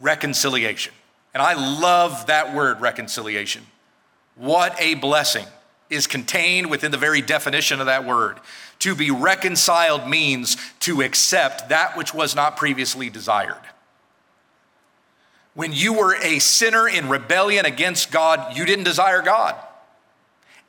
reconciliation. 0.00 0.92
And 1.34 1.42
I 1.42 1.54
love 1.54 2.26
that 2.26 2.54
word, 2.54 2.80
reconciliation. 2.80 3.66
What 4.36 4.74
a 4.80 4.94
blessing 4.94 5.46
is 5.90 6.06
contained 6.06 6.70
within 6.70 6.90
the 6.90 6.98
very 6.98 7.20
definition 7.20 7.80
of 7.80 7.86
that 7.86 8.04
word. 8.04 8.38
To 8.80 8.94
be 8.94 9.10
reconciled 9.10 10.08
means 10.08 10.56
to 10.80 11.02
accept 11.02 11.68
that 11.68 11.96
which 11.96 12.12
was 12.12 12.34
not 12.34 12.56
previously 12.56 13.08
desired. 13.08 13.60
When 15.54 15.72
you 15.72 15.94
were 15.94 16.14
a 16.16 16.38
sinner 16.38 16.86
in 16.86 17.08
rebellion 17.08 17.64
against 17.64 18.10
God, 18.10 18.56
you 18.56 18.66
didn't 18.66 18.84
desire 18.84 19.22
God. 19.22 19.56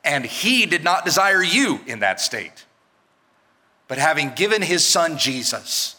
And 0.02 0.24
He 0.24 0.64
did 0.64 0.82
not 0.82 1.04
desire 1.04 1.42
you 1.42 1.80
in 1.86 2.00
that 2.00 2.20
state. 2.20 2.64
But 3.86 3.98
having 3.98 4.30
given 4.30 4.62
His 4.62 4.86
Son 4.86 5.18
Jesus, 5.18 5.96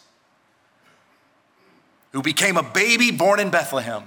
who 2.12 2.22
became 2.22 2.58
a 2.58 2.64
baby 2.64 3.12
born 3.12 3.40
in 3.40 3.50
Bethlehem, 3.50 4.04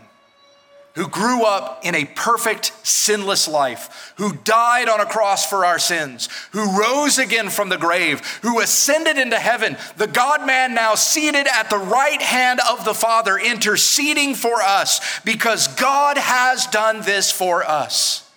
who 0.94 1.08
grew 1.08 1.44
up 1.44 1.80
in 1.84 1.94
a 1.94 2.04
perfect, 2.04 2.72
sinless 2.86 3.48
life, 3.48 4.12
who 4.16 4.34
died 4.44 4.88
on 4.88 5.00
a 5.00 5.06
cross 5.06 5.48
for 5.48 5.64
our 5.64 5.78
sins, 5.78 6.28
who 6.50 6.78
rose 6.78 7.18
again 7.18 7.48
from 7.48 7.70
the 7.70 7.78
grave, 7.78 8.20
who 8.42 8.60
ascended 8.60 9.16
into 9.16 9.38
heaven, 9.38 9.76
the 9.96 10.06
God 10.06 10.46
man 10.46 10.74
now 10.74 10.94
seated 10.94 11.46
at 11.46 11.70
the 11.70 11.78
right 11.78 12.20
hand 12.20 12.60
of 12.70 12.84
the 12.84 12.94
Father, 12.94 13.38
interceding 13.38 14.34
for 14.34 14.60
us 14.60 15.20
because 15.20 15.68
God 15.68 16.18
has 16.18 16.66
done 16.66 17.00
this 17.02 17.30
for 17.30 17.64
us. 17.64 18.28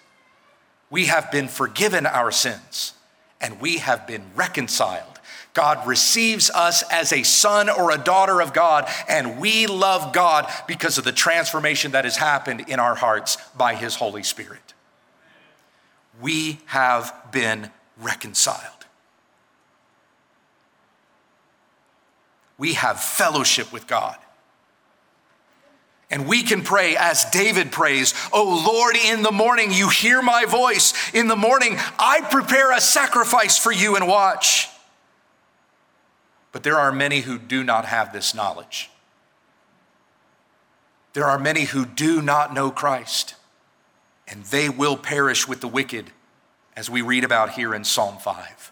We 0.90 1.06
have 1.06 1.32
been 1.32 1.50
forgiven 1.50 2.06
our 2.06 2.32
sins 2.32 2.94
and 3.42 3.60
we 3.60 3.80
have 3.80 4.08
been 4.08 4.24
reconciled 4.36 5.15
God 5.56 5.88
receives 5.88 6.52
us 6.52 6.84
as 6.92 7.12
a 7.12 7.24
son 7.24 7.70
or 7.70 7.90
a 7.90 7.98
daughter 7.98 8.42
of 8.42 8.54
God, 8.54 8.88
and 9.08 9.40
we 9.40 9.66
love 9.66 10.14
God 10.14 10.52
because 10.68 11.00
of 11.00 11.06
the 11.06 11.12
transformation 11.12 11.94
that 11.94 12.04
has 12.04 12.18
happened 12.18 12.66
in 12.68 12.80
our 12.80 12.94
hearts 12.94 13.38
by 13.58 13.74
His 13.74 13.96
Holy 13.96 14.22
Spirit. 14.22 14.74
We 16.22 16.60
have 16.68 17.14
been 17.32 17.72
reconciled. 17.98 18.86
We 22.58 22.74
have 22.74 23.00
fellowship 23.00 23.72
with 23.74 23.88
God. 23.88 24.18
And 26.12 26.28
we 26.28 26.44
can 26.44 26.62
pray 26.64 26.96
as 26.96 27.26
David 27.32 27.72
prays, 27.72 28.14
Oh 28.32 28.64
Lord, 28.66 28.96
in 28.96 29.24
the 29.24 29.32
morning 29.32 29.72
you 29.72 29.90
hear 29.90 30.22
my 30.22 30.46
voice. 30.46 30.94
In 31.14 31.28
the 31.28 31.36
morning 31.36 31.78
I 31.98 32.22
prepare 32.22 32.72
a 32.72 32.80
sacrifice 32.80 33.58
for 33.58 33.72
you 33.72 33.96
and 33.96 34.08
watch. 34.08 34.70
But 36.56 36.64
there 36.64 36.80
are 36.80 36.94
many 36.94 37.20
who 37.20 37.38
do 37.38 37.66
not 37.66 37.84
have 37.84 38.14
this 38.14 38.34
knowledge. 38.34 38.90
There 41.12 41.26
are 41.26 41.38
many 41.38 41.66
who 41.66 41.86
do 41.86 42.22
not 42.22 42.54
know 42.54 42.72
Christ, 42.72 43.36
and 44.26 44.42
they 44.46 44.70
will 44.70 44.96
perish 44.96 45.50
with 45.50 45.60
the 45.60 45.68
wicked, 45.68 46.12
as 46.74 46.90
we 46.90 47.02
read 47.02 47.26
about 47.26 47.50
here 47.50 47.76
in 47.76 47.84
Psalm 47.84 48.18
5. 48.20 48.72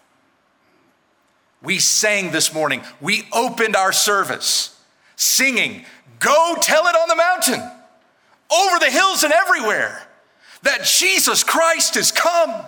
We 1.60 1.78
sang 1.78 2.30
this 2.30 2.54
morning, 2.54 2.80
we 3.02 3.28
opened 3.34 3.76
our 3.76 3.92
service 3.92 4.80
singing, 5.16 5.84
Go 6.20 6.56
tell 6.62 6.86
it 6.86 6.96
on 6.96 7.08
the 7.08 7.16
mountain, 7.16 7.60
over 8.50 8.78
the 8.78 8.90
hills 8.90 9.24
and 9.24 9.32
everywhere, 9.34 10.08
that 10.62 10.84
Jesus 10.84 11.44
Christ 11.44 11.98
is 11.98 12.10
come. 12.10 12.64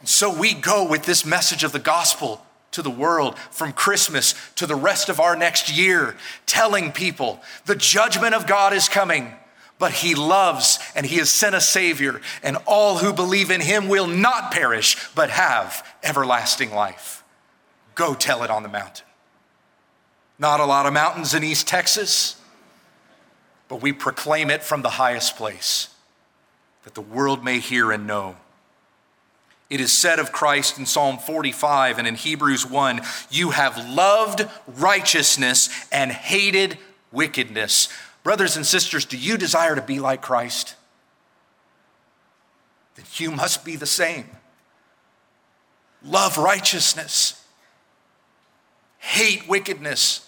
And 0.00 0.08
so 0.08 0.34
we 0.34 0.54
go 0.54 0.88
with 0.88 1.04
this 1.04 1.26
message 1.26 1.64
of 1.64 1.72
the 1.72 1.78
gospel 1.78 2.46
to 2.72 2.82
the 2.82 2.90
world 2.90 3.38
from 3.50 3.72
Christmas 3.72 4.34
to 4.56 4.66
the 4.66 4.74
rest 4.74 5.08
of 5.08 5.20
our 5.20 5.36
next 5.36 5.74
year, 5.76 6.16
telling 6.46 6.92
people 6.92 7.40
the 7.66 7.74
judgment 7.74 8.34
of 8.34 8.46
God 8.46 8.72
is 8.72 8.88
coming, 8.88 9.32
but 9.78 9.92
He 9.92 10.14
loves 10.14 10.78
and 10.94 11.06
He 11.06 11.16
has 11.16 11.30
sent 11.30 11.54
a 11.54 11.60
Savior, 11.60 12.20
and 12.42 12.56
all 12.66 12.98
who 12.98 13.12
believe 13.12 13.50
in 13.50 13.60
Him 13.60 13.88
will 13.88 14.06
not 14.06 14.52
perish, 14.52 14.96
but 15.14 15.30
have 15.30 15.86
everlasting 16.02 16.72
life. 16.72 17.24
Go 17.94 18.14
tell 18.14 18.42
it 18.42 18.50
on 18.50 18.62
the 18.62 18.68
mountain. 18.68 19.06
Not 20.38 20.60
a 20.60 20.64
lot 20.64 20.86
of 20.86 20.92
mountains 20.92 21.34
in 21.34 21.42
East 21.42 21.66
Texas, 21.66 22.40
but 23.66 23.82
we 23.82 23.92
proclaim 23.92 24.50
it 24.50 24.62
from 24.62 24.82
the 24.82 24.90
highest 24.90 25.36
place 25.36 25.88
that 26.84 26.94
the 26.94 27.00
world 27.00 27.44
may 27.44 27.58
hear 27.58 27.90
and 27.90 28.06
know 28.06 28.36
it 29.70 29.80
is 29.80 29.92
said 29.92 30.18
of 30.18 30.32
Christ 30.32 30.78
in 30.78 30.86
Psalm 30.86 31.18
45 31.18 31.98
and 31.98 32.08
in 32.08 32.14
Hebrews 32.14 32.64
1 32.66 33.00
You 33.30 33.50
have 33.50 33.88
loved 33.88 34.48
righteousness 34.66 35.68
and 35.92 36.10
hated 36.10 36.78
wickedness. 37.12 37.88
Brothers 38.22 38.56
and 38.56 38.66
sisters, 38.66 39.04
do 39.04 39.16
you 39.16 39.36
desire 39.36 39.74
to 39.74 39.82
be 39.82 40.00
like 40.00 40.22
Christ? 40.22 40.74
Then 42.96 43.04
you 43.16 43.30
must 43.30 43.64
be 43.64 43.76
the 43.76 43.86
same. 43.86 44.26
Love 46.02 46.38
righteousness, 46.38 47.44
hate 48.98 49.48
wickedness. 49.48 50.27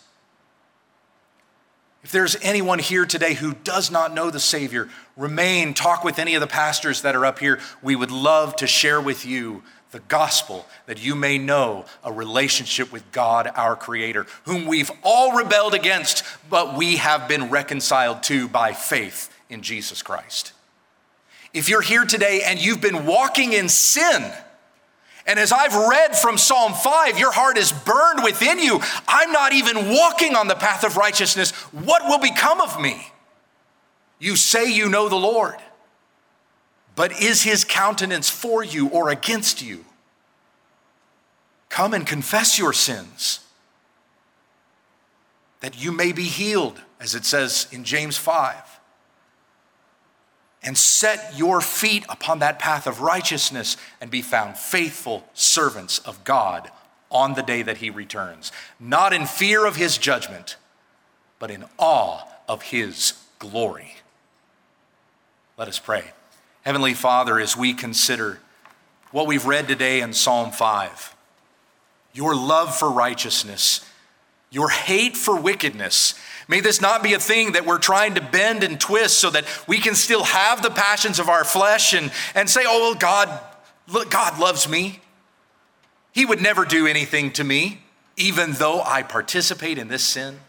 If 2.03 2.13
there's 2.13 2.37
anyone 2.43 2.79
here 2.79 3.05
today 3.05 3.35
who 3.35 3.55
does 3.55 3.91
not 3.91 4.15
know 4.15 4.31
the 4.31 4.41
Savior, 4.41 4.89
remain, 5.17 5.75
talk 5.75 6.03
with 6.03 6.19
any 6.19 6.35
of 6.35 6.41
the 6.41 6.47
pastors 6.47 7.03
that 7.03 7.15
are 7.15 7.27
up 7.27 7.39
here. 7.39 7.61
We 7.83 7.95
would 7.95 8.11
love 8.11 8.57
to 8.57 8.67
share 8.67 9.01
with 9.01 9.27
you 9.27 9.63
the 9.91 10.01
gospel 10.01 10.67
that 10.87 11.05
you 11.05 11.15
may 11.15 11.37
know 11.37 11.85
a 12.03 12.13
relationship 12.13 12.93
with 12.93 13.11
God, 13.13 13.51
our 13.55 13.77
Creator, 13.77 14.27
whom 14.45 14.67
we've 14.67 14.91
all 15.03 15.37
rebelled 15.37 15.75
against, 15.75 16.25
but 16.49 16.77
we 16.77 16.97
have 16.97 17.29
been 17.29 17.51
reconciled 17.51 18.23
to 18.25 18.49
by 18.49 18.73
faith 18.73 19.35
in 19.51 19.63
Jesus 19.63 20.01
Christ. 20.01 20.53
If 21.53 21.69
you're 21.69 21.83
here 21.83 22.05
today 22.05 22.43
and 22.45 22.65
you've 22.65 22.81
been 22.81 23.05
walking 23.05 23.53
in 23.53 23.69
sin, 23.69 24.33
and 25.27 25.39
as 25.39 25.53
I've 25.53 25.75
read 25.75 26.17
from 26.17 26.39
Psalm 26.39 26.73
5, 26.73 27.19
your 27.19 27.33
heart 27.33 27.57
is 27.59 27.73
burned 27.73 28.25
within 28.25 28.59
you. 28.59 28.81
I'm 29.07 29.33
not 29.33 29.53
even 29.53 29.91
walking 29.91 30.35
on 30.35 30.49
the 30.49 30.55
path 30.55 30.85
of 30.85 30.97
righteousness. 30.97 31.51
What 31.73 32.05
will 32.05 32.19
become 32.19 32.61
of 32.61 32.81
me? 32.81 33.13
You 34.19 34.37
say 34.37 34.71
you 34.71 34.89
know 34.89 35.09
the 35.09 35.17
Lord, 35.17 35.57
but 36.97 37.13
is 37.21 37.43
his 37.43 37.65
countenance 37.65 38.29
for 38.29 38.63
you 38.63 38.89
or 38.89 39.09
against 39.11 39.63
you? 39.63 39.85
Come 41.69 41.95
and 41.95 42.07
confess 42.07 42.59
your 42.59 42.73
sins. 42.73 43.41
that 45.61 45.83
you 45.83 45.93
may 45.93 46.13
be 46.13 46.25
healed, 46.25 46.81
as 46.99 47.15
it 47.15 47.25
says 47.25 47.67
in 47.71 47.85
James 47.85 48.17
5. 48.17 48.70
And 50.63 50.77
set 50.77 51.39
your 51.39 51.61
feet 51.61 52.05
upon 52.09 52.41
that 52.41 52.59
path 52.59 52.87
of 52.87 53.01
righteousness 53.01 53.77
and 54.01 54.11
be 54.11 54.21
found 54.21 54.59
faithful 54.59 55.25
servants 55.33 55.99
of 56.01 56.23
God 56.25 56.71
on 57.11 57.35
the 57.35 57.43
day 57.43 57.63
that 57.63 57.79
he 57.79 57.91
returns, 57.91 58.53
not 58.79 59.13
in 59.13 59.27
fear 59.27 59.65
of 59.67 59.77
his 59.77 59.99
judgment, 59.99 60.57
but 61.39 61.51
in 61.51 61.65
awe 61.79 62.23
of 62.49 62.63
his 62.63 63.15
glory. 63.39 63.97
Let 65.57 65.69
us 65.69 65.79
pray. 65.79 66.13
Heavenly 66.63 66.95
Father, 66.95 67.41
as 67.41 67.57
we 67.57 67.73
consider 67.73 68.39
what 69.13 69.27
we've 69.27 69.47
read 69.47 69.67
today 69.67 70.01
in 70.01 70.13
Psalm 70.13 70.53
5, 70.53 71.17
your 72.13 72.35
love 72.35 72.77
for 72.77 72.91
righteousness, 72.91 73.85
your 74.51 74.69
hate 74.69 75.17
for 75.17 75.39
wickedness, 75.39 76.15
may 76.51 76.61
this 76.61 76.81
not 76.81 77.03
be 77.05 77.15
a 77.15 77.19
thing 77.21 77.53
that 77.53 77.65
we're 77.65 77.79
trying 77.79 78.17
to 78.17 78.21
bend 78.21 78.65
and 78.65 78.81
twist 78.81 79.19
so 79.19 79.31
that 79.31 79.47
we 79.69 79.79
can 79.79 79.95
still 79.95 80.25
have 80.25 80.63
the 80.63 80.71
passions 80.71 81.21
of 81.21 81.29
our 81.29 81.45
flesh 81.45 81.95
and, 81.95 82.11
and 82.35 82.51
say, 82.51 82.63
oh, 82.67 82.91
well, 82.91 82.95
God, 82.97 83.41
look, 83.87 84.11
God 84.11 84.39
loves 84.41 84.69
me. 84.69 85.01
He 86.13 86.27
would 86.27 86.43
never 86.43 86.65
do 86.65 86.89
anything 86.89 87.31
to 87.35 87.45
me, 87.45 87.83
even 88.17 88.55
though 88.55 88.83
I 88.83 89.05
participate 89.05 89.79
in 89.79 89.87
this 89.87 90.03
sin. 90.03 90.41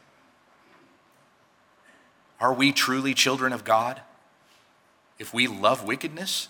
Are 2.40 2.52
we 2.52 2.72
truly 2.72 3.14
children 3.14 3.54
of 3.54 3.64
God 3.64 4.02
if 5.20 5.36
we 5.36 5.46
love 5.46 5.84
wickedness? 5.84 6.48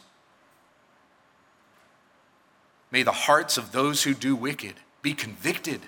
May 2.90 3.04
the 3.04 3.12
hearts 3.12 3.58
of 3.58 3.74
those 3.74 4.04
who 4.04 4.14
do 4.14 4.34
wicked 4.34 4.76
be 5.02 5.14
convicted. 5.14 5.82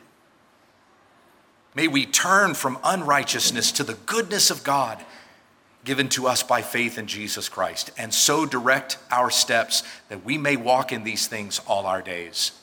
May 1.76 1.88
we 1.88 2.05
turn 2.05 2.53
from 2.53 2.78
unrighteousness 2.84 3.71
to 3.74 3.84
the 3.84 3.95
goodness 3.95 4.51
of 4.51 4.63
God 4.63 5.03
given 5.84 6.07
to 6.09 6.28
us 6.28 6.43
by 6.43 6.61
faith 6.61 6.97
in 6.97 7.07
Jesus 7.07 7.49
Christ, 7.49 7.91
and 7.97 8.13
so 8.13 8.45
direct 8.45 8.97
our 9.11 9.30
steps 9.30 9.84
that 10.07 10.24
we 10.24 10.38
may 10.38 10.55
walk 10.55 10.93
in 10.93 11.03
these 11.03 11.28
things 11.28 11.59
all 11.67 11.86
our 11.86 12.01
days. 12.01 12.53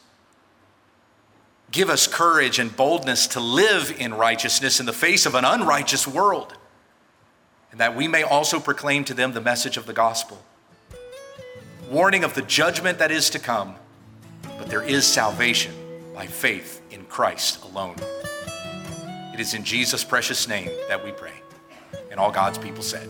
Give 1.71 1.91
us 1.91 2.07
courage 2.07 2.59
and 2.59 2.75
boldness 2.75 3.27
to 3.29 3.41
live 3.41 3.95
in 3.99 4.15
righteousness 4.15 4.81
in 4.81 4.87
the 4.87 4.93
face 4.93 5.27
of 5.27 5.35
an 5.35 5.45
unrighteous 5.45 6.09
world 6.09 6.55
and 7.71 7.81
that 7.81 7.97
we 7.97 8.09
may 8.09 8.23
also 8.23 8.59
proclaim 8.59 9.05
to 9.05 9.15
them 9.15 9.33
the 9.33 9.41
message 9.41 9.77
of 9.77 9.87
the 9.87 9.93
gospel, 9.93 10.43
warning 11.89 12.25
of 12.25 12.35
the 12.35 12.43
judgment 12.43 12.99
that 12.99 13.11
is 13.11 13.31
to 13.31 13.39
come, 13.39 13.77
but 14.59 14.69
there 14.69 14.83
is 14.83 15.07
salvation 15.07 15.73
by 16.15 16.27
faith 16.27 16.83
in 16.91 17.05
Christ 17.05 17.63
alone. 17.65 17.97
It 19.41 19.45
is 19.45 19.55
in 19.55 19.65
Jesus' 19.65 20.05
precious 20.05 20.47
name 20.47 20.69
that 20.89 21.03
we 21.03 21.13
pray. 21.13 21.33
And 22.11 22.21
all 22.21 22.31
God's 22.31 22.59
people 22.59 22.83
said, 22.83 23.09